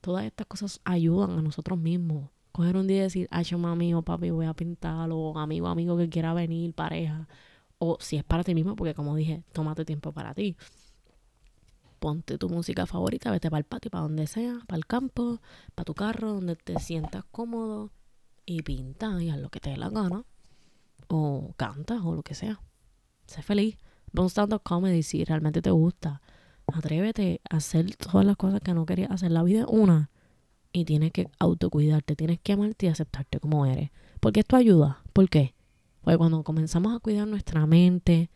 Todas 0.00 0.24
estas 0.24 0.46
cosas 0.46 0.80
ayudan 0.84 1.30
a 1.38 1.42
nosotros 1.42 1.78
mismos. 1.78 2.30
Coger 2.58 2.76
un 2.76 2.88
día 2.88 2.96
y 2.96 3.00
decir, 3.02 3.28
ay, 3.30 3.44
yo 3.44 3.56
mami 3.56 3.94
o 3.94 4.02
papi, 4.02 4.30
voy 4.30 4.46
a 4.46 4.52
pintar, 4.52 5.10
o 5.12 5.38
amigo, 5.38 5.68
amigo 5.68 5.96
que 5.96 6.08
quiera 6.08 6.34
venir, 6.34 6.74
pareja. 6.74 7.28
O 7.78 7.98
si 8.00 8.16
es 8.16 8.24
para 8.24 8.42
ti 8.42 8.52
mismo, 8.52 8.74
porque 8.74 8.94
como 8.94 9.14
dije, 9.14 9.44
tómate 9.52 9.84
tiempo 9.84 10.10
para 10.10 10.34
ti. 10.34 10.56
Ponte 12.00 12.36
tu 12.36 12.48
música 12.48 12.84
favorita, 12.84 13.30
vete 13.30 13.48
para 13.48 13.60
el 13.60 13.64
patio, 13.64 13.92
para 13.92 14.02
donde 14.02 14.26
sea, 14.26 14.58
para 14.66 14.76
el 14.76 14.86
campo, 14.86 15.40
para 15.76 15.84
tu 15.84 15.94
carro, 15.94 16.32
donde 16.32 16.56
te 16.56 16.80
sientas 16.80 17.22
cómodo 17.30 17.92
y 18.44 18.62
pinta 18.62 19.22
y 19.22 19.30
haz 19.30 19.38
lo 19.38 19.50
que 19.50 19.60
te 19.60 19.70
dé 19.70 19.76
la 19.76 19.90
gana. 19.90 20.24
O 21.06 21.54
canta 21.56 22.02
o 22.02 22.16
lo 22.16 22.24
que 22.24 22.34
sea. 22.34 22.60
Sé 23.26 23.42
feliz. 23.42 23.78
Ve 24.10 24.22
un 24.22 24.30
stand-up 24.30 24.64
comedy 24.64 25.04
si 25.04 25.22
realmente 25.22 25.62
te 25.62 25.70
gusta. 25.70 26.22
Atrévete 26.66 27.40
a 27.48 27.58
hacer 27.58 27.94
todas 27.94 28.26
las 28.26 28.36
cosas 28.36 28.60
que 28.60 28.74
no 28.74 28.84
querías 28.84 29.12
hacer. 29.12 29.30
La 29.30 29.44
vida 29.44 29.60
es 29.60 29.66
una. 29.68 30.10
Y 30.72 30.84
tienes 30.84 31.12
que 31.12 31.28
autocuidarte, 31.38 32.14
tienes 32.16 32.38
que 32.40 32.52
amarte 32.52 32.86
y 32.86 32.88
aceptarte 32.88 33.40
como 33.40 33.66
eres. 33.66 33.90
Porque 34.20 34.40
esto 34.40 34.56
ayuda. 34.56 35.02
¿Por 35.12 35.28
qué? 35.28 35.54
Porque 36.02 36.18
cuando 36.18 36.42
comenzamos 36.42 36.94
a 36.94 37.00
cuidar 37.00 37.26
nuestra 37.26 37.66
mente, 37.66 38.30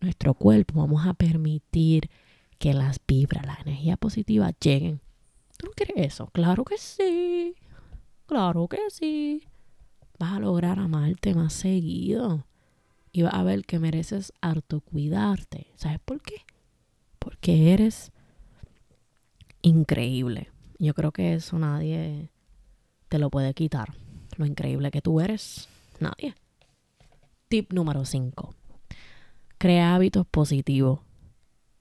nuestro 0.00 0.34
cuerpo, 0.34 0.80
vamos 0.80 1.06
a 1.06 1.14
permitir 1.14 2.10
que 2.58 2.74
las 2.74 2.98
vibras, 3.06 3.46
la 3.46 3.58
energía 3.64 3.96
positiva 3.96 4.52
lleguen. 4.60 5.00
¿Tú 5.56 5.66
no 5.66 5.72
quieres 5.72 5.96
eso? 5.96 6.28
Claro 6.28 6.64
que 6.64 6.78
sí. 6.78 7.54
Claro 8.26 8.68
que 8.68 8.78
sí. 8.90 9.44
Vas 10.18 10.34
a 10.34 10.40
lograr 10.40 10.78
amarte 10.78 11.34
más 11.34 11.52
seguido. 11.52 12.44
Y 13.12 13.22
vas 13.22 13.34
a 13.34 13.42
ver 13.42 13.64
que 13.64 13.78
mereces 13.78 14.32
harto 14.40 14.80
cuidarte. 14.80 15.68
¿Sabes 15.76 15.98
por 16.04 16.20
qué? 16.20 16.36
Porque 17.18 17.72
eres 17.72 18.12
increíble. 19.62 20.50
Yo 20.78 20.94
creo 20.94 21.10
que 21.12 21.34
eso 21.34 21.58
nadie 21.58 22.30
te 23.08 23.18
lo 23.18 23.30
puede 23.30 23.52
quitar. 23.54 23.94
Lo 24.36 24.46
increíble 24.46 24.90
que 24.90 25.02
tú 25.02 25.20
eres, 25.20 25.68
nadie. 25.98 26.34
Tip 27.48 27.72
número 27.72 28.04
5. 28.04 28.54
Crea 29.58 29.94
hábitos 29.94 30.26
positivos. 30.26 31.00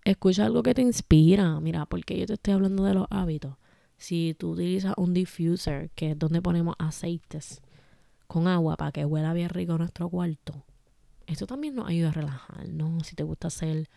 Escucha 0.04 0.46
algo 0.46 0.64
que 0.64 0.74
te 0.74 0.82
inspira. 0.82 1.60
Mira, 1.60 1.86
porque 1.86 2.18
yo 2.18 2.26
te 2.26 2.34
estoy 2.34 2.54
hablando 2.54 2.86
de 2.86 2.96
los 2.96 3.08
hábitos. 3.12 3.58
Si 3.98 4.36
tú 4.38 4.52
utilizas 4.52 4.94
un 4.98 5.14
diffuser, 5.14 5.92
que 5.92 6.12
es 6.12 6.20
donde 6.20 6.42
ponemos 6.42 6.76
aceites 6.80 7.62
con 8.28 8.48
agua 8.48 8.78
para 8.78 8.92
que 8.92 9.06
huela 9.06 9.34
bien 9.34 9.50
rico 9.50 9.78
nuestro 9.78 10.10
cuarto, 10.10 10.66
esto 11.28 11.46
también 11.46 11.76
nos 11.76 11.88
ayuda 11.88 12.10
a 12.10 12.14
relajar, 12.14 12.70
¿no? 12.70 13.04
Si 13.04 13.16
te 13.16 13.24
gusta 13.24 13.50
hacer 13.50 13.90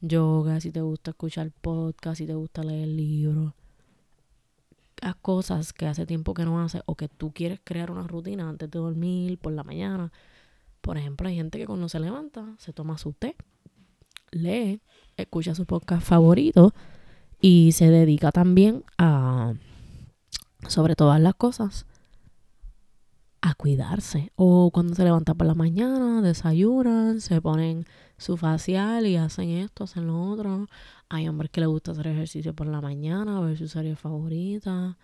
yoga, 0.00 0.60
si 0.60 0.72
te 0.72 0.80
gusta 0.80 1.10
escuchar 1.10 1.52
podcast, 1.52 2.18
si 2.18 2.26
te 2.26 2.34
gusta 2.34 2.64
leer 2.64 2.88
libros, 2.88 3.52
haz 5.02 5.16
cosas 5.16 5.72
que 5.72 5.86
hace 5.86 6.06
tiempo 6.06 6.34
que 6.34 6.44
no 6.44 6.60
haces 6.60 6.82
o 6.86 6.94
que 6.94 7.08
tú 7.08 7.32
quieres 7.32 7.60
crear 7.62 7.90
una 7.90 8.06
rutina 8.06 8.48
antes 8.48 8.70
de 8.70 8.78
dormir, 8.78 9.38
por 9.38 9.52
la 9.52 9.64
mañana. 9.64 10.12
Por 10.80 10.96
ejemplo, 10.96 11.28
hay 11.28 11.36
gente 11.36 11.58
que 11.58 11.66
cuando 11.66 11.88
se 11.88 12.00
levanta 12.00 12.54
se 12.58 12.72
toma 12.72 12.98
su 12.98 13.12
té, 13.12 13.36
lee, 14.30 14.80
escucha 15.16 15.54
su 15.54 15.66
podcast 15.66 16.06
favorito 16.06 16.72
y 17.40 17.72
se 17.72 17.90
dedica 17.90 18.32
también 18.32 18.84
a, 18.98 19.54
sobre 20.68 20.94
todas 20.94 21.20
las 21.20 21.34
cosas, 21.34 21.86
a 23.40 23.54
cuidarse. 23.54 24.32
O 24.36 24.70
cuando 24.70 24.94
se 24.94 25.04
levanta 25.04 25.34
por 25.34 25.46
la 25.46 25.54
mañana, 25.54 26.22
desayunan, 26.22 27.20
se 27.20 27.40
ponen 27.40 27.86
su 28.20 28.36
facial 28.36 29.06
y 29.06 29.16
hacen 29.16 29.48
esto, 29.48 29.84
hacen 29.84 30.06
lo 30.06 30.20
otro. 30.30 30.68
Hay 31.08 31.26
hombres 31.26 31.50
que 31.50 31.60
les 31.60 31.68
gusta 31.68 31.92
hacer 31.92 32.08
ejercicio 32.08 32.54
por 32.54 32.66
la 32.66 32.80
mañana, 32.80 33.40
ver 33.40 33.56
su 33.56 33.66
serie 33.66 33.96
favorita 33.96 34.98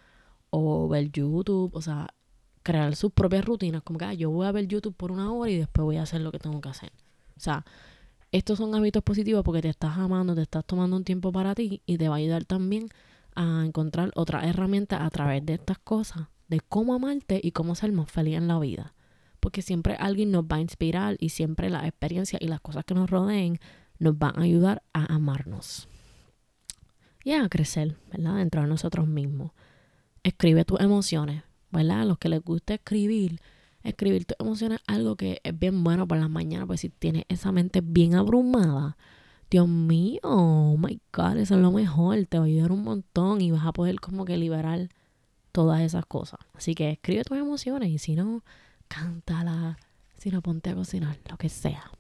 o 0.50 0.86
ver 0.88 1.10
YouTube, 1.10 1.74
o 1.74 1.82
sea, 1.82 2.08
crear 2.62 2.94
sus 2.94 3.12
propias 3.12 3.44
rutinas, 3.44 3.82
como 3.82 3.98
que 3.98 4.04
ah, 4.04 4.14
yo 4.14 4.30
voy 4.30 4.46
a 4.46 4.52
ver 4.52 4.68
YouTube 4.68 4.94
por 4.94 5.12
una 5.12 5.32
hora 5.32 5.50
y 5.50 5.56
después 5.56 5.84
voy 5.84 5.96
a 5.96 6.02
hacer 6.02 6.20
lo 6.20 6.30
que 6.30 6.38
tengo 6.38 6.60
que 6.60 6.68
hacer. 6.68 6.92
O 7.36 7.40
sea, 7.40 7.64
estos 8.32 8.58
son 8.58 8.74
hábitos 8.74 9.02
positivos 9.02 9.42
porque 9.44 9.62
te 9.62 9.70
estás 9.70 9.96
amando, 9.96 10.34
te 10.34 10.42
estás 10.42 10.64
tomando 10.66 10.96
un 10.96 11.04
tiempo 11.04 11.32
para 11.32 11.54
ti 11.54 11.82
y 11.86 11.96
te 11.96 12.08
va 12.08 12.16
a 12.16 12.18
ayudar 12.18 12.44
también 12.44 12.88
a 13.34 13.64
encontrar 13.64 14.12
otras 14.14 14.44
herramientas 14.44 15.00
a 15.00 15.08
través 15.10 15.44
de 15.46 15.54
estas 15.54 15.78
cosas, 15.78 16.28
de 16.48 16.60
cómo 16.60 16.94
amarte 16.94 17.40
y 17.42 17.52
cómo 17.52 17.74
ser 17.74 17.92
más 17.92 18.10
feliz 18.10 18.36
en 18.36 18.48
la 18.48 18.58
vida. 18.58 18.92
Porque 19.46 19.62
siempre 19.62 19.94
alguien 20.00 20.32
nos 20.32 20.42
va 20.42 20.56
a 20.56 20.60
inspirar 20.60 21.16
y 21.20 21.28
siempre 21.28 21.70
las 21.70 21.84
experiencias 21.84 22.42
y 22.42 22.48
las 22.48 22.60
cosas 22.60 22.84
que 22.84 22.94
nos 22.94 23.08
rodeen 23.08 23.60
nos 24.00 24.18
van 24.18 24.36
a 24.36 24.42
ayudar 24.42 24.82
a 24.92 25.14
amarnos 25.14 25.86
y 27.22 27.30
a 27.30 27.48
crecer, 27.48 27.94
¿verdad? 28.10 28.38
Dentro 28.38 28.62
de 28.62 28.66
nosotros 28.66 29.06
mismos. 29.06 29.52
Escribe 30.24 30.64
tus 30.64 30.80
emociones, 30.80 31.44
¿verdad? 31.70 32.00
A 32.00 32.04
los 32.06 32.18
que 32.18 32.28
les 32.28 32.42
gusta 32.42 32.74
escribir, 32.74 33.40
escribir 33.84 34.24
tus 34.24 34.36
emociones 34.40 34.80
es 34.80 34.84
algo 34.92 35.14
que 35.14 35.40
es 35.44 35.56
bien 35.56 35.84
bueno 35.84 36.08
para 36.08 36.22
las 36.22 36.30
mañanas, 36.30 36.66
pues 36.66 36.80
si 36.80 36.88
tienes 36.88 37.22
esa 37.28 37.52
mente 37.52 37.82
bien 37.84 38.16
abrumada, 38.16 38.96
Dios 39.48 39.68
mío, 39.68 40.18
oh 40.24 40.76
my 40.76 41.00
God, 41.12 41.36
eso 41.36 41.54
es 41.54 41.60
lo 41.60 41.70
mejor, 41.70 42.26
te 42.26 42.38
va 42.38 42.46
a 42.46 42.46
ayudar 42.48 42.72
un 42.72 42.82
montón 42.82 43.40
y 43.40 43.52
vas 43.52 43.64
a 43.64 43.72
poder 43.72 44.00
como 44.00 44.24
que 44.24 44.38
liberar 44.38 44.88
todas 45.52 45.82
esas 45.82 46.04
cosas. 46.04 46.40
Así 46.52 46.74
que 46.74 46.90
escribe 46.90 47.22
tus 47.22 47.38
emociones 47.38 47.90
y 47.90 47.98
si 47.98 48.16
no, 48.16 48.42
cántala, 48.88 49.78
si 50.18 50.30
no, 50.30 50.42
ponte 50.42 50.70
a 50.70 50.74
cocinar, 50.74 51.18
lo 51.28 51.36
que 51.36 51.48
sea. 51.48 51.90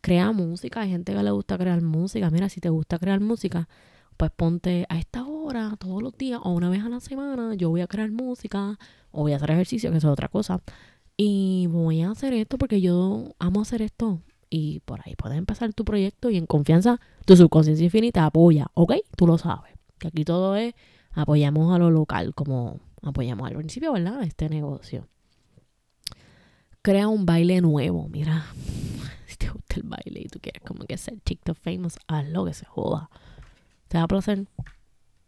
Crea 0.00 0.32
música, 0.32 0.80
hay 0.80 0.90
gente 0.90 1.12
que 1.12 1.22
le 1.22 1.30
gusta 1.30 1.58
crear 1.58 1.82
música. 1.82 2.30
Mira, 2.30 2.48
si 2.48 2.60
te 2.60 2.70
gusta 2.70 2.98
crear 2.98 3.20
música, 3.20 3.68
pues 4.16 4.30
ponte 4.30 4.86
a 4.88 4.98
esta 4.98 5.24
hora, 5.24 5.76
todos 5.78 6.02
los 6.02 6.16
días 6.16 6.40
o 6.42 6.50
una 6.50 6.70
vez 6.70 6.82
a 6.84 6.88
la 6.88 7.00
semana, 7.00 7.54
yo 7.54 7.70
voy 7.70 7.80
a 7.80 7.86
crear 7.86 8.10
música 8.10 8.78
o 9.12 9.22
voy 9.22 9.32
a 9.32 9.36
hacer 9.36 9.50
ejercicio, 9.50 9.90
que 9.90 9.98
eso 9.98 10.08
es 10.08 10.12
otra 10.12 10.28
cosa. 10.28 10.62
Y 11.16 11.66
voy 11.70 12.02
a 12.02 12.10
hacer 12.10 12.32
esto 12.32 12.56
porque 12.56 12.80
yo 12.80 13.34
amo 13.38 13.60
hacer 13.60 13.82
esto. 13.82 14.20
Y 14.48 14.80
por 14.80 15.00
ahí 15.04 15.14
puedes 15.16 15.38
empezar 15.38 15.72
tu 15.74 15.84
proyecto 15.84 16.30
y 16.30 16.36
en 16.36 16.46
confianza 16.46 17.00
tu 17.24 17.36
subconsciencia 17.36 17.84
infinita 17.84 18.24
apoya, 18.24 18.68
¿ok? 18.74 18.94
Tú 19.16 19.26
lo 19.26 19.38
sabes. 19.38 19.74
Que 19.98 20.08
aquí 20.08 20.24
todo 20.24 20.56
es 20.56 20.74
apoyamos 21.12 21.74
a 21.74 21.78
lo 21.78 21.90
local 21.90 22.34
como 22.34 22.80
apoyamos 23.02 23.48
al 23.48 23.56
principio, 23.56 23.92
¿verdad? 23.92 24.22
Este 24.22 24.48
negocio. 24.48 25.06
Crea 26.82 27.08
un 27.08 27.26
baile 27.26 27.60
nuevo. 27.60 28.08
Mira, 28.08 28.46
si 29.26 29.36
te 29.36 29.48
gusta 29.48 29.76
el 29.76 29.82
baile 29.82 30.20
y 30.20 30.28
tú 30.28 30.38
quieres 30.40 30.62
como 30.62 30.84
que 30.84 30.96
ser 30.96 31.20
TikTok 31.20 31.56
famous, 31.58 31.98
hazlo 32.08 32.44
que 32.44 32.54
se 32.54 32.64
joda. 32.64 33.10
¿Te 33.88 33.98
da 33.98 34.06
placer? 34.06 34.46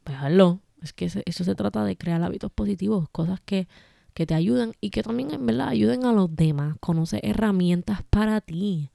Pues 0.05 0.17
hazlo. 0.19 0.61
Es 0.81 0.93
que 0.93 1.05
eso 1.05 1.45
se 1.45 1.55
trata 1.55 1.85
de 1.85 1.97
crear 1.97 2.23
hábitos 2.23 2.51
positivos, 2.51 3.09
cosas 3.11 3.41
que, 3.41 3.69
que 4.15 4.27
te 4.27 4.35
ayudan 4.35 4.73
y 4.81 4.91
que 4.91 5.03
también 5.03 5.31
en 5.31 5.47
verdad 5.47 5.69
ayuden 5.69 6.05
a 6.05 6.13
los 6.13 6.35
demás. 6.35 6.77
Conoce 6.81 7.21
herramientas 7.23 8.03
para 8.11 8.41
ti. 8.41 8.91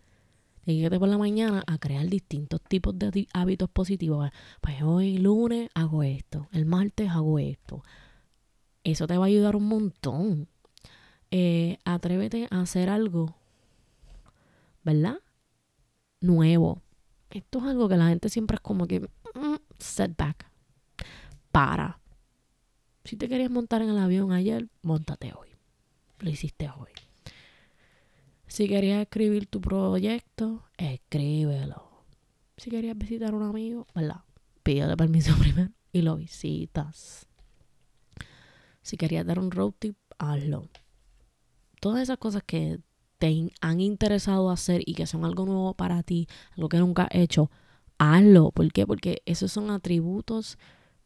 Dedícate 0.65 1.00
por 1.00 1.08
la 1.08 1.17
mañana 1.17 1.63
a 1.65 1.78
crear 1.78 2.06
distintos 2.08 2.60
tipos 2.62 2.98
de 3.00 3.28
hábitos 3.34 3.70
positivos. 3.70 4.30
Pues 4.60 4.82
hoy 4.82 5.17
lunes 5.17 5.70
hago 5.76 6.04
esto, 6.04 6.50
el 6.52 6.65
martes 6.65 7.10
hago 7.10 7.39
esto. 7.39 7.84
Eso 8.84 9.08
te 9.08 9.18
va 9.18 9.26
a 9.26 9.28
ayudar 9.28 9.55
un 9.55 9.68
montón. 9.70 10.49
Eh, 11.32 11.78
atrévete 11.84 12.47
a 12.51 12.61
hacer 12.61 12.89
algo, 12.89 13.36
¿verdad? 14.84 15.19
Nuevo. 16.21 16.82
Esto 17.30 17.59
es 17.59 17.65
algo 17.65 17.89
que 17.89 17.97
la 17.97 18.07
gente 18.07 18.30
siempre 18.30 18.55
es 18.55 18.61
como 18.61 18.88
que 18.88 19.01
mm, 19.01 19.55
setback. 19.78 20.49
Para. 21.51 21.99
Si 23.03 23.15
te 23.17 23.28
querías 23.28 23.51
montar 23.51 23.82
en 23.82 23.89
el 23.89 23.97
avión 23.97 24.32
ayer, 24.32 24.67
montate 24.82 25.34
hoy. 25.34 25.49
Lo 26.19 26.30
hiciste 26.30 26.69
hoy. 26.69 26.91
Si 28.47 28.67
querías 28.67 29.01
escribir 29.01 29.47
tu 29.47 29.61
proyecto, 29.61 30.63
escríbelo. 30.78 32.05
Si 32.57 32.69
querías 32.69 32.97
visitar 32.97 33.34
a 33.34 33.38
un 33.38 33.43
amigo, 33.43 33.86
¿verdad? 33.93 34.21
Pídele 34.63 34.97
permiso 34.97 35.36
primero 35.39 35.71
y 35.91 36.01
lo 36.01 36.15
visitas. 36.15 37.28
Si 38.82 38.97
querías 38.97 39.25
dar 39.25 39.39
un 39.39 39.51
road 39.51 39.73
trip, 39.78 39.97
hazlo. 40.17 40.69
Todas 41.80 42.01
esas 42.01 42.17
cosas 42.17 42.43
que 42.45 42.80
te 43.17 43.51
han 43.61 43.82
interesado 43.82 44.49
hacer 44.49 44.82
y 44.86 44.93
que 44.93 45.07
son 45.07 45.25
algo 45.25 45.45
nuevo 45.45 45.73
para 45.73 46.03
ti, 46.03 46.28
algo 46.55 46.69
que 46.69 46.78
nunca 46.78 47.03
has 47.03 47.15
hecho, 47.15 47.49
hazlo. 47.97 48.51
¿Por 48.51 48.71
qué? 48.71 48.86
Porque 48.86 49.21
esos 49.25 49.51
son 49.51 49.71
atributos 49.71 50.57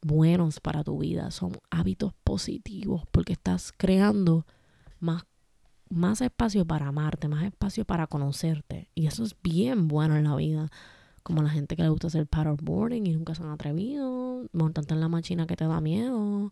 buenos 0.01 0.59
para 0.59 0.83
tu 0.83 0.97
vida, 0.99 1.31
son 1.31 1.57
hábitos 1.69 2.13
positivos, 2.23 3.03
porque 3.11 3.33
estás 3.33 3.71
creando 3.75 4.45
más, 4.99 5.23
más 5.89 6.21
espacio 6.21 6.65
para 6.65 6.87
amarte, 6.87 7.27
más 7.27 7.43
espacio 7.43 7.85
para 7.85 8.07
conocerte. 8.07 8.89
Y 8.95 9.07
eso 9.07 9.23
es 9.23 9.35
bien 9.41 9.87
bueno 9.87 10.17
en 10.17 10.25
la 10.25 10.35
vida. 10.35 10.69
Como 11.23 11.43
la 11.43 11.49
gente 11.49 11.75
que 11.75 11.83
le 11.83 11.89
gusta 11.89 12.07
hacer 12.07 12.25
paddleboarding 12.25 13.05
y 13.05 13.13
nunca 13.13 13.35
se 13.35 13.43
han 13.43 13.51
atrevido, 13.51 14.47
montarte 14.53 14.95
en 14.95 15.01
la 15.01 15.07
máquina 15.07 15.45
que 15.45 15.55
te 15.55 15.67
da 15.67 15.79
miedo. 15.79 16.51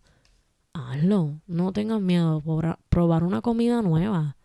Hazlo, 0.73 1.41
no 1.47 1.73
tengas 1.73 2.01
miedo, 2.01 2.43
probar 2.89 3.23
una 3.23 3.41
comida 3.41 3.81
nueva. 3.81 4.37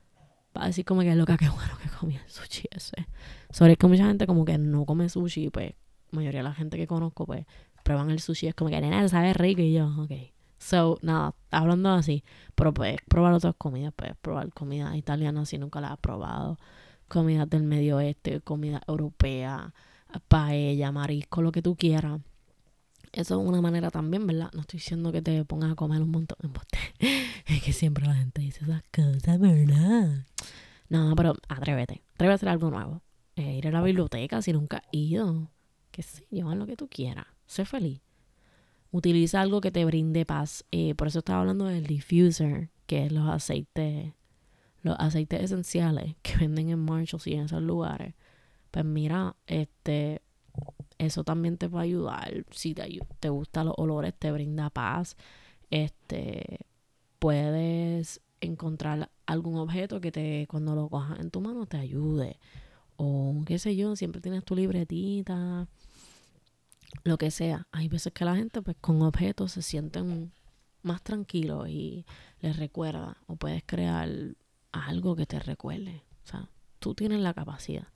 Va 0.57 0.65
a 0.65 0.67
decir 0.67 0.85
como 0.85 1.03
que 1.03 1.15
loca, 1.15 1.37
que 1.39 1.49
bueno 1.49 1.77
que 1.83 1.89
comí 1.89 2.17
el 2.17 2.29
sushi 2.29 2.69
ese. 2.71 3.07
Sobre 3.51 3.77
que 3.77 3.87
mucha 3.87 4.07
gente 4.07 4.27
como 4.27 4.45
que 4.45 4.59
no 4.59 4.85
come 4.87 5.09
sushi, 5.09 5.51
pues 5.51 5.75
mayoría 6.11 6.41
de 6.41 6.45
la 6.45 6.55
gente 6.55 6.77
que 6.77 6.87
conozco, 6.87 7.27
pues 7.27 7.45
prueban 7.83 8.11
el 8.11 8.21
sushi, 8.21 8.49
es 8.49 8.55
como 8.55 8.71
que, 8.71 8.81
nena, 8.81 9.07
sabe 9.09 9.35
rico. 9.35 9.61
Y 9.61 9.75
yo, 9.75 9.89
ok. 9.99 10.13
So, 10.59 10.99
nada, 11.03 11.35
hablando 11.51 11.91
así, 11.91 12.25
pero 12.55 12.73
puedes 12.73 13.01
probar 13.03 13.35
otras 13.35 13.55
comidas, 13.57 13.93
puedes 13.95 14.17
probar 14.17 14.51
comida 14.53 14.97
italiana 14.97 15.45
si 15.45 15.59
nunca 15.59 15.81
la 15.81 15.93
has 15.93 15.99
probado, 15.99 16.59
comida 17.09 17.45
del 17.45 17.65
medio 17.65 17.97
oeste, 17.97 18.41
comida 18.41 18.81
europea, 18.87 19.75
paella, 20.29 20.91
marisco, 20.91 21.43
lo 21.43 21.53
que 21.53 21.61
tú 21.61 21.77
quieras. 21.77 22.21
Eso 23.15 23.41
es 23.41 23.49
una 23.49 23.61
manera 23.61 23.93
también, 23.93 24.27
¿verdad? 24.27 24.51
No 24.55 24.63
estoy 24.63 24.79
diciendo 24.79 25.13
que 25.13 25.23
te 25.23 25.45
pongas 25.45 25.71
a 25.71 25.75
comer 25.77 26.03
un 26.03 26.11
montón 26.11 26.37
de 26.43 27.09
Es 27.47 27.63
que 27.63 27.73
siempre 27.73 28.05
la 28.07 28.15
gente 28.15 28.43
dice 28.43 28.65
esas 28.65 28.83
cosas, 28.93 29.39
¿verdad? 29.39 30.27
No, 30.89 31.15
pero 31.15 31.35
atrévete. 31.49 32.03
Atrévete 32.15 32.33
a 32.33 32.35
hacer 32.35 32.49
algo 32.49 32.71
nuevo. 32.71 33.03
Eh, 33.37 33.59
ir 33.59 33.69
a 33.69 33.71
la 33.71 33.83
biblioteca 33.83 34.43
si 34.43 34.53
nunca 34.53 34.79
has 34.79 34.89
ido. 34.91 35.49
Que 35.93 36.03
sé 36.03 36.27
yo, 36.29 36.53
lo 36.57 36.67
que 36.67 36.77
tú 36.77 36.89
quieras. 36.89 37.27
Sé 37.47 37.65
feliz. 37.65 38.01
Utiliza 38.91 39.41
algo 39.41 39.61
que 39.61 39.71
te 39.71 39.85
brinde 39.85 40.27
paz. 40.27 40.65
Eh, 40.73 40.97
por 40.97 41.07
eso 41.07 41.21
estaba 41.21 41.41
hablando 41.41 41.67
del 41.67 41.87
diffuser, 41.87 42.71
que 42.87 43.07
es 43.07 43.13
los 43.13 43.29
aceites, 43.29 44.13
los 44.83 44.97
aceites 44.99 45.41
esenciales 45.41 46.17
que 46.23 46.37
venden 46.37 46.71
en 46.71 46.81
Marshalls 46.81 47.29
y 47.29 47.35
en 47.35 47.45
esos 47.45 47.63
lugares. 47.63 48.15
Pues 48.73 48.85
mira, 48.85 49.37
este, 49.47 50.21
eso 50.99 51.25
también 51.25 51.59
te 51.59 51.69
va 51.69 51.81
a 51.81 51.85
ayudar. 51.85 52.45
Si 52.51 52.75
te, 52.75 53.01
te 53.21 53.29
gustan 53.29 53.67
los 53.67 53.75
olores, 53.79 54.15
te 54.19 54.33
brinda 54.33 54.71
paz. 54.71 55.17
Este, 55.71 56.61
puedes 57.19 58.21
encontrar 58.41 59.11
algún 59.27 59.57
objeto 59.57 60.01
que 60.01 60.13
te, 60.13 60.47
cuando 60.49 60.75
lo 60.75 60.89
cojas 60.89 61.21
en 61.21 61.31
tu 61.31 61.41
mano, 61.41 61.67
te 61.67 61.79
ayude. 61.79 62.39
O 62.97 63.43
qué 63.47 63.59
sé 63.59 63.77
yo, 63.77 63.97
siempre 63.97 64.21
tienes 64.21 64.45
tu 64.45 64.55
libretita 64.55 65.67
lo 67.03 67.19
que 67.19 67.31
sea. 67.31 67.67
Hay 67.73 67.89
veces 67.89 68.13
que 68.13 68.25
la 68.25 68.37
gente 68.37 68.63
pues 68.63 68.77
con 68.81 69.03
objetos 69.03 69.53
se 69.53 69.63
sienten 69.63 70.33
más 70.83 71.03
tranquilos 71.03 71.69
y 71.69 72.05
les 72.41 72.57
recuerda 72.57 73.17
o 73.27 73.37
puedes 73.37 73.63
crear 73.67 74.09
algo 74.73 75.17
que 75.17 75.27
te 75.27 75.41
recuerde. 75.41 76.03
O 76.25 76.27
sea, 76.27 76.49
tú 76.79 76.95
tienes 76.95 77.21
la 77.21 77.35
capacidad. 77.35 77.89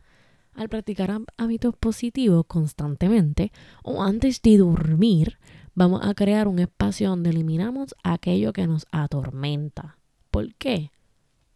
Al 0.55 0.69
practicar 0.69 1.17
hábitos 1.37 1.77
positivos 1.77 2.45
constantemente 2.47 3.53
o 3.83 4.03
antes 4.03 4.43
de 4.43 4.59
dormir, 4.59 5.39
vamos 5.75 6.01
a 6.05 6.15
crear 6.15 6.49
un 6.49 6.59
espacio 6.59 7.11
donde 7.11 7.31
eliminamos 7.31 7.95
aquello 8.03 8.53
que 8.53 8.67
nos 8.67 8.87
atormenta. 8.91 9.99
¿Por 10.31 10.55
qué? 10.55 10.91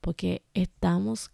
Porque 0.01 0.43
estamos 0.55 1.31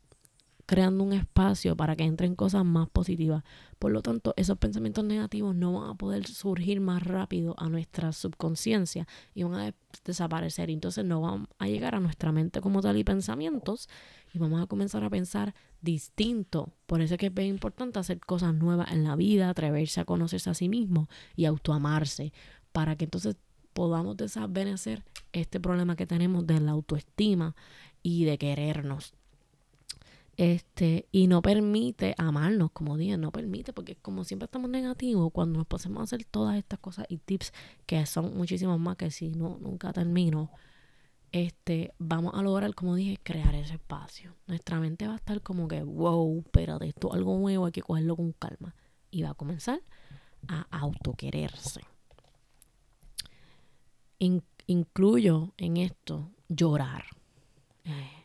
creando 0.68 1.02
un 1.02 1.14
espacio 1.14 1.78
para 1.78 1.96
que 1.96 2.04
entren 2.04 2.34
cosas 2.34 2.62
más 2.62 2.90
positivas. 2.90 3.42
Por 3.78 3.90
lo 3.90 4.02
tanto, 4.02 4.34
esos 4.36 4.58
pensamientos 4.58 5.02
negativos 5.02 5.54
no 5.54 5.80
van 5.80 5.88
a 5.88 5.94
poder 5.94 6.26
surgir 6.26 6.82
más 6.82 7.02
rápido 7.02 7.54
a 7.56 7.70
nuestra 7.70 8.12
subconsciencia 8.12 9.08
y 9.32 9.44
van 9.44 9.54
a 9.54 9.74
desaparecer. 10.04 10.68
Entonces 10.68 11.06
no 11.06 11.22
van 11.22 11.48
a 11.58 11.68
llegar 11.68 11.94
a 11.94 12.00
nuestra 12.00 12.32
mente 12.32 12.60
como 12.60 12.82
tal 12.82 12.98
y 12.98 13.04
pensamientos 13.04 13.88
y 14.34 14.38
vamos 14.38 14.62
a 14.62 14.66
comenzar 14.66 15.02
a 15.04 15.08
pensar 15.08 15.54
distinto. 15.80 16.74
Por 16.84 17.00
eso 17.00 17.14
es 17.14 17.18
que 17.18 17.28
es 17.28 17.34
bien 17.34 17.48
importante 17.48 17.98
hacer 17.98 18.20
cosas 18.20 18.52
nuevas 18.52 18.92
en 18.92 19.04
la 19.04 19.16
vida, 19.16 19.48
atreverse 19.48 20.02
a 20.02 20.04
conocerse 20.04 20.50
a 20.50 20.54
sí 20.54 20.68
mismo 20.68 21.08
y 21.34 21.46
autoamarse 21.46 22.34
para 22.72 22.94
que 22.94 23.04
entonces 23.04 23.38
podamos 23.72 24.18
desaparecer 24.18 25.02
este 25.32 25.60
problema 25.60 25.96
que 25.96 26.06
tenemos 26.06 26.46
de 26.46 26.60
la 26.60 26.72
autoestima 26.72 27.56
y 28.02 28.26
de 28.26 28.36
querernos 28.36 29.14
este, 30.38 31.08
y 31.10 31.26
no 31.26 31.42
permite 31.42 32.14
amarnos, 32.16 32.70
como 32.70 32.96
dije, 32.96 33.18
no 33.18 33.32
permite, 33.32 33.72
porque 33.72 33.96
como 33.96 34.22
siempre 34.22 34.44
estamos 34.44 34.70
negativos, 34.70 35.32
cuando 35.32 35.58
nos 35.58 35.66
podemos 35.66 36.04
hacer 36.04 36.24
todas 36.24 36.56
estas 36.56 36.78
cosas 36.78 37.06
y 37.08 37.18
tips, 37.18 37.52
que 37.86 38.06
son 38.06 38.36
muchísimos 38.36 38.78
más 38.78 38.96
que 38.96 39.10
si 39.10 39.30
no, 39.30 39.58
nunca 39.60 39.92
termino, 39.92 40.52
este, 41.32 41.92
vamos 41.98 42.34
a 42.34 42.42
lograr, 42.42 42.72
como 42.76 42.94
dije, 42.94 43.18
crear 43.20 43.52
ese 43.56 43.74
espacio. 43.74 44.36
Nuestra 44.46 44.78
mente 44.78 45.08
va 45.08 45.14
a 45.14 45.16
estar 45.16 45.42
como 45.42 45.66
que, 45.66 45.82
wow, 45.82 46.44
pero 46.52 46.78
de 46.78 46.90
esto 46.90 47.12
algo 47.12 47.36
nuevo, 47.36 47.66
hay 47.66 47.72
que 47.72 47.82
cogerlo 47.82 48.14
con 48.14 48.32
calma. 48.32 48.76
Y 49.10 49.22
va 49.22 49.30
a 49.30 49.34
comenzar 49.34 49.80
a 50.46 50.66
autoquererse. 50.70 51.80
incluyo 54.66 55.52
en 55.56 55.78
esto 55.78 56.30
llorar. 56.48 57.04
Eh, 57.84 58.17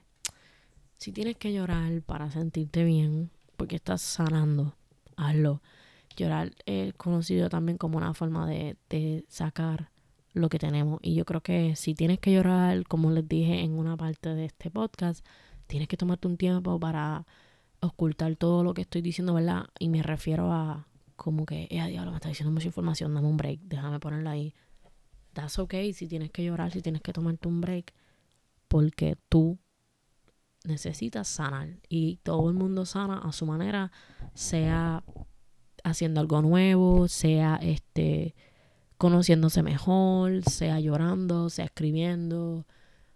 si 1.04 1.12
tienes 1.12 1.36
que 1.36 1.52
llorar 1.52 2.02
para 2.04 2.32
sentirte 2.32 2.86
bien, 2.86 3.30
porque 3.58 3.76
estás 3.76 4.02
sanando, 4.02 4.74
hazlo. 5.18 5.62
Llorar 6.16 6.54
es 6.66 6.94
conocido 6.94 7.50
también 7.50 7.78
como 7.78 7.98
una 7.98 8.14
forma 8.14 8.48
de, 8.48 8.78
de 8.90 9.26
sacar 9.28 9.90
lo 10.32 10.48
que 10.48 10.60
tenemos. 10.60 11.02
Y 11.02 11.16
yo 11.16 11.26
creo 11.26 11.42
que 11.42 11.76
si 11.76 11.94
tienes 11.94 12.20
que 12.20 12.32
llorar, 12.32 12.88
como 12.88 13.12
les 13.12 13.28
dije 13.28 13.64
en 13.64 13.78
una 13.78 13.98
parte 13.98 14.34
de 14.34 14.46
este 14.46 14.72
podcast, 14.72 15.26
tienes 15.68 15.90
que 15.90 15.98
tomarte 15.98 16.30
un 16.30 16.38
tiempo 16.38 16.80
para 16.80 17.28
ocultar 17.82 18.38
todo 18.38 18.64
lo 18.64 18.74
que 18.74 18.84
estoy 18.84 19.02
diciendo, 19.02 19.34
¿verdad? 19.34 19.66
Y 19.80 19.90
me 19.90 20.04
refiero 20.04 20.54
a 20.54 20.88
como 21.18 21.46
que, 21.46 21.68
eh, 21.70 21.86
diablo, 21.86 22.12
me 22.12 22.18
está 22.18 22.30
diciendo 22.30 22.54
mucha 22.54 22.68
información, 22.68 23.14
dame 23.14 23.28
un 23.28 23.36
break, 23.36 23.60
déjame 23.64 24.00
ponerla 24.00 24.32
ahí. 24.32 24.54
That's 25.34 25.60
okay 25.60 25.92
si 25.92 26.08
tienes 26.08 26.32
que 26.32 26.46
llorar, 26.46 26.72
si 26.72 26.82
tienes 26.82 27.02
que 27.02 27.12
tomarte 27.12 27.50
un 27.50 27.60
break, 27.60 27.94
porque 28.70 29.18
tú 29.28 29.60
necesitas 30.64 31.28
sanar 31.28 31.80
y 31.90 32.18
todo 32.24 32.50
el 32.50 32.56
mundo 32.56 32.86
sana 32.86 33.20
a 33.20 33.32
su 33.32 33.46
manera, 33.46 33.92
sea 34.34 35.04
haciendo 35.84 36.22
algo 36.22 36.42
nuevo, 36.42 37.08
sea 37.08 37.60
este 37.62 38.36
conociéndose 38.98 39.64
mejor, 39.64 40.44
sea 40.44 40.80
llorando, 40.80 41.50
sea 41.50 41.66
escribiendo, 41.66 42.66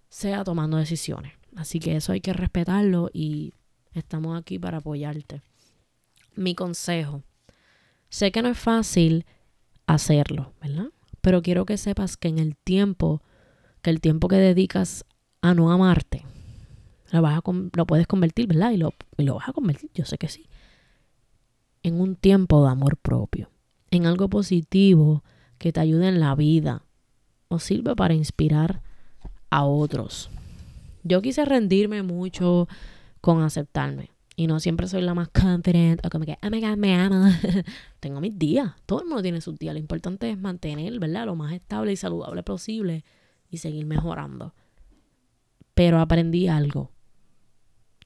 sea 0.09 0.43
tomando 0.43 0.77
decisiones. 0.77 1.33
Así 1.55 1.79
que 1.79 1.95
eso 1.95 2.11
hay 2.11 2.21
que 2.21 2.33
respetarlo 2.33 3.09
y 3.13 3.53
estamos 3.93 4.37
aquí 4.37 4.59
para 4.59 4.77
apoyarte. 4.77 5.41
Mi 6.35 6.55
consejo, 6.55 7.23
sé 8.09 8.31
que 8.31 8.41
no 8.41 8.49
es 8.49 8.59
fácil 8.59 9.25
hacerlo, 9.87 10.53
¿verdad? 10.61 10.87
Pero 11.21 11.41
quiero 11.41 11.65
que 11.65 11.77
sepas 11.77 12.17
que 12.17 12.27
en 12.27 12.37
el 12.37 12.57
tiempo, 12.57 13.23
que 13.81 13.89
el 13.89 14.01
tiempo 14.01 14.27
que 14.27 14.35
dedicas 14.35 15.05
a 15.41 15.53
no 15.53 15.71
amarte, 15.71 16.25
lo, 17.11 17.21
vas 17.21 17.37
a, 17.37 17.41
lo 17.73 17.85
puedes 17.85 18.07
convertir, 18.07 18.47
¿verdad? 18.47 18.71
Y 18.71 18.77
lo, 18.77 18.93
y 19.17 19.23
lo 19.23 19.35
vas 19.35 19.49
a 19.49 19.53
convertir, 19.53 19.89
yo 19.93 20.05
sé 20.05 20.17
que 20.17 20.27
sí. 20.27 20.47
En 21.83 21.99
un 22.01 22.15
tiempo 22.15 22.63
de 22.63 22.71
amor 22.71 22.97
propio. 22.97 23.49
En 23.91 24.05
algo 24.05 24.29
positivo 24.29 25.23
que 25.57 25.71
te 25.71 25.79
ayude 25.79 26.09
en 26.09 26.19
la 26.19 26.35
vida. 26.35 26.83
O 27.47 27.59
sirve 27.59 27.95
para 27.95 28.13
inspirar 28.13 28.81
a 29.49 29.63
otros. 29.63 30.29
Yo 31.03 31.21
quise 31.21 31.45
rendirme 31.45 32.03
mucho 32.03 32.67
con 33.21 33.41
aceptarme. 33.41 34.11
Y 34.35 34.45
no 34.45 34.59
siempre 34.59 34.87
soy 34.87 35.01
la 35.01 35.15
más 35.15 35.29
confident 35.29 36.05
o 36.05 36.09
que, 36.09 36.37
oh 36.43 36.49
my 36.51 36.75
me 36.75 36.95
amo. 36.95 37.25
Tengo 37.99 38.19
mis 38.21 38.37
días. 38.37 38.73
Todo 38.85 39.01
el 39.01 39.07
mundo 39.07 39.23
tiene 39.23 39.41
sus 39.41 39.57
días. 39.57 39.73
Lo 39.73 39.79
importante 39.79 40.29
es 40.29 40.37
mantener, 40.37 40.99
¿verdad? 40.99 41.25
Lo 41.25 41.35
más 41.35 41.53
estable 41.53 41.93
y 41.93 41.95
saludable 41.95 42.43
posible 42.43 43.03
y 43.49 43.57
seguir 43.57 43.85
mejorando. 43.85 44.53
Pero 45.73 45.99
aprendí 45.99 46.47
algo. 46.47 46.91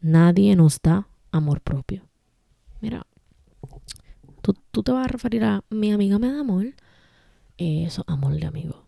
Nadie 0.01 0.55
nos 0.55 0.81
da 0.81 1.07
amor 1.31 1.61
propio. 1.61 2.07
Mira, 2.81 3.05
tú, 4.41 4.83
te 4.83 4.91
vas 4.91 5.05
a 5.05 5.07
referir 5.07 5.43
a 5.43 5.63
mi 5.69 5.91
amiga 5.91 6.17
me 6.17 6.31
da 6.31 6.39
amor. 6.39 6.73
Eso, 7.57 8.03
amor 8.07 8.33
de 8.33 8.47
amigo. 8.47 8.87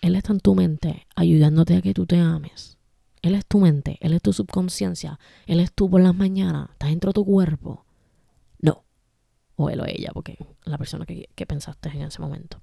Él 0.00 0.14
está 0.14 0.32
en 0.32 0.38
tu 0.38 0.54
mente 0.54 1.06
ayudándote 1.16 1.76
a 1.76 1.82
que 1.82 1.92
tú 1.92 2.06
te 2.06 2.18
ames. 2.18 2.78
Él 3.22 3.34
es 3.34 3.44
tu 3.44 3.58
mente, 3.58 3.98
él 4.00 4.12
es 4.12 4.22
tu 4.22 4.32
subconsciencia, 4.32 5.18
él 5.46 5.58
es 5.58 5.72
tú 5.72 5.90
por 5.90 6.00
las 6.00 6.14
mañanas, 6.14 6.70
está 6.70 6.86
dentro 6.86 7.10
de 7.10 7.14
tu 7.14 7.24
cuerpo. 7.24 7.84
No. 8.60 8.84
O 9.56 9.68
él 9.68 9.80
o 9.80 9.84
ella, 9.84 10.10
porque 10.14 10.38
la 10.64 10.78
persona 10.78 11.06
que, 11.06 11.28
que 11.34 11.46
pensaste 11.46 11.88
en 11.88 12.02
ese 12.02 12.20
momento. 12.20 12.62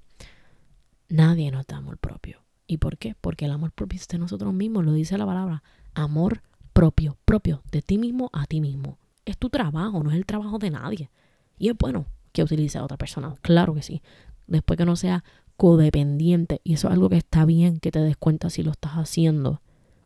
Nadie 1.09 1.51
nos 1.51 1.67
da 1.67 1.77
amor 1.77 1.97
propio. 1.97 2.45
¿Y 2.65 2.77
por 2.77 2.97
qué? 2.97 3.13
Porque 3.19 3.43
el 3.43 3.51
amor 3.51 3.73
propio 3.73 3.99
es 3.99 4.07
de 4.07 4.19
nosotros 4.19 4.53
mismos, 4.53 4.85
lo 4.85 4.93
dice 4.93 5.17
la 5.17 5.25
palabra. 5.25 5.63
Amor 5.95 6.41
propio, 6.73 7.17
propio, 7.25 7.63
de 7.71 7.81
ti 7.81 7.97
mismo 7.97 8.29
a 8.33 8.45
ti 8.45 8.61
mismo. 8.61 8.97
Es 9.25 9.37
tu 9.37 9.49
trabajo, 9.49 10.03
no 10.03 10.11
es 10.11 10.17
el 10.17 10.25
trabajo 10.25 10.59
de 10.59 10.71
nadie. 10.71 11.09
Y 11.57 11.69
es 11.69 11.77
bueno 11.77 12.05
que 12.31 12.43
utilice 12.43 12.77
a 12.77 12.83
otra 12.83 12.97
persona, 12.97 13.35
claro 13.41 13.73
que 13.73 13.83
sí. 13.83 14.01
Después 14.47 14.77
que 14.77 14.85
no 14.85 14.95
sea 14.95 15.23
codependiente. 15.55 16.61
Y 16.63 16.73
eso 16.73 16.87
es 16.87 16.93
algo 16.93 17.09
que 17.09 17.17
está 17.17 17.45
bien 17.45 17.79
que 17.79 17.91
te 17.91 17.99
des 17.99 18.17
cuenta 18.17 18.49
si 18.49 18.63
lo 18.63 18.71
estás 18.71 18.93
haciendo. 18.93 19.61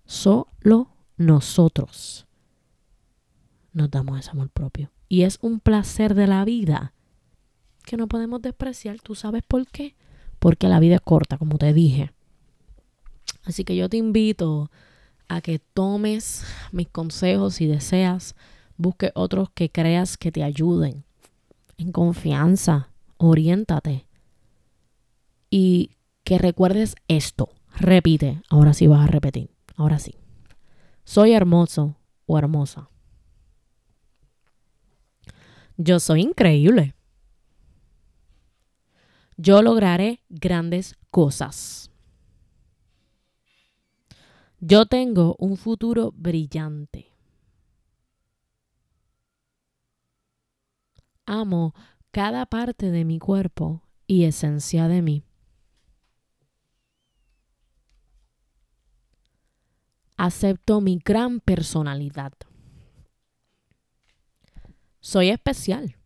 Solo 0.05 0.91
nosotros 1.17 2.27
nos 3.73 3.89
damos 3.89 4.19
ese 4.19 4.31
amor 4.31 4.49
propio. 4.49 4.91
Y 5.09 5.23
es 5.23 5.39
un 5.41 5.59
placer 5.59 6.13
de 6.15 6.27
la 6.27 6.45
vida 6.45 6.93
que 7.83 7.97
no 7.97 8.07
podemos 8.07 8.41
despreciar. 8.41 8.99
¿Tú 8.99 9.15
sabes 9.15 9.43
por 9.47 9.65
qué? 9.67 9.95
Porque 10.39 10.67
la 10.67 10.79
vida 10.79 10.95
es 10.95 11.01
corta, 11.01 11.37
como 11.37 11.57
te 11.57 11.73
dije. 11.73 12.11
Así 13.45 13.63
que 13.63 13.75
yo 13.75 13.87
te 13.89 13.97
invito 13.97 14.69
a 15.27 15.41
que 15.41 15.59
tomes 15.59 16.43
mis 16.71 16.87
consejos 16.87 17.55
si 17.55 17.67
deseas. 17.67 18.35
Busque 18.77 19.11
otros 19.15 19.49
que 19.49 19.69
creas 19.69 20.17
que 20.17 20.31
te 20.31 20.43
ayuden. 20.43 21.03
En 21.77 21.91
confianza, 21.91 22.89
oriéntate. 23.17 24.07
Y 25.49 25.91
que 26.23 26.37
recuerdes 26.37 26.95
esto. 27.07 27.49
Repite. 27.79 28.41
Ahora 28.49 28.73
sí 28.73 28.87
vas 28.87 29.03
a 29.03 29.11
repetir. 29.11 29.49
Ahora 29.75 29.99
sí. 29.99 30.15
Soy 31.03 31.33
hermoso 31.33 31.95
o 32.25 32.37
hermosa. 32.37 32.89
Yo 35.77 35.99
soy 35.99 36.21
increíble. 36.21 36.95
Yo 39.37 39.61
lograré 39.61 40.21
grandes 40.29 40.97
cosas. 41.11 41.91
Yo 44.59 44.87
tengo 44.87 45.35
un 45.37 45.55
futuro 45.55 46.11
brillante. 46.15 47.13
Amo 51.25 51.75
cada 52.09 52.45
parte 52.47 52.89
de 52.89 53.05
mi 53.05 53.19
cuerpo 53.19 53.83
y 54.07 54.23
esencia 54.23 54.87
de 54.87 55.01
mí. 55.03 55.23
Acepto 60.15 60.81
mi 60.81 60.97
gran 60.97 61.39
personalidad. 61.39 62.33
Soy 64.99 65.29
especial. 65.29 65.97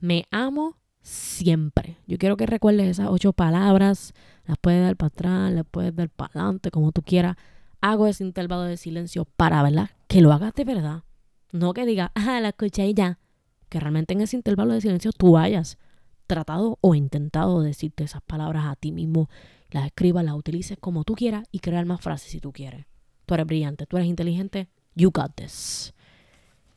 Me 0.00 0.26
amo 0.30 0.78
siempre. 1.06 1.98
Yo 2.08 2.18
quiero 2.18 2.36
que 2.36 2.46
recuerdes 2.46 2.88
esas 2.88 3.08
ocho 3.10 3.32
palabras. 3.32 4.12
Las 4.44 4.58
puedes 4.58 4.82
dar 4.82 4.96
para 4.96 5.08
atrás, 5.08 5.52
las 5.52 5.64
puedes 5.64 5.94
dar 5.94 6.10
para 6.10 6.32
adelante, 6.32 6.70
como 6.72 6.90
tú 6.90 7.02
quieras. 7.02 7.36
Hago 7.80 8.08
ese 8.08 8.24
intervalo 8.24 8.62
de 8.62 8.76
silencio 8.76 9.24
para, 9.24 9.62
¿verdad? 9.62 9.90
Que 10.08 10.20
lo 10.20 10.32
hagas 10.32 10.54
de 10.54 10.64
verdad. 10.64 11.04
No 11.52 11.74
que 11.74 11.86
diga, 11.86 12.10
ah, 12.16 12.40
la 12.40 12.48
escuché 12.48 12.88
y 12.88 12.94
ya. 12.94 13.20
Que 13.68 13.78
realmente 13.78 14.14
en 14.14 14.20
ese 14.20 14.36
intervalo 14.36 14.74
de 14.74 14.80
silencio 14.80 15.12
tú 15.12 15.38
hayas 15.38 15.78
tratado 16.26 16.78
o 16.80 16.96
intentado 16.96 17.62
decirte 17.62 18.02
esas 18.02 18.22
palabras 18.22 18.64
a 18.66 18.74
ti 18.74 18.90
mismo. 18.90 19.30
Las 19.70 19.86
escribas, 19.86 20.24
las 20.24 20.34
utilices 20.34 20.76
como 20.80 21.04
tú 21.04 21.14
quieras 21.14 21.44
y 21.52 21.60
crear 21.60 21.86
más 21.86 22.00
frases 22.00 22.32
si 22.32 22.40
tú 22.40 22.52
quieres. 22.52 22.86
Tú 23.26 23.34
eres 23.34 23.46
brillante, 23.46 23.86
tú 23.86 23.96
eres 23.96 24.08
inteligente. 24.08 24.68
You 24.96 25.12
got 25.12 25.36
this. 25.36 25.94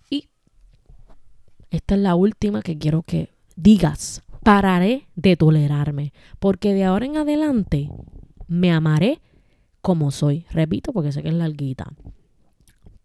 Y 0.07 0.30
esta 1.71 1.95
es 1.95 2.01
la 2.01 2.13
última 2.13 2.61
que 2.61 2.77
quiero 2.77 3.01
que 3.01 3.39
digas, 3.62 4.24
pararé 4.43 5.07
de 5.16 5.36
tolerarme, 5.36 6.14
porque 6.39 6.74
de 6.74 6.86
ahora 6.86 7.05
en 7.05 7.18
adelante 7.18 7.89
me 8.47 8.72
amaré 8.72 9.22
como 9.82 10.12
soy. 10.12 10.45
Repito, 10.51 10.93
porque 10.93 11.12
sé 11.12 11.22
que 11.22 11.30
es 11.30 11.36
larguita. 11.36 11.93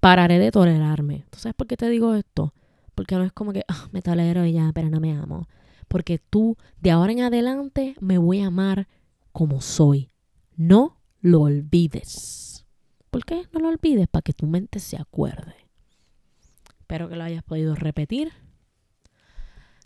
Pararé 0.01 0.39
de 0.39 0.51
tolerarme. 0.51 1.25
¿Tú 1.31 1.39
sabes 1.39 1.55
por 1.55 1.67
qué 1.67 1.77
te 1.77 1.89
digo 1.89 2.15
esto? 2.15 2.55
Porque 2.95 3.17
no 3.17 3.25
es 3.25 3.33
como 3.33 3.53
que 3.53 3.65
ah, 3.69 3.89
me 3.93 4.03
tolero 4.03 4.45
y 4.45 4.53
ya, 4.53 4.71
pero 4.75 4.91
no 4.91 5.01
me 5.01 5.17
amo. 5.17 5.49
Porque 5.89 6.19
tú, 6.19 6.57
de 6.81 6.91
ahora 6.91 7.13
en 7.13 7.23
adelante, 7.23 7.97
me 8.01 8.19
voy 8.19 8.41
a 8.41 8.47
amar 8.47 8.89
como 9.33 9.61
soy. 9.61 10.11
No 10.57 10.99
lo 11.21 11.43
olvides. 11.43 12.67
¿Por 13.11 13.25
qué 13.25 13.47
no 13.53 13.61
lo 13.61 13.69
olvides? 13.69 14.09
Para 14.09 14.23
que 14.23 14.33
tu 14.33 14.47
mente 14.47 14.79
se 14.79 14.97
acuerde. 14.97 15.55
Espero 16.81 17.09
que 17.09 17.17
lo 17.17 17.25
hayas 17.25 17.43
podido 17.43 17.75
repetir 17.75 18.33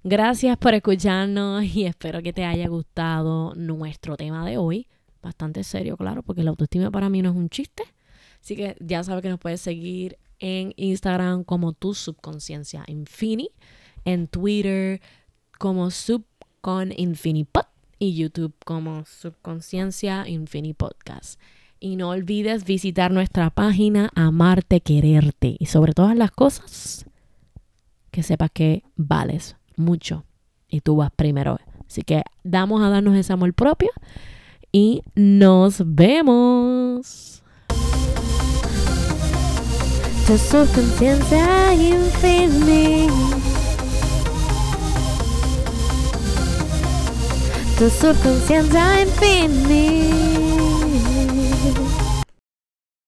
Gracias 0.05 0.57
por 0.57 0.75
escucharnos 0.75 1.65
y 1.65 1.85
espero 1.85 2.23
que 2.23 2.33
te 2.33 2.45
haya 2.45 2.69
gustado 2.69 3.53
nuestro 3.57 4.17
tema 4.17 4.47
de 4.47 4.57
hoy. 4.57 4.87
Bastante 5.21 5.65
serio, 5.65 5.97
claro, 5.97 6.23
porque 6.23 6.45
la 6.45 6.51
autoestima 6.51 6.91
para 6.91 7.09
mí 7.09 7.21
no 7.21 7.31
es 7.31 7.37
un 7.37 7.51
chiste. 7.51 7.83
Así 8.41 8.55
que 8.55 8.77
ya 8.79 9.03
sabes 9.03 9.23
que 9.23 9.29
nos 9.29 9.41
puedes 9.41 9.61
seguir 9.61 10.17
en 10.39 10.73
Instagram 10.77 11.43
como 11.43 11.73
tu 11.73 11.95
subconsciencia 11.95 12.85
infini, 12.87 13.51
en 14.05 14.29
Twitter 14.29 15.01
como 15.59 15.91
subconinfinipod 15.91 17.65
y 17.99 18.15
YouTube 18.15 18.55
como 18.65 19.05
subconsciencia 19.05 20.29
infini 20.29 20.75
podcast. 20.75 21.41
Y 21.81 21.97
no 21.97 22.11
olvides 22.11 22.65
visitar 22.65 23.11
nuestra 23.11 23.51
página 23.51 24.11
Amarte 24.15 24.81
Quererte 24.81 25.57
y 25.59 25.67
sobre 25.67 25.93
todas 25.93 26.17
las 26.17 26.31
cosas 26.31 27.05
que 28.13 28.23
sepas 28.23 28.51
que 28.53 28.85
vales 28.97 29.58
mucho 29.79 30.25
y 30.69 30.81
tú 30.81 30.97
vas 30.97 31.11
primero. 31.11 31.59
Así 31.87 32.03
que 32.03 32.23
damos 32.45 32.83
a 32.83 32.91
darnos 32.91 33.17
ese 33.17 33.33
amor 33.33 33.55
propio 33.55 33.91
y 34.73 35.03
nos 35.15 35.83
vemos. 35.85 37.43
Tu 40.27 40.37
subconsciencia 40.37 41.73
infinita. 41.73 43.15
Tu 47.79 47.89
subconsciencia 47.89 49.03
infinita. 49.03 50.58